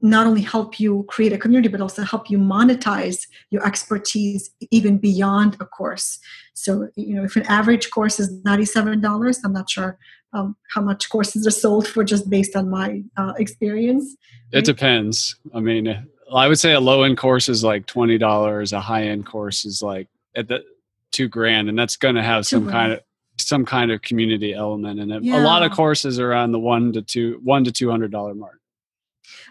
not 0.00 0.26
only 0.26 0.40
help 0.40 0.80
you 0.80 1.04
create 1.08 1.34
a 1.34 1.36
community 1.36 1.68
but 1.68 1.82
also 1.82 2.02
help 2.02 2.30
you 2.30 2.38
monetize 2.38 3.26
your 3.50 3.66
expertise 3.66 4.50
even 4.70 4.96
beyond 4.96 5.58
a 5.60 5.66
course 5.66 6.18
so 6.54 6.88
you 6.96 7.16
know 7.16 7.24
if 7.24 7.36
an 7.36 7.42
average 7.42 7.90
course 7.90 8.18
is 8.18 8.32
$97 8.44 9.38
i'm 9.44 9.52
not 9.52 9.68
sure 9.68 9.98
um, 10.34 10.56
how 10.70 10.80
much 10.80 11.08
courses 11.08 11.46
are 11.46 11.50
sold 11.50 11.86
for 11.86 12.04
just 12.04 12.28
based 12.28 12.56
on 12.56 12.68
my 12.68 13.02
uh, 13.16 13.32
experience. 13.38 14.16
It 14.52 14.64
depends. 14.64 15.36
I 15.54 15.60
mean, 15.60 16.06
I 16.34 16.48
would 16.48 16.58
say 16.58 16.72
a 16.72 16.80
low 16.80 17.04
end 17.04 17.16
course 17.16 17.48
is 17.48 17.64
like 17.64 17.86
twenty 17.86 18.18
dollars. 18.18 18.72
A 18.72 18.80
high 18.80 19.04
end 19.04 19.26
course 19.26 19.64
is 19.64 19.80
like 19.80 20.08
at 20.36 20.48
the 20.48 20.64
two 21.12 21.28
grand, 21.28 21.68
and 21.68 21.78
that's 21.78 21.96
going 21.96 22.16
to 22.16 22.22
have 22.22 22.46
some 22.46 22.68
kind 22.68 22.92
of 22.92 23.00
some 23.38 23.64
kind 23.64 23.90
of 23.90 24.02
community 24.02 24.52
element 24.52 25.00
in 25.00 25.10
it. 25.10 25.22
Yeah. 25.22 25.40
A 25.40 25.42
lot 25.42 25.62
of 25.62 25.72
courses 25.72 26.18
are 26.18 26.32
on 26.32 26.52
the 26.52 26.58
one 26.58 26.92
to 26.92 27.02
two 27.02 27.40
one 27.42 27.64
to 27.64 27.72
two 27.72 27.90
hundred 27.90 28.10
dollar 28.10 28.34
mark. 28.34 28.60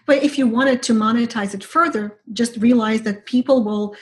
But 0.06 0.22
if 0.22 0.38
you 0.38 0.46
wanted 0.46 0.82
to 0.84 0.92
monetize 0.92 1.54
it 1.54 1.64
further, 1.64 2.18
just 2.32 2.56
realize 2.58 3.02
that 3.02 3.26
people 3.26 3.64
will 3.64 3.96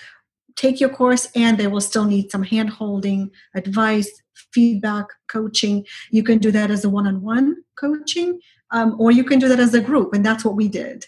take 0.56 0.80
your 0.80 0.90
course 0.90 1.28
and 1.34 1.58
they 1.58 1.66
will 1.66 1.80
still 1.80 2.04
need 2.04 2.30
some 2.30 2.42
hand 2.42 2.70
holding, 2.70 3.30
advice, 3.54 4.10
feedback 4.52 5.06
coaching. 5.28 5.86
You 6.10 6.22
can 6.22 6.38
do 6.38 6.50
that 6.50 6.70
as 6.70 6.84
a 6.84 6.90
one 6.90 7.06
on 7.06 7.22
one 7.22 7.56
coaching, 7.76 8.40
um, 8.70 8.96
or 8.98 9.10
you 9.10 9.24
can 9.24 9.38
do 9.38 9.48
that 9.48 9.60
as 9.60 9.74
a 9.74 9.80
group. 9.80 10.12
And 10.14 10.24
that's 10.24 10.44
what 10.44 10.56
we 10.56 10.68
did. 10.68 11.06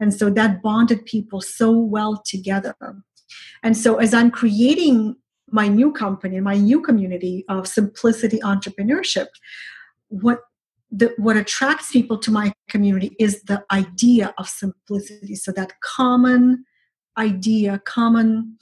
And 0.00 0.14
so 0.14 0.30
that 0.30 0.62
bonded 0.62 1.04
people 1.04 1.40
so 1.40 1.70
well 1.70 2.22
together. 2.24 2.74
And 3.62 3.76
so 3.76 3.96
as 3.96 4.14
I'm 4.14 4.30
creating 4.30 5.16
my 5.50 5.68
new 5.68 5.92
company, 5.92 6.40
my 6.40 6.56
new 6.56 6.80
community 6.80 7.44
of 7.48 7.66
simplicity 7.66 8.38
entrepreneurship, 8.38 9.26
what 10.08 10.40
the, 10.90 11.12
what 11.18 11.36
attracts 11.36 11.92
people 11.92 12.18
to 12.18 12.30
my 12.30 12.52
community 12.68 13.14
is 13.18 13.42
the 13.42 13.62
idea 13.70 14.34
of 14.38 14.48
simplicity. 14.48 15.34
So 15.36 15.52
that 15.52 15.74
common 15.80 16.64
idea, 17.16 17.80
common 17.84 18.56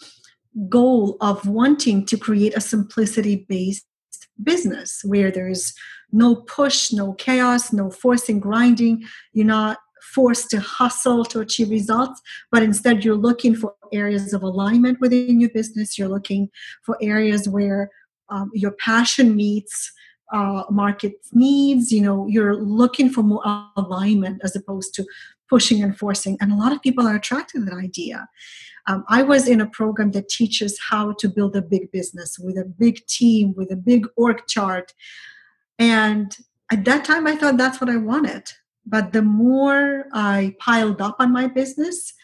goal 0.68 1.16
of 1.20 1.46
wanting 1.46 2.04
to 2.06 2.16
create 2.16 2.56
a 2.56 2.60
simplicity 2.60 3.46
based 3.48 3.86
business 4.42 5.00
where 5.04 5.30
there's 5.30 5.74
no 6.12 6.36
push, 6.36 6.92
no 6.92 7.12
chaos, 7.14 7.72
no 7.72 7.90
forcing, 7.90 8.40
grinding. 8.40 9.04
You're 9.32 9.46
not 9.46 9.78
forced 10.14 10.48
to 10.50 10.60
hustle 10.60 11.24
to 11.26 11.40
achieve 11.40 11.70
results, 11.70 12.20
but 12.50 12.62
instead 12.62 13.04
you're 13.04 13.14
looking 13.14 13.54
for 13.54 13.74
areas 13.92 14.32
of 14.32 14.42
alignment 14.42 15.00
within 15.00 15.40
your 15.40 15.50
business. 15.50 15.98
You're 15.98 16.08
looking 16.08 16.48
for 16.82 16.96
areas 17.02 17.48
where 17.48 17.90
um, 18.30 18.50
your 18.54 18.72
passion 18.72 19.36
meets 19.36 19.92
uh, 20.32 20.64
market 20.70 21.14
needs. 21.32 21.90
You 21.92 22.02
know, 22.02 22.26
you're 22.26 22.56
looking 22.56 23.10
for 23.10 23.22
more 23.22 23.42
alignment 23.76 24.40
as 24.44 24.54
opposed 24.56 24.94
to 24.94 25.06
pushing 25.48 25.82
and 25.82 25.96
forcing. 25.96 26.36
And 26.40 26.52
a 26.52 26.56
lot 26.56 26.72
of 26.72 26.82
people 26.82 27.06
are 27.06 27.16
attracted 27.16 27.60
to 27.60 27.64
that 27.66 27.76
idea. 27.76 28.28
Um, 28.86 29.04
I 29.08 29.22
was 29.22 29.46
in 29.48 29.60
a 29.60 29.66
program 29.68 30.12
that 30.12 30.28
teaches 30.28 30.78
how 30.90 31.12
to 31.18 31.28
build 31.28 31.54
a 31.56 31.62
big 31.62 31.92
business 31.92 32.38
with 32.38 32.56
a 32.56 32.64
big 32.64 33.06
team, 33.06 33.54
with 33.56 33.70
a 33.70 33.76
big 33.76 34.06
org 34.16 34.46
chart. 34.46 34.94
And 35.78 36.36
at 36.72 36.84
that 36.84 37.04
time, 37.04 37.26
I 37.26 37.36
thought 37.36 37.58
that's 37.58 37.80
what 37.80 37.90
I 37.90 37.96
wanted. 37.96 38.50
But 38.86 39.12
the 39.12 39.22
more 39.22 40.06
I 40.14 40.54
piled 40.58 41.02
up 41.02 41.16
on 41.18 41.32
my 41.32 41.46
business, 41.46 42.14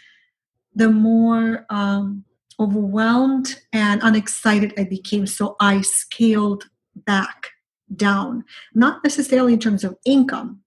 the 0.74 0.90
more 0.90 1.66
um, 1.68 2.24
overwhelmed 2.58 3.60
and 3.72 4.02
unexcited 4.02 4.72
I 4.78 4.84
became. 4.84 5.26
So 5.26 5.56
I 5.60 5.82
scaled 5.82 6.64
back 6.94 7.48
down, 7.94 8.44
not 8.74 9.04
necessarily 9.04 9.52
in 9.52 9.58
terms 9.58 9.84
of 9.84 9.96
income, 10.06 10.60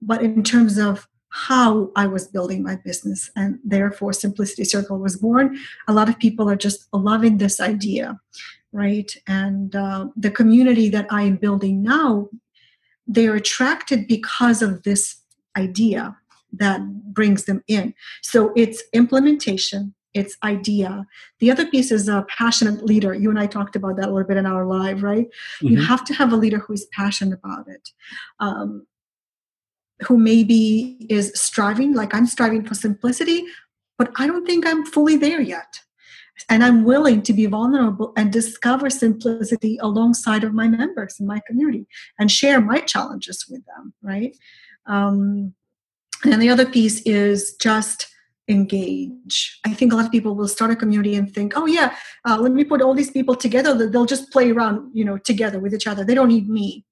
but 0.00 0.22
in 0.22 0.42
terms 0.42 0.78
of 0.78 1.06
how 1.34 1.90
I 1.96 2.06
was 2.06 2.28
building 2.28 2.62
my 2.62 2.76
business. 2.76 3.28
And 3.34 3.58
therefore, 3.64 4.12
Simplicity 4.12 4.62
Circle 4.64 5.00
was 5.00 5.16
born. 5.16 5.58
A 5.88 5.92
lot 5.92 6.08
of 6.08 6.16
people 6.16 6.48
are 6.48 6.54
just 6.54 6.86
loving 6.92 7.38
this 7.38 7.58
idea, 7.58 8.20
right? 8.70 9.12
And 9.26 9.74
uh, 9.74 10.06
the 10.16 10.30
community 10.30 10.88
that 10.90 11.06
I 11.10 11.22
am 11.22 11.34
building 11.34 11.82
now, 11.82 12.28
they're 13.08 13.34
attracted 13.34 14.06
because 14.06 14.62
of 14.62 14.84
this 14.84 15.16
idea 15.56 16.16
that 16.52 16.80
brings 17.12 17.46
them 17.46 17.64
in. 17.66 17.94
So 18.22 18.52
it's 18.54 18.84
implementation, 18.92 19.92
it's 20.14 20.36
idea. 20.44 21.04
The 21.40 21.50
other 21.50 21.66
piece 21.66 21.90
is 21.90 22.08
a 22.08 22.24
passionate 22.28 22.84
leader. 22.84 23.12
You 23.12 23.30
and 23.30 23.40
I 23.40 23.48
talked 23.48 23.74
about 23.74 23.96
that 23.96 24.08
a 24.08 24.12
little 24.12 24.28
bit 24.28 24.36
in 24.36 24.46
our 24.46 24.64
live, 24.64 25.02
right? 25.02 25.26
Mm-hmm. 25.26 25.66
You 25.66 25.82
have 25.82 26.04
to 26.04 26.14
have 26.14 26.32
a 26.32 26.36
leader 26.36 26.58
who 26.58 26.74
is 26.74 26.86
passionate 26.92 27.40
about 27.42 27.66
it. 27.66 27.90
Um, 28.38 28.86
who 30.02 30.18
maybe 30.18 30.96
is 31.08 31.32
striving, 31.34 31.94
like 31.94 32.14
I'm 32.14 32.26
striving 32.26 32.64
for 32.64 32.74
simplicity, 32.74 33.44
but 33.98 34.10
I 34.16 34.26
don't 34.26 34.46
think 34.46 34.66
I'm 34.66 34.84
fully 34.84 35.16
there 35.16 35.40
yet. 35.40 35.80
And 36.48 36.64
I'm 36.64 36.84
willing 36.84 37.22
to 37.22 37.32
be 37.32 37.46
vulnerable 37.46 38.12
and 38.16 38.32
discover 38.32 38.90
simplicity 38.90 39.78
alongside 39.80 40.42
of 40.42 40.52
my 40.52 40.66
members 40.66 41.20
in 41.20 41.26
my 41.28 41.40
community 41.46 41.86
and 42.18 42.30
share 42.30 42.60
my 42.60 42.80
challenges 42.80 43.46
with 43.48 43.64
them, 43.66 43.94
right? 44.02 44.36
Um, 44.86 45.54
and 46.24 46.42
the 46.42 46.48
other 46.48 46.66
piece 46.66 47.02
is 47.02 47.54
just 47.54 48.08
engage. 48.48 49.60
I 49.64 49.72
think 49.72 49.92
a 49.92 49.96
lot 49.96 50.06
of 50.06 50.12
people 50.12 50.34
will 50.34 50.48
start 50.48 50.70
a 50.70 50.76
community 50.76 51.14
and 51.14 51.32
think, 51.32 51.54
oh 51.56 51.66
yeah, 51.66 51.96
uh, 52.28 52.38
let 52.38 52.52
me 52.52 52.64
put 52.64 52.82
all 52.82 52.94
these 52.94 53.10
people 53.10 53.34
together. 53.34 53.88
They'll 53.88 54.04
just 54.04 54.30
play 54.32 54.50
around, 54.50 54.90
you 54.92 55.04
know, 55.04 55.18
together 55.18 55.58
with 55.58 55.72
each 55.72 55.86
other. 55.86 56.04
They 56.04 56.14
don't 56.14 56.28
need 56.28 56.48
me. 56.48 56.84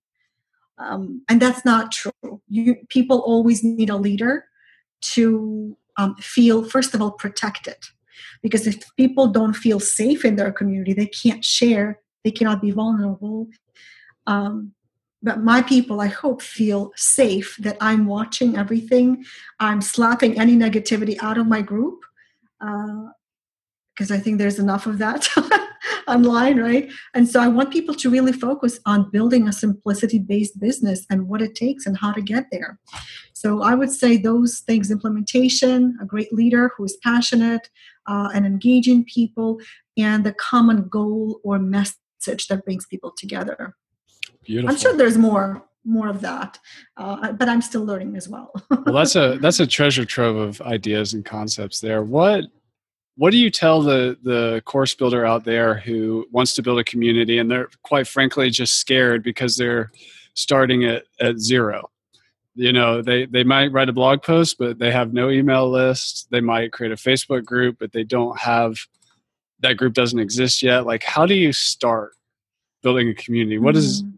Um, 0.79 1.23
and 1.29 1.41
that's 1.41 1.65
not 1.65 1.93
true. 1.93 2.41
You, 2.49 2.77
people 2.89 3.19
always 3.21 3.63
need 3.63 3.91
a 3.91 3.97
leader 3.97 4.47
to 5.13 5.77
um, 5.99 6.17
feel, 6.17 6.65
first 6.65 6.95
of 6.95 7.03
all, 7.03 7.13
protected. 7.13 7.77
Because 8.43 8.67
if 8.67 8.85
people 8.97 9.29
don't 9.29 9.55
feel 9.55 9.81
safe 9.81 10.25
in 10.25 10.37
their 10.37 10.53
community, 10.53 10.93
they 10.93 11.07
can't 11.07 11.45
share, 11.45 12.01
they 12.25 12.31
cannot 12.31 12.61
be 12.61 12.71
vulnerable. 12.71 13.49
Um, 14.27 14.73
but 15.23 15.41
my 15.41 15.63
people, 15.63 16.01
I 16.01 16.09
hope, 16.09 16.43
feel 16.43 16.93
safe 16.97 17.57
that 17.61 17.77
I'm 17.81 18.07
watching 18.07 18.57
everything. 18.57 19.25
I'm 19.61 19.81
slapping 19.81 20.39
any 20.39 20.57
negativity 20.57 21.17
out 21.23 21.39
of 21.39 21.47
my 21.47 21.63
group 21.63 22.05
because 22.59 24.11
uh, 24.11 24.15
I 24.15 24.19
think 24.19 24.39
there's 24.39 24.59
enough 24.59 24.87
of 24.87 24.99
that 24.99 25.29
online, 26.09 26.61
right? 26.61 26.91
And 27.15 27.29
so 27.29 27.41
I 27.41 27.49
want 27.49 27.73
people 27.73 27.95
to 27.95 28.11
really 28.11 28.33
focus 28.33 28.81
on 28.87 29.11
building 29.11 29.49
a 29.49 29.53
simplicity 29.53 30.19
based 30.19 30.59
business 30.61 31.07
and 31.11 31.29
what 31.29 31.43
it 31.43 31.55
takes 31.55 31.87
and 31.87 31.97
how 31.97 32.13
to 32.13 32.21
get 32.21 32.47
there. 32.51 32.79
So 33.33 33.63
I 33.63 33.75
would 33.75 33.91
say 33.91 34.17
those 34.17 34.61
things 34.61 34.91
implementation, 34.91 35.97
a 36.01 36.05
great 36.05 36.33
leader 36.33 36.73
who 36.77 36.85
is 36.85 36.97
passionate 37.03 37.69
uh, 38.07 38.29
and 38.35 38.47
engaging 38.47 39.05
people, 39.05 39.61
and 39.97 40.25
the 40.25 40.33
common 40.35 40.89
goal 40.89 41.41
or 41.45 41.59
message 41.59 42.47
that 42.49 42.65
brings 42.65 42.87
people 42.87 43.13
together. 43.17 43.75
Beautiful. 44.45 44.71
I'm 44.71 44.77
sure 44.77 44.97
there's 44.97 45.19
more 45.19 45.65
more 45.85 46.09
of 46.09 46.21
that 46.21 46.61
uh, 46.97 47.33
but 47.33 47.49
i'm 47.49 47.61
still 47.61 47.85
learning 47.85 48.17
as 48.17 48.29
well 48.29 48.53
well 48.71 48.95
that's 48.95 49.17
a 49.17 49.37
that's 49.41 49.59
a 49.59 49.67
treasure 49.67 50.05
trove 50.05 50.37
of 50.37 50.61
ideas 50.63 51.13
and 51.13 51.25
concepts 51.25 51.81
there 51.81 52.05
what 52.05 52.45
what 53.17 53.31
do 53.31 53.39
you 53.39 53.51
tell 53.51 53.83
the 53.83 54.17
the 54.23 54.63
course 54.65 54.95
builder 54.95 55.25
out 55.27 55.45
there 55.45 55.75
who 55.75 56.27
wants 56.31 56.55
to 56.55 56.63
build 56.63 56.79
a 56.79 56.85
community 56.85 57.39
and 57.39 57.51
they're 57.51 57.69
quite 57.83 58.07
frankly 58.07 58.51
just 58.51 58.77
scared 58.77 59.23
because 59.23 59.57
they're 59.57 59.91
starting 60.35 60.85
at, 60.85 61.05
at 61.21 61.39
zero? 61.39 61.91
You 62.55 62.73
know 62.73 63.03
they 63.03 63.27
they 63.27 63.45
might 63.45 63.73
write 63.73 63.89
a 63.89 63.95
blog 63.95 64.23
post 64.23 64.59
but 64.59 64.79
they 64.79 64.91
have 64.91 65.13
no 65.13 65.31
email 65.31 65.71
list. 65.71 66.29
They 66.31 66.41
might 66.41 66.73
create 66.73 66.93
a 66.93 66.97
facebook 66.97 67.45
group 67.45 67.77
but 67.79 67.93
they 67.93 68.05
don't 68.05 68.39
have 68.39 68.77
that 69.61 69.77
group 69.77 69.95
doesn't 69.95 70.19
exist 70.19 70.63
yet. 70.63 70.87
Like 70.87 71.03
how 71.03 71.27
do 71.27 71.35
you 71.35 71.53
start 71.53 72.13
building 72.83 73.09
a 73.09 73.15
community? 73.15 73.59
What 73.59 73.77
is 73.77 74.03
mm-hmm. 74.03 74.17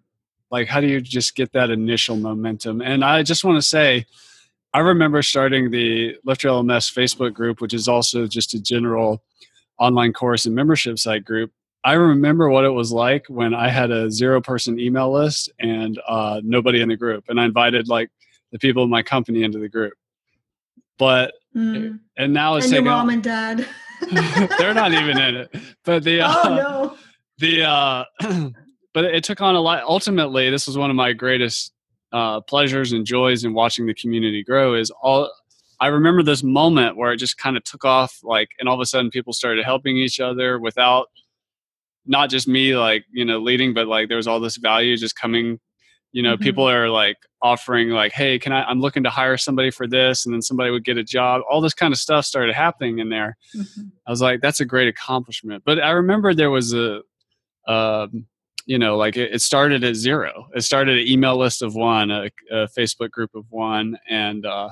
like 0.51 0.69
how 0.69 0.81
do 0.81 0.87
you 0.87 1.01
just 1.01 1.35
get 1.35 1.53
that 1.53 1.71
initial 1.71 2.17
momentum? 2.17 2.81
And 2.81 3.05
i 3.05 3.23
just 3.23 3.45
want 3.45 3.57
to 3.57 3.63
say 3.63 4.07
i 4.75 4.81
remember 4.81 5.22
starting 5.22 5.70
the 5.70 6.14
LifterLMS 6.27 6.93
facebook 6.93 7.33
group 7.33 7.61
which 7.61 7.72
is 7.72 7.89
also 7.89 8.27
just 8.27 8.55
a 8.55 8.61
general 8.61 9.22
online 9.79 10.12
course 10.12 10.45
and 10.45 10.55
membership 10.55 10.99
site 10.99 11.25
group 11.25 11.51
i 11.85 11.95
remember 11.95 12.51
what 12.51 12.64
it 12.64 12.70
was 12.70 12.93
like 12.93 13.25
when 13.29 13.55
i 13.55 13.68
had 13.68 13.91
a 13.91 14.11
zero 14.11 14.41
person 14.41 14.79
email 14.79 15.11
list 15.11 15.51
and 15.59 16.01
uh, 16.07 16.41
nobody 16.45 16.81
in 16.81 16.89
the 16.89 16.97
group 16.97 17.25
and 17.29 17.41
i 17.41 17.45
invited 17.45 17.89
like 17.89 18.11
the 18.53 18.59
people 18.59 18.85
in 18.85 18.91
my 18.91 19.03
company 19.03 19.43
into 19.43 19.59
the 19.59 19.68
group 19.68 19.95
but 20.99 21.33
mm. 21.57 21.99
and 22.18 22.33
now 22.33 22.57
it's 22.57 22.66
and 22.66 22.75
your 22.75 22.83
mom 22.83 23.09
and 23.09 23.22
dad 23.22 23.66
they're 24.59 24.75
not 24.75 24.93
even 24.93 25.18
in 25.18 25.35
it 25.37 25.55
but 25.85 26.05
the 26.05 26.20
uh, 26.20 26.35
oh, 26.45 26.55
no. 26.55 26.97
the 27.39 27.62
uh 27.64 28.05
but 28.95 29.05
it 29.05 29.25
took 29.25 29.43
on 29.43 29.57
a 29.57 29.61
lot. 29.61 29.83
Ultimately, 29.83 30.49
this 30.49 30.66
was 30.66 30.79
one 30.79 30.89
of 30.89 30.97
my 30.97 31.12
greatest 31.12 31.74
uh, 32.15 32.41
pleasures 32.43 32.93
and 32.93 33.05
joys 33.05 33.43
in 33.43 33.53
watching 33.53 33.87
the 33.87 33.95
community 33.95 34.45
grow. 34.45 34.75
Is 34.75 34.91
all 35.03 35.31
I 35.81 35.89
remember 35.89 36.23
this 36.23 36.45
moment 36.45 36.97
where 36.97 37.12
it 37.12 37.17
just 37.17 37.37
kind 37.37 37.57
of 37.57 37.65
took 37.65 37.85
off, 37.85 38.21
like, 38.23 38.51
and 38.61 38.69
all 38.69 38.77
of 38.77 38.81
a 38.81 38.87
sudden 38.87 39.11
people 39.11 39.33
started 39.33 39.65
helping 39.65 39.97
each 39.97 40.21
other 40.21 40.61
without 40.61 41.09
not 42.07 42.31
just 42.31 42.47
me, 42.47 42.77
like 42.77 43.05
you 43.12 43.25
know, 43.25 43.41
leading, 43.41 43.75
but 43.75 43.89
like 43.89 44.09
there 44.09 44.17
was 44.17 44.29
all 44.29 44.39
this 44.39 44.57
value 44.57 44.97
just 44.97 45.17
coming. 45.17 45.59
You 46.12 46.23
know, 46.23 46.35
mm-hmm. 46.35 46.45
people 46.45 46.71
are 46.71 46.89
like 46.89 47.17
offering, 47.43 47.89
like, 47.89 48.12
"Hey, 48.12 48.39
can 48.39 48.53
I? 48.53 48.62
I'm 48.62 48.81
looking 48.81 49.03
to 49.03 49.11
hire 49.11 49.37
somebody 49.37 49.73
for 49.73 49.89
this," 49.89 50.25
and 50.25 50.33
then 50.33 50.41
somebody 50.41 50.71
would 50.71 50.85
get 50.85 50.97
a 50.97 51.03
job. 51.03 51.43
All 51.51 51.61
this 51.61 51.75
kind 51.75 51.93
of 51.93 51.99
stuff 51.99 52.25
started 52.25 52.55
happening 52.55 53.01
in 53.01 53.09
there. 53.09 53.37
Mm-hmm. 53.57 53.89
I 54.07 54.11
was 54.12 54.23
like, 54.23 54.41
"That's 54.41 54.61
a 54.61 54.65
great 54.65 54.87
accomplishment." 54.87 55.65
But 55.67 55.83
I 55.83 55.91
remember 55.91 56.33
there 56.33 56.53
was 56.53 56.73
a 56.73 57.01
um, 57.67 58.27
you 58.67 58.79
know 58.79 58.97
like 58.97 59.17
it, 59.17 59.35
it, 59.35 59.43
started 59.43 59.85
at 59.85 59.95
zero. 59.95 60.49
It 60.55 60.62
started 60.62 60.99
an 60.99 61.07
email 61.07 61.37
list 61.37 61.62
of 61.62 61.75
one 61.75 62.11
a, 62.11 62.31
a 62.51 62.67
facebook 62.69 63.11
group 63.11 63.35
of 63.35 63.45
one 63.51 63.99
and 64.09 64.47
uh, 64.47 64.71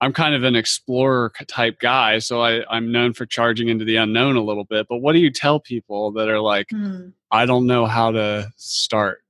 i'm 0.00 0.12
kind 0.12 0.34
of 0.34 0.44
an 0.44 0.56
explorer 0.56 1.32
type 1.48 1.78
guy 1.80 2.18
so 2.18 2.42
I, 2.42 2.64
i'm 2.70 2.92
known 2.92 3.12
for 3.12 3.26
charging 3.26 3.68
into 3.68 3.84
the 3.84 3.96
unknown 3.96 4.36
a 4.36 4.42
little 4.42 4.64
bit 4.64 4.86
but 4.88 4.98
what 4.98 5.12
do 5.12 5.18
you 5.18 5.30
tell 5.30 5.60
people 5.60 6.12
that 6.12 6.28
are 6.28 6.40
like 6.40 6.68
mm. 6.68 7.12
i 7.30 7.46
don't 7.46 7.66
know 7.66 7.86
how 7.86 8.12
to 8.12 8.50
start 8.56 9.22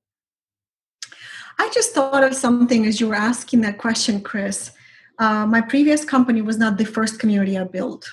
i 1.59 1.70
just 1.72 1.92
thought 1.92 2.24
of 2.24 2.34
something 2.34 2.86
as 2.86 3.01
you 3.01 3.09
were 3.09 3.14
asking 3.14 3.61
that 3.62 3.78
question 3.78 4.20
chris. 4.20 4.72
Uh, 5.18 5.47
my 5.47 5.62
previous 5.62 6.05
company 6.05 6.42
was 6.42 6.59
not 6.59 6.76
the 6.76 6.84
first 6.84 7.18
community 7.18 7.57
i 7.57 7.64
built. 7.64 8.07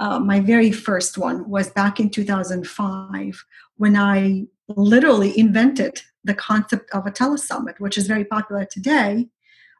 Uh, 0.00 0.18
my 0.18 0.40
very 0.40 0.72
first 0.72 1.18
one 1.18 1.48
was 1.48 1.70
back 1.70 2.00
in 2.00 2.08
2005 2.08 3.44
when 3.76 3.96
I 3.96 4.46
literally 4.76 5.38
invented 5.38 6.00
the 6.24 6.34
concept 6.34 6.90
of 6.92 7.06
a 7.06 7.10
telesummit, 7.10 7.78
which 7.78 7.96
is 7.96 8.06
very 8.06 8.24
popular 8.24 8.64
today, 8.64 9.28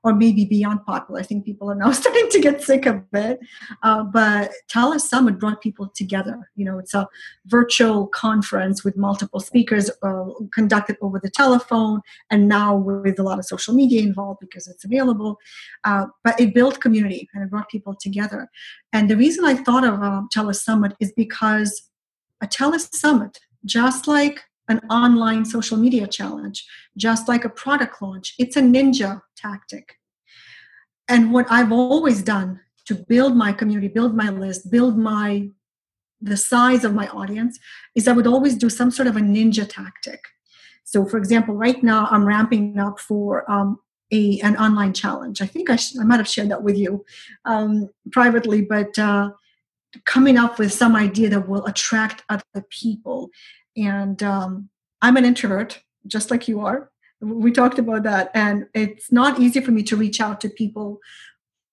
or 0.02 0.14
maybe 0.14 0.46
beyond 0.46 0.84
popular. 0.86 1.20
I 1.20 1.22
think 1.22 1.44
people 1.44 1.70
are 1.70 1.74
now 1.74 1.90
starting 1.92 2.28
to 2.30 2.40
get 2.40 2.62
sick 2.62 2.86
of 2.86 3.02
it. 3.12 3.38
Uh, 3.82 4.04
but 4.04 4.50
telesummit 4.72 5.38
brought 5.38 5.60
people 5.60 5.90
together. 5.94 6.50
You 6.56 6.64
know, 6.64 6.78
it's 6.78 6.94
a 6.94 7.06
virtual 7.46 8.06
conference 8.06 8.82
with 8.82 8.96
multiple 8.96 9.40
speakers 9.40 9.90
uh, 10.02 10.24
conducted 10.52 10.96
over 11.02 11.20
the 11.22 11.30
telephone, 11.30 12.00
and 12.30 12.48
now 12.48 12.76
with 12.76 13.18
a 13.18 13.22
lot 13.22 13.38
of 13.38 13.44
social 13.44 13.74
media 13.74 14.02
involved 14.02 14.40
because 14.40 14.66
it's 14.68 14.84
available. 14.84 15.38
Uh, 15.84 16.06
but 16.24 16.40
it 16.40 16.54
built 16.54 16.80
community 16.80 17.28
and 17.34 17.44
it 17.44 17.50
brought 17.50 17.68
people 17.68 17.94
together. 17.94 18.48
And 18.92 19.10
the 19.10 19.16
reason 19.16 19.44
I 19.44 19.54
thought 19.54 19.84
of 19.84 20.02
um, 20.02 20.28
telesummit 20.34 20.94
is 21.00 21.12
because 21.12 21.88
a 22.40 22.46
telesummit, 22.46 23.36
just 23.66 24.08
like 24.08 24.40
an 24.70 24.80
online 24.88 25.44
social 25.44 25.76
media 25.76 26.06
challenge, 26.06 26.64
just 26.96 27.28
like 27.28 27.44
a 27.44 27.50
product 27.50 28.00
launch. 28.00 28.34
It's 28.38 28.56
a 28.56 28.62
ninja 28.62 29.20
tactic. 29.36 29.96
And 31.08 31.32
what 31.32 31.46
I've 31.50 31.72
always 31.72 32.22
done 32.22 32.60
to 32.86 32.94
build 32.94 33.36
my 33.36 33.52
community, 33.52 33.88
build 33.88 34.14
my 34.14 34.30
list, 34.30 34.70
build 34.70 34.96
my 34.96 35.50
the 36.22 36.36
size 36.36 36.84
of 36.84 36.94
my 36.94 37.08
audience 37.08 37.58
is 37.94 38.06
I 38.06 38.12
would 38.12 38.26
always 38.26 38.54
do 38.54 38.68
some 38.68 38.90
sort 38.90 39.08
of 39.08 39.16
a 39.16 39.20
ninja 39.20 39.66
tactic. 39.66 40.20
So, 40.84 41.06
for 41.06 41.16
example, 41.16 41.54
right 41.54 41.82
now 41.82 42.08
I'm 42.10 42.26
ramping 42.26 42.78
up 42.78 43.00
for 43.00 43.50
um, 43.50 43.78
a 44.12 44.40
an 44.40 44.56
online 44.56 44.92
challenge. 44.92 45.40
I 45.40 45.46
think 45.46 45.70
I, 45.70 45.76
sh- 45.76 45.96
I 46.00 46.04
might 46.04 46.18
have 46.18 46.28
shared 46.28 46.50
that 46.50 46.62
with 46.62 46.76
you 46.76 47.04
um, 47.44 47.88
privately, 48.12 48.60
but 48.60 48.98
uh, 48.98 49.30
coming 50.04 50.36
up 50.36 50.58
with 50.58 50.72
some 50.72 50.94
idea 50.96 51.28
that 51.30 51.48
will 51.48 51.64
attract 51.66 52.22
other 52.28 52.64
people. 52.70 53.30
And 53.80 54.22
um, 54.22 54.68
I'm 55.02 55.16
an 55.16 55.24
introvert, 55.24 55.80
just 56.06 56.30
like 56.30 56.48
you 56.48 56.60
are. 56.60 56.90
We 57.20 57.52
talked 57.52 57.78
about 57.78 58.02
that, 58.04 58.30
and 58.34 58.66
it's 58.74 59.12
not 59.12 59.40
easy 59.40 59.60
for 59.60 59.72
me 59.72 59.82
to 59.84 59.96
reach 59.96 60.20
out 60.20 60.40
to 60.40 60.48
people 60.48 61.00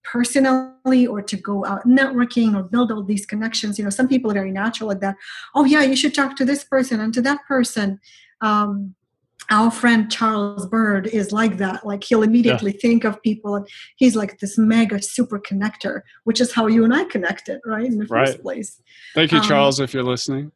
personally 0.03 1.05
or 1.05 1.21
to 1.21 1.37
go 1.37 1.65
out 1.65 1.85
networking 1.85 2.55
or 2.55 2.63
build 2.63 2.91
all 2.91 3.03
these 3.03 3.25
connections. 3.25 3.77
You 3.77 3.83
know, 3.83 3.89
some 3.89 4.07
people 4.07 4.31
are 4.31 4.33
very 4.33 4.51
natural 4.51 4.91
at 4.91 5.01
that. 5.01 5.15
Oh, 5.55 5.65
yeah, 5.65 5.83
you 5.83 5.95
should 5.95 6.13
talk 6.13 6.35
to 6.37 6.45
this 6.45 6.63
person 6.63 6.99
and 6.99 7.13
to 7.13 7.21
that 7.21 7.45
person. 7.47 7.99
Um, 8.41 8.95
our 9.49 9.71
friend 9.71 10.11
Charles 10.11 10.65
Bird 10.65 11.07
is 11.07 11.31
like 11.31 11.57
that. 11.57 11.85
Like 11.85 12.03
he'll 12.03 12.23
immediately 12.23 12.71
yeah. 12.71 12.79
think 12.81 13.03
of 13.05 13.21
people, 13.21 13.55
and 13.55 13.67
he's 13.95 14.15
like 14.15 14.39
this 14.39 14.57
mega 14.57 15.01
super 15.01 15.39
connector, 15.39 16.01
which 16.25 16.41
is 16.41 16.53
how 16.53 16.67
you 16.67 16.83
and 16.83 16.93
I 16.93 17.05
connected, 17.05 17.61
right, 17.65 17.85
in 17.85 17.97
the 17.97 18.05
right. 18.07 18.27
first 18.27 18.41
place. 18.41 18.81
Thank 19.13 19.31
you, 19.31 19.39
um, 19.39 19.45
Charles, 19.45 19.79
if 19.79 19.93
you're 19.93 20.03
listening. 20.03 20.51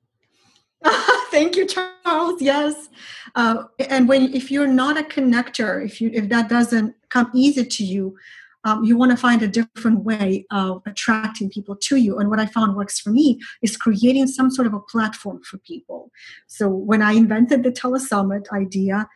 thank 1.32 1.56
you, 1.56 1.66
Charles. 1.66 2.42
Yes, 2.42 2.90
uh, 3.36 3.64
and 3.90 4.08
when 4.08 4.34
if 4.34 4.52
you're 4.52 4.68
not 4.68 4.98
a 4.98 5.04
connector, 5.04 5.84
if 5.84 6.02
you 6.02 6.12
if 6.14 6.30
that 6.30 6.50
doesn't 6.50 6.96
come 7.10 7.32
easy 7.34 7.66
to 7.66 7.84
you, 7.84 8.16
um, 8.64 8.84
you 8.84 8.98
want 8.98 9.12
to 9.12 9.18
find 9.18 9.42
a 9.42 9.48
different 9.48 10.04
way 10.04 10.46
of 10.52 10.82
attracting 10.86 11.50
people 11.50 11.76
to 11.76 11.96
you. 11.96 12.20
And 12.20 12.30
what 12.30 12.40
I 12.40 12.46
found 12.46 12.76
works 12.76 13.00
for 13.00 13.10
me 13.10 13.40
is 13.62 13.78
creating 13.78 14.28
some 14.28 14.52
sort 14.52 14.68
of 14.68 14.74
a 14.74 14.80
platform 14.80 15.42
for 15.44 15.58
people. 15.60 16.12
So 16.48 16.70
when 16.70 17.02
I 17.02 17.14
invented 17.14 17.64
the 17.64 17.72
telesummit 17.72 18.50
idea, 18.52 19.08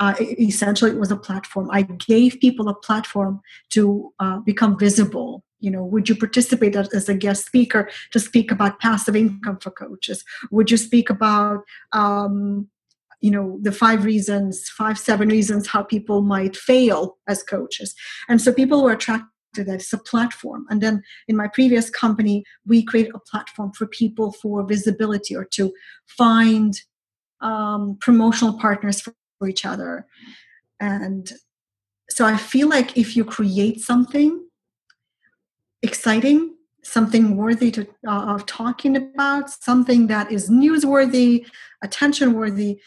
uh, 0.00 0.14
essentially 0.20 0.92
it 0.92 0.98
was 0.98 1.10
a 1.10 1.16
platform. 1.16 1.68
I 1.70 1.82
gave 1.82 2.40
people 2.40 2.68
a 2.68 2.74
platform 2.74 3.40
to 3.70 4.12
uh, 4.18 4.38
become 4.38 4.78
visible. 4.78 5.44
You 5.60 5.70
know, 5.70 5.84
would 5.84 6.08
you 6.08 6.14
participate 6.14 6.76
as 6.76 7.08
a 7.08 7.14
guest 7.14 7.46
speaker 7.46 7.90
to 8.12 8.20
speak 8.20 8.50
about 8.50 8.80
passive 8.80 9.16
income 9.16 9.58
for 9.58 9.70
coaches? 9.70 10.24
Would 10.50 10.70
you 10.70 10.76
speak 10.76 11.10
about 11.10 11.64
um, 11.92 12.68
you 13.20 13.32
know 13.32 13.58
the 13.62 13.72
five 13.72 14.04
reasons 14.04 14.68
five 14.68 14.96
seven 14.96 15.28
reasons 15.28 15.66
how 15.66 15.82
people 15.82 16.22
might 16.22 16.56
fail 16.56 17.18
as 17.28 17.42
coaches? 17.42 17.94
And 18.28 18.40
so 18.40 18.52
people 18.52 18.82
were 18.82 18.92
attracted 18.92 19.28
to 19.54 19.64
that 19.64 19.74
it's 19.76 19.92
a 19.92 19.98
platform. 19.98 20.66
And 20.70 20.80
then 20.80 21.02
in 21.26 21.36
my 21.36 21.48
previous 21.48 21.90
company 21.90 22.44
we 22.66 22.84
create 22.84 23.10
a 23.14 23.18
platform 23.18 23.72
for 23.72 23.86
people 23.86 24.32
for 24.32 24.64
visibility 24.64 25.34
or 25.34 25.44
to 25.46 25.72
find 26.06 26.80
um, 27.40 27.96
promotional 28.00 28.58
partners 28.58 29.00
for 29.00 29.14
each 29.48 29.64
other. 29.64 30.06
And 30.80 31.32
so 32.10 32.24
i 32.24 32.36
feel 32.36 32.68
like 32.68 32.96
if 32.96 33.16
you 33.16 33.24
create 33.24 33.80
something 33.80 34.47
exciting 35.82 36.54
something 36.82 37.36
worthy 37.36 37.70
to, 37.70 37.86
uh, 38.06 38.34
of 38.34 38.46
talking 38.46 38.96
about 38.96 39.50
something 39.50 40.06
that 40.06 40.30
is 40.32 40.48
newsworthy 40.48 41.44
attention 41.82 42.32
worthy 42.32 42.80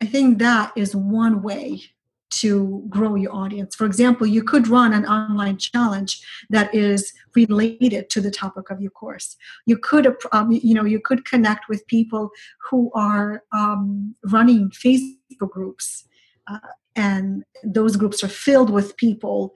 I 0.00 0.06
think 0.06 0.38
that 0.38 0.72
is 0.76 0.94
one 0.94 1.42
way 1.42 1.82
to 2.30 2.84
grow 2.88 3.14
your 3.14 3.34
audience. 3.34 3.74
For 3.74 3.86
example, 3.86 4.26
you 4.26 4.42
could 4.42 4.68
run 4.68 4.92
an 4.92 5.06
online 5.06 5.56
challenge 5.56 6.22
that 6.50 6.72
is 6.74 7.12
related 7.34 8.10
to 8.10 8.20
the 8.20 8.30
topic 8.30 8.70
of 8.70 8.80
your 8.80 8.90
course. 8.90 9.36
You 9.66 9.78
could, 9.78 10.14
um, 10.32 10.52
you 10.52 10.74
know, 10.74 10.84
you 10.84 11.00
could 11.00 11.24
connect 11.24 11.68
with 11.68 11.86
people 11.86 12.30
who 12.70 12.90
are 12.94 13.44
um, 13.52 14.14
running 14.24 14.70
Facebook 14.70 15.48
groups, 15.48 16.04
uh, 16.46 16.58
and 16.94 17.44
those 17.64 17.96
groups 17.96 18.22
are 18.22 18.28
filled 18.28 18.70
with 18.70 18.96
people 18.96 19.54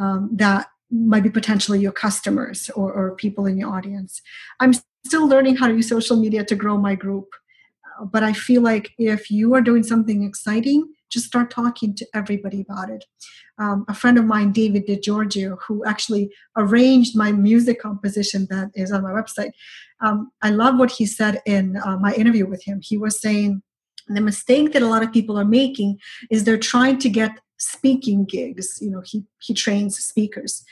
um, 0.00 0.30
that 0.32 0.68
might 0.92 1.22
be 1.22 1.30
potentially 1.30 1.80
your 1.80 1.92
customers 1.92 2.70
or, 2.76 2.92
or 2.92 3.16
people 3.16 3.46
in 3.46 3.56
your 3.56 3.72
audience. 3.72 4.20
I'm 4.60 4.74
still 5.06 5.26
learning 5.26 5.56
how 5.56 5.66
to 5.66 5.74
use 5.74 5.88
social 5.88 6.16
media 6.16 6.44
to 6.44 6.54
grow 6.54 6.76
my 6.76 6.94
group 6.94 7.28
but 8.10 8.22
I 8.22 8.32
feel 8.32 8.62
like 8.62 8.92
if 8.98 9.30
you 9.30 9.54
are 9.54 9.60
doing 9.60 9.82
something 9.82 10.22
exciting, 10.22 10.92
just 11.10 11.26
start 11.26 11.50
talking 11.50 11.94
to 11.96 12.06
everybody 12.14 12.60
about 12.60 12.90
it. 12.90 13.04
Um, 13.58 13.84
a 13.88 13.94
friend 13.94 14.18
of 14.18 14.24
mine, 14.24 14.52
David 14.52 14.86
DiGiorgio, 14.86 15.58
who 15.66 15.84
actually 15.84 16.30
arranged 16.56 17.16
my 17.16 17.32
music 17.32 17.80
composition 17.80 18.46
that 18.50 18.70
is 18.74 18.90
on 18.90 19.02
my 19.02 19.10
website, 19.10 19.50
um, 20.00 20.30
I 20.40 20.50
love 20.50 20.78
what 20.78 20.90
he 20.90 21.06
said 21.06 21.40
in 21.46 21.76
uh, 21.76 21.98
my 21.98 22.14
interview 22.14 22.46
with 22.46 22.64
him. 22.64 22.80
He 22.82 22.96
was 22.96 23.20
saying 23.20 23.62
the 24.08 24.20
mistake 24.20 24.72
that 24.72 24.82
a 24.82 24.88
lot 24.88 25.02
of 25.02 25.12
people 25.12 25.38
are 25.38 25.44
making 25.44 25.98
is 26.30 26.44
they're 26.44 26.58
trying 26.58 26.98
to 26.98 27.08
get 27.08 27.38
speaking 27.62 28.24
gigs. 28.24 28.78
You 28.80 28.90
know, 28.90 29.02
he 29.04 29.24
he 29.40 29.54
trains 29.54 29.98
speakers. 29.98 30.64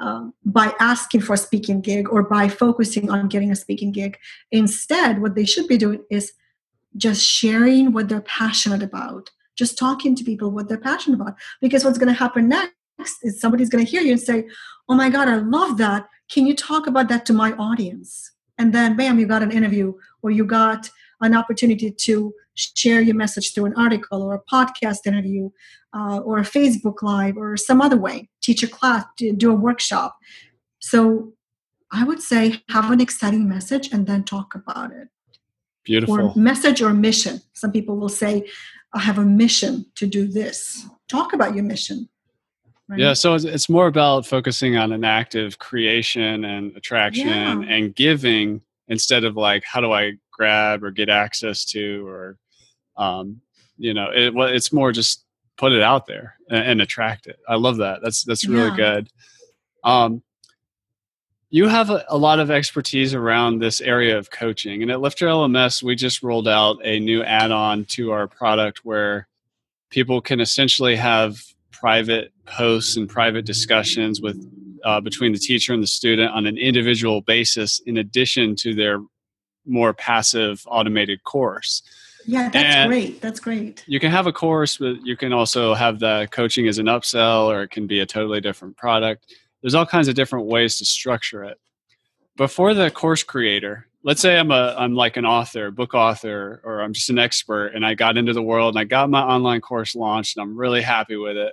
Um, 0.00 0.32
by 0.44 0.72
asking 0.78 1.22
for 1.22 1.32
a 1.32 1.36
speaking 1.36 1.80
gig 1.80 2.08
or 2.08 2.22
by 2.22 2.48
focusing 2.48 3.10
on 3.10 3.26
getting 3.26 3.50
a 3.50 3.56
speaking 3.56 3.90
gig. 3.90 4.16
Instead, 4.52 5.20
what 5.20 5.34
they 5.34 5.44
should 5.44 5.66
be 5.66 5.76
doing 5.76 6.04
is 6.08 6.32
just 6.96 7.20
sharing 7.20 7.92
what 7.92 8.08
they're 8.08 8.20
passionate 8.20 8.80
about, 8.80 9.30
just 9.56 9.76
talking 9.76 10.14
to 10.14 10.22
people 10.22 10.52
what 10.52 10.68
they're 10.68 10.78
passionate 10.78 11.20
about. 11.20 11.34
Because 11.60 11.84
what's 11.84 11.98
going 11.98 12.14
to 12.14 12.18
happen 12.18 12.48
next 12.48 13.16
is 13.24 13.40
somebody's 13.40 13.70
going 13.70 13.84
to 13.84 13.90
hear 13.90 14.00
you 14.00 14.12
and 14.12 14.20
say, 14.20 14.46
Oh 14.88 14.94
my 14.94 15.10
God, 15.10 15.26
I 15.26 15.34
love 15.34 15.78
that. 15.78 16.06
Can 16.30 16.46
you 16.46 16.54
talk 16.54 16.86
about 16.86 17.08
that 17.08 17.26
to 17.26 17.32
my 17.32 17.52
audience? 17.54 18.30
And 18.56 18.72
then, 18.72 18.96
bam, 18.96 19.18
you 19.18 19.26
got 19.26 19.42
an 19.42 19.50
interview 19.50 19.94
or 20.22 20.30
you 20.30 20.44
got 20.44 20.90
an 21.20 21.34
opportunity 21.34 21.90
to 21.90 22.32
share 22.58 23.00
your 23.00 23.14
message 23.14 23.54
through 23.54 23.66
an 23.66 23.74
article 23.76 24.22
or 24.22 24.34
a 24.34 24.42
podcast 24.54 25.06
interview 25.06 25.50
uh, 25.94 26.18
or 26.18 26.38
a 26.38 26.42
Facebook 26.42 27.02
Live 27.02 27.36
or 27.36 27.56
some 27.56 27.80
other 27.80 27.96
way. 27.96 28.28
Teach 28.42 28.62
a 28.62 28.68
class, 28.68 29.04
do 29.16 29.50
a 29.50 29.54
workshop. 29.54 30.16
So 30.80 31.32
I 31.90 32.04
would 32.04 32.20
say 32.20 32.62
have 32.68 32.90
an 32.90 33.00
exciting 33.00 33.48
message 33.48 33.92
and 33.92 34.06
then 34.06 34.24
talk 34.24 34.54
about 34.54 34.90
it. 34.92 35.08
Beautiful. 35.84 36.20
Or 36.20 36.34
message 36.34 36.82
or 36.82 36.92
mission. 36.92 37.40
Some 37.54 37.72
people 37.72 37.96
will 37.96 38.10
say, 38.10 38.46
I 38.92 39.00
have 39.00 39.18
a 39.18 39.24
mission 39.24 39.86
to 39.96 40.06
do 40.06 40.26
this. 40.26 40.86
Talk 41.08 41.32
about 41.32 41.54
your 41.54 41.64
mission. 41.64 42.08
Right? 42.88 43.00
Yeah, 43.00 43.12
so 43.12 43.34
it's, 43.34 43.68
more 43.68 43.86
about 43.86 44.26
focusing 44.26 44.76
on 44.76 44.92
an 44.92 45.04
active 45.04 45.58
creation 45.58 46.44
and 46.44 46.74
attraction 46.76 47.28
yeah. 47.28 47.60
and 47.68 47.94
giving 47.94 48.62
instead 48.88 49.24
of 49.24 49.36
like, 49.36 49.62
how 49.64 49.80
do 49.80 49.92
I 49.92 50.12
grab 50.32 50.82
or 50.82 50.90
get 50.90 51.10
access 51.10 51.64
to 51.66 52.06
or, 52.06 52.38
um, 52.98 53.40
you 53.78 53.94
know, 53.94 54.10
it, 54.14 54.34
well, 54.34 54.48
it's 54.48 54.72
more 54.72 54.92
just 54.92 55.24
put 55.56 55.72
it 55.72 55.82
out 55.82 56.06
there 56.06 56.36
and, 56.50 56.64
and 56.64 56.82
attract 56.82 57.26
it. 57.26 57.38
I 57.48 57.54
love 57.54 57.78
that. 57.78 58.00
That's 58.02 58.24
that's 58.24 58.46
really 58.46 58.70
yeah. 58.70 58.76
good. 58.76 59.08
Um, 59.84 60.22
you 61.50 61.68
have 61.68 61.88
a, 61.88 62.04
a, 62.08 62.18
lot 62.18 62.40
of 62.40 62.50
expertise 62.50 63.14
around 63.14 63.58
this 63.58 63.80
area 63.80 64.18
of 64.18 64.30
coaching. 64.30 64.82
And 64.82 64.90
at 64.90 64.98
LifterLMS, 64.98 65.82
we 65.82 65.94
just 65.94 66.22
rolled 66.22 66.46
out 66.46 66.78
a 66.84 67.00
new 67.00 67.22
add 67.22 67.50
on 67.50 67.86
to 67.86 68.12
our 68.12 68.26
product 68.26 68.84
where 68.84 69.28
people 69.88 70.20
can 70.20 70.40
essentially 70.40 70.94
have 70.96 71.42
private 71.70 72.32
posts 72.44 72.96
and 72.98 73.08
private 73.08 73.46
discussions 73.46 74.20
with 74.20 74.36
uh, 74.84 75.00
between 75.00 75.32
the 75.32 75.38
teacher 75.38 75.72
and 75.72 75.82
the 75.82 75.88
student 75.88 76.30
on 76.32 76.46
an 76.46 76.58
individual 76.58 77.22
basis 77.22 77.80
in 77.86 77.96
addition 77.96 78.54
to 78.56 78.74
their 78.74 79.00
more 79.66 79.92
passive 79.94 80.62
automated 80.66 81.22
course 81.24 81.82
yeah 82.26 82.48
that's 82.48 82.76
and 82.76 82.88
great. 82.88 83.20
That's 83.20 83.40
great. 83.40 83.84
you 83.86 84.00
can 84.00 84.10
have 84.10 84.26
a 84.26 84.32
course 84.32 84.78
but 84.78 85.04
you 85.04 85.16
can 85.16 85.32
also 85.32 85.74
have 85.74 85.98
the 85.98 86.28
coaching 86.30 86.68
as 86.68 86.78
an 86.78 86.86
upsell 86.86 87.46
or 87.46 87.62
it 87.62 87.70
can 87.70 87.86
be 87.86 88.00
a 88.00 88.06
totally 88.06 88.40
different 88.40 88.76
product. 88.76 89.34
There's 89.62 89.74
all 89.74 89.86
kinds 89.86 90.08
of 90.08 90.14
different 90.14 90.46
ways 90.46 90.78
to 90.78 90.84
structure 90.84 91.44
it. 91.44 91.58
Before 92.36 92.74
the 92.74 92.90
course 92.90 93.22
creator 93.22 93.88
let's 94.04 94.20
say 94.20 94.38
i'm 94.38 94.50
a 94.50 94.74
i'm 94.78 94.94
like 94.94 95.16
an 95.16 95.26
author 95.26 95.70
book 95.70 95.94
author 95.94 96.60
or 96.64 96.80
i'm 96.80 96.92
just 96.92 97.10
an 97.10 97.18
expert 97.18 97.68
and 97.68 97.84
i 97.84 97.94
got 97.94 98.16
into 98.16 98.32
the 98.32 98.42
world 98.42 98.74
and 98.74 98.80
i 98.80 98.84
got 98.84 99.10
my 99.10 99.22
online 99.22 99.60
course 99.60 99.94
launched 99.94 100.36
and 100.36 100.42
i'm 100.42 100.56
really 100.56 100.82
happy 100.82 101.16
with 101.16 101.36
it 101.36 101.52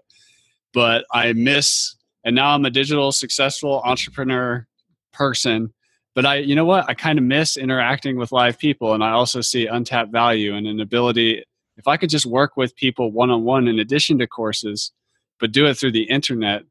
but 0.74 1.06
i 1.12 1.34
miss 1.34 1.96
and 2.24 2.36
now 2.36 2.54
i'm 2.54 2.66
a 2.66 2.70
digital 2.70 3.12
successful 3.12 3.82
entrepreneur 3.84 4.66
person 5.12 5.74
but 6.16 6.26
i 6.26 6.38
you 6.38 6.56
know 6.56 6.66
what? 6.66 6.90
I 6.90 6.94
kind 6.94 7.20
of 7.20 7.26
miss 7.26 7.58
interacting 7.58 8.18
with 8.18 8.32
live 8.32 8.58
people 8.58 8.94
and 8.94 9.04
i 9.04 9.12
also 9.12 9.42
see 9.42 9.68
untapped 9.68 10.12
value 10.12 10.56
and 10.56 10.66
an 10.66 10.80
ability 10.80 11.44
if 11.78 11.88
i 11.88 11.98
could 11.98 12.10
just 12.10 12.26
work 12.26 12.58
with 12.58 12.76
people 12.76 13.12
one-on-one 13.12 13.68
in 13.68 13.80
addition 13.80 14.18
to 14.20 14.28
courses 14.28 14.92
but 15.40 15.52
do 15.52 15.66
it 15.68 15.76
through 15.76 15.92
the 15.92 16.04
internet 16.04 16.64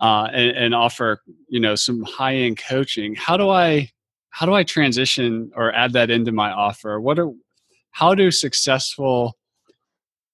uh, 0.00 0.28
and, 0.32 0.56
and 0.56 0.74
offer 0.74 1.20
you 1.48 1.60
know 1.60 1.74
some 1.74 2.02
high 2.04 2.34
end 2.34 2.58
coaching 2.58 3.14
how 3.14 3.36
do 3.36 3.50
i 3.50 3.88
how 4.34 4.46
do 4.46 4.52
i 4.52 4.64
transition 4.64 5.52
or 5.54 5.72
add 5.72 5.92
that 5.92 6.10
into 6.10 6.32
my 6.32 6.50
offer? 6.50 7.00
What 7.00 7.20
are 7.20 7.30
how 7.92 8.16
do 8.16 8.32
successful 8.32 9.38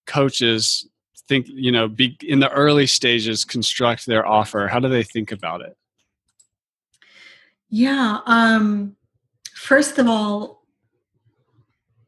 coaches 0.07 0.89
think 1.29 1.47
you 1.49 1.71
know 1.71 1.87
be 1.87 2.17
in 2.23 2.41
the 2.41 2.51
early 2.51 2.87
stages 2.87 3.45
construct 3.45 4.07
their 4.07 4.27
offer? 4.27 4.69
How 4.69 4.81
do 4.81 4.89
they 4.89 5.03
think 5.03 5.33
about 5.33 5.61
it 5.61 5.77
yeah 7.71 8.19
um 8.27 8.95
first 9.55 9.99
of 9.99 10.07
all 10.07 10.61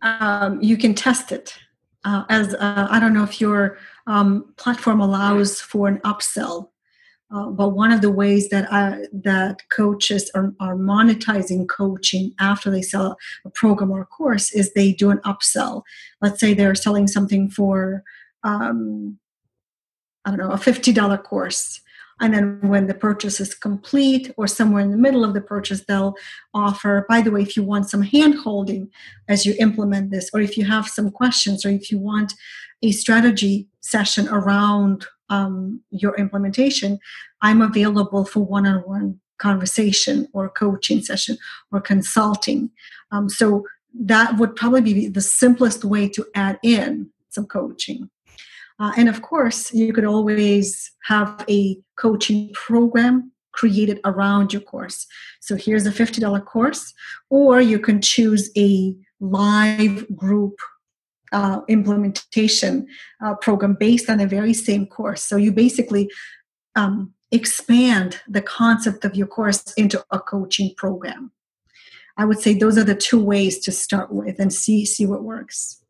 um, 0.03 0.61
you 0.61 0.77
can 0.77 0.95
test 0.95 1.33
it 1.33 1.57
uh, 2.05 2.25
as 2.29 2.55
uh, 2.55 2.89
I 2.91 2.99
don't 2.99 3.15
know 3.15 3.23
if 3.23 3.41
your 3.41 3.79
um, 4.07 4.53
platform 4.57 5.01
allows 5.01 5.61
for 5.61 5.87
an 5.89 5.99
upsell, 5.99 6.69
uh, 7.33 7.47
but 7.47 7.71
one 7.71 7.93
of 7.93 8.01
the 8.01 8.11
ways 8.11 8.49
that 8.49 8.71
I, 8.73 9.07
that 9.13 9.61
coaches 9.71 10.31
are, 10.35 10.53
are 10.59 10.75
monetizing 10.75 11.69
coaching 11.69 12.35
after 12.41 12.71
they 12.71 12.83
sell 12.83 13.17
a 13.45 13.51
program 13.51 13.93
or 13.93 14.03
a 14.03 14.07
course 14.07 14.53
is 14.53 14.73
they 14.73 14.93
do 14.93 15.11
an 15.11 15.19
upsell. 15.19 15.83
Let's 16.21 16.41
say 16.41 16.55
they're 16.55 16.75
selling 16.75 17.07
something 17.07 17.49
for 17.49 18.03
um, 18.43 19.19
I 20.25 20.31
don't 20.31 20.39
know 20.39 20.51
a 20.51 20.59
fifty 20.59 20.93
dollar 20.93 21.19
course, 21.19 21.81
and 22.23 22.33
then 22.33 22.61
when 22.63 22.87
the 22.87 22.95
purchase 22.95 23.41
is 23.41 23.53
complete 23.53 24.33
or 24.37 24.47
somewhere 24.47 24.83
in 24.83 24.93
the 24.93 24.97
middle 24.97 25.25
of 25.25 25.35
the 25.35 25.41
purchase, 25.41 25.85
they'll 25.85 26.15
offer, 26.55 27.05
by 27.09 27.21
the 27.21 27.33
way, 27.33 27.43
if 27.43 27.57
you 27.57 27.65
want 27.65 27.91
some 27.91 28.03
hand 28.03 28.37
holding 28.37 28.89
as 29.29 29.45
you 29.45 29.55
implement 29.59 30.13
this, 30.13 30.31
or 30.33 30.41
if 30.41 30.57
you 30.57 30.65
have 30.65 30.87
some 30.87 31.11
questions, 31.11 31.67
or 31.67 31.71
if 31.71 31.91
you 31.91 31.99
want 31.99 32.33
a 32.81 32.93
strategy 32.93 33.67
session 33.81 34.29
around 34.29 35.05
um, 35.31 35.81
your 35.91 36.15
implementation, 36.17 37.01
I'm 37.41 37.61
available 37.61 38.25
for 38.25 38.41
one 38.41 38.67
on 38.67 38.83
one 38.83 39.21
conversation 39.39 40.29
or 40.33 40.49
coaching 40.49 41.03
session 41.03 41.37
or 41.73 41.81
consulting. 41.81 42.71
Um, 43.11 43.29
so 43.29 43.67
that 43.99 44.37
would 44.39 44.55
probably 44.55 44.95
be 44.95 45.09
the 45.09 45.21
simplest 45.21 45.85
way 45.85 46.09
to 46.11 46.25
add 46.37 46.61
in 46.63 47.11
some 47.31 47.47
coaching. 47.47 48.09
Uh, 48.79 48.93
and 48.97 49.09
of 49.09 49.23
course, 49.23 49.73
you 49.73 49.93
could 49.93 50.05
always 50.05 50.91
have 51.05 51.45
a 51.49 51.79
coaching 51.97 52.51
program 52.55 53.33
created 53.53 54.01
around 54.05 54.53
your 54.53 54.63
course. 54.63 55.07
So 55.41 55.57
here's 55.57 55.87
a 55.87 55.91
$50 55.91 56.45
course, 56.45 56.93
or 57.31 57.61
you 57.61 57.79
can 57.79 58.01
choose 58.01 58.51
a 58.57 58.97
live 59.21 60.07
group 60.17 60.59
uh, 61.33 61.61
implementation 61.69 62.87
uh, 63.25 63.35
program 63.37 63.77
based 63.79 64.11
on 64.11 64.19
the 64.19 64.27
very 64.27 64.55
same 64.55 64.87
course. 64.87 65.23
So 65.23 65.37
you 65.37 65.53
basically 65.53 66.11
um, 66.77 67.15
expand 67.31 68.21
the 68.29 68.43
concept 68.43 69.05
of 69.05 69.15
your 69.15 69.27
course 69.27 69.73
into 69.75 70.05
a 70.11 70.21
coaching 70.21 70.75
program. 70.77 71.33
I 72.17 72.27
would 72.27 72.41
say 72.41 72.55
those 72.55 72.77
are 72.77 72.85
the 72.85 72.95
two 72.95 73.23
ways 73.23 73.59
to 73.61 73.73
start 73.73 74.13
with 74.13 74.39
and 74.39 74.53
see 74.53 74.85
see 74.85 75.07
what 75.07 75.25
works. 75.25 75.82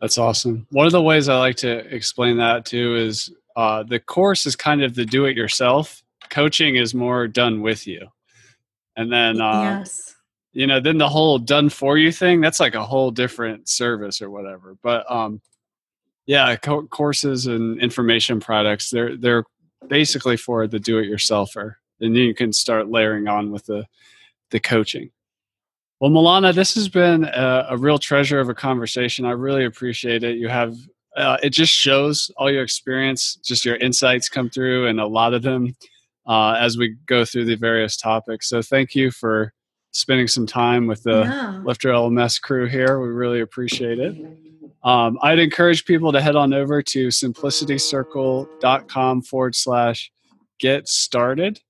That's 0.00 0.18
awesome. 0.18 0.66
One 0.70 0.86
of 0.86 0.92
the 0.92 1.02
ways 1.02 1.28
I 1.28 1.38
like 1.38 1.56
to 1.56 1.70
explain 1.94 2.38
that 2.38 2.64
too 2.64 2.96
is 2.96 3.30
uh, 3.54 3.82
the 3.82 4.00
course 4.00 4.46
is 4.46 4.56
kind 4.56 4.82
of 4.82 4.94
the 4.94 5.04
do 5.04 5.26
it 5.26 5.36
yourself. 5.36 6.02
Coaching 6.30 6.76
is 6.76 6.94
more 6.94 7.28
done 7.28 7.60
with 7.60 7.86
you. 7.86 8.08
And 8.96 9.12
then, 9.12 9.40
uh, 9.40 9.80
yes. 9.80 10.14
you 10.52 10.66
know, 10.66 10.80
then 10.80 10.98
the 10.98 11.08
whole 11.08 11.38
done 11.38 11.68
for 11.68 11.98
you 11.98 12.12
thing, 12.12 12.40
that's 12.40 12.60
like 12.60 12.74
a 12.74 12.84
whole 12.84 13.10
different 13.10 13.68
service 13.68 14.22
or 14.22 14.30
whatever. 14.30 14.76
But 14.82 15.10
um, 15.10 15.42
yeah, 16.26 16.56
co- 16.56 16.86
courses 16.86 17.46
and 17.46 17.78
information 17.80 18.40
products, 18.40 18.90
they're, 18.90 19.16
they're 19.16 19.44
basically 19.88 20.36
for 20.36 20.66
the 20.66 20.78
do 20.78 20.98
it 20.98 21.10
yourselfer. 21.10 21.74
And 22.00 22.14
then 22.16 22.22
you 22.22 22.34
can 22.34 22.52
start 22.52 22.88
layering 22.88 23.28
on 23.28 23.50
with 23.50 23.66
the, 23.66 23.86
the 24.50 24.60
coaching. 24.60 25.10
Well, 26.00 26.10
Milana, 26.10 26.52
this 26.54 26.74
has 26.76 26.88
been 26.88 27.24
a, 27.24 27.66
a, 27.70 27.76
real 27.76 27.98
treasure 27.98 28.38
of 28.40 28.48
a 28.48 28.54
conversation. 28.54 29.26
I 29.26 29.32
really 29.32 29.66
appreciate 29.66 30.24
it. 30.24 30.38
You 30.38 30.48
have 30.48 30.74
uh, 31.14 31.36
it 31.42 31.50
just 31.50 31.72
shows 31.72 32.30
all 32.38 32.50
your 32.50 32.62
experience, 32.62 33.34
just 33.44 33.66
your 33.66 33.76
insights 33.76 34.30
come 34.30 34.48
through, 34.48 34.86
and 34.86 34.98
a 34.98 35.06
lot 35.06 35.34
of 35.34 35.42
them 35.42 35.76
uh, 36.26 36.52
as 36.52 36.78
we 36.78 36.96
go 37.04 37.26
through 37.26 37.44
the 37.44 37.56
various 37.56 37.98
topics. 37.98 38.48
So, 38.48 38.62
thank 38.62 38.94
you 38.94 39.10
for 39.10 39.52
spending 39.90 40.26
some 40.26 40.46
time 40.46 40.86
with 40.86 41.02
the 41.02 41.24
yeah. 41.24 41.60
Lifter 41.64 41.90
LMS 41.90 42.40
crew 42.40 42.66
here. 42.66 42.98
We 43.00 43.08
really 43.08 43.40
appreciate 43.40 43.98
it. 43.98 44.16
Um, 44.82 45.18
I'd 45.20 45.38
encourage 45.38 45.84
people 45.84 46.12
to 46.12 46.22
head 46.22 46.36
on 46.36 46.54
over 46.54 46.80
to 46.80 47.08
simplicitycircle.com 47.08 49.22
forward 49.22 49.54
slash 49.54 50.10
get 50.58 50.88
started 50.88 51.60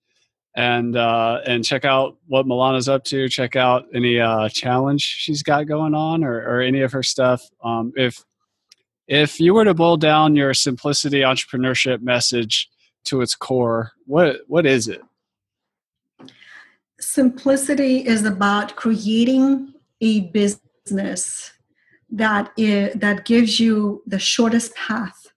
and 0.56 0.96
uh, 0.96 1.40
and 1.46 1.64
check 1.64 1.84
out 1.84 2.16
what 2.26 2.46
Milana's 2.46 2.88
up 2.88 3.04
to. 3.04 3.28
Check 3.28 3.56
out 3.56 3.86
any 3.94 4.20
uh, 4.20 4.48
challenge 4.48 5.02
she's 5.02 5.42
got 5.42 5.66
going 5.66 5.94
on, 5.94 6.24
or, 6.24 6.38
or 6.38 6.60
any 6.60 6.80
of 6.80 6.92
her 6.92 7.02
stuff. 7.02 7.42
Um, 7.62 7.92
if 7.96 8.24
if 9.06 9.40
you 9.40 9.54
were 9.54 9.64
to 9.64 9.74
boil 9.74 9.96
down 9.96 10.36
your 10.36 10.54
simplicity 10.54 11.20
entrepreneurship 11.20 12.02
message 12.02 12.68
to 13.04 13.20
its 13.20 13.34
core, 13.34 13.92
what 14.06 14.40
what 14.46 14.66
is 14.66 14.88
it? 14.88 15.02
Simplicity 17.00 18.06
is 18.06 18.24
about 18.24 18.76
creating 18.76 19.72
a 20.00 20.20
business 20.30 21.52
that 22.10 22.52
is, 22.56 22.92
that 22.94 23.24
gives 23.24 23.60
you 23.60 24.02
the 24.06 24.18
shortest 24.18 24.74
path 24.74 25.28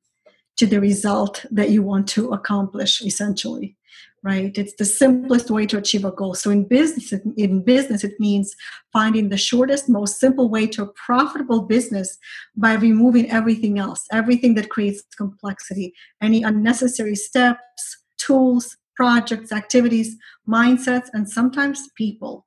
to 0.57 0.65
the 0.65 0.79
result 0.79 1.45
that 1.51 1.69
you 1.69 1.81
want 1.81 2.07
to 2.07 2.31
accomplish 2.31 3.01
essentially 3.01 3.77
right? 4.23 4.57
It's 4.57 4.73
the 4.75 4.85
simplest 4.85 5.51
way 5.51 5.65
to 5.65 5.77
achieve 5.77 6.05
a 6.05 6.11
goal. 6.11 6.33
So 6.33 6.49
in 6.49 6.63
business 6.63 7.13
in 7.37 7.61
business 7.63 8.03
it 8.03 8.19
means 8.19 8.55
finding 8.91 9.29
the 9.29 9.37
shortest 9.37 9.89
most 9.89 10.19
simple 10.19 10.49
way 10.49 10.67
to 10.67 10.83
a 10.83 10.87
profitable 10.87 11.61
business 11.61 12.17
by 12.55 12.73
removing 12.73 13.29
everything 13.29 13.79
else 13.79 14.05
everything 14.11 14.53
that 14.55 14.69
creates 14.69 15.03
complexity 15.17 15.93
any 16.21 16.43
unnecessary 16.43 17.15
steps 17.15 17.97
tools 18.17 18.77
projects 18.95 19.51
activities 19.51 20.15
mindsets 20.47 21.07
and 21.13 21.29
sometimes 21.29 21.89
people. 21.95 22.45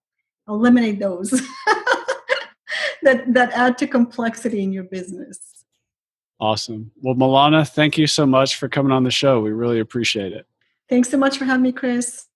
Eliminate 0.49 1.01
those 1.01 1.31
that 3.03 3.25
that 3.35 3.51
add 3.53 3.77
to 3.79 3.87
complexity 3.87 4.63
in 4.63 4.73
your 4.73 4.85
business. 4.85 5.65
Awesome. 6.39 6.93
Well 7.03 7.17
milana 7.17 7.69
thank 7.69 7.99
you 7.99 8.07
so 8.07 8.27
much 8.27 8.57
for 8.57 8.69
coming 8.69 8.93
on 8.93 9.03
the 9.03 9.11
show. 9.11 9.41
We 9.41 9.51
really 9.51 9.81
appreciate 9.81 10.33
it 10.33 10.47
Thanks 10.89 11.11
so 11.11 11.17
much 11.17 11.39
for 11.39 11.45
having 11.45 11.63
me, 11.63 11.73
Chris. 11.73 12.27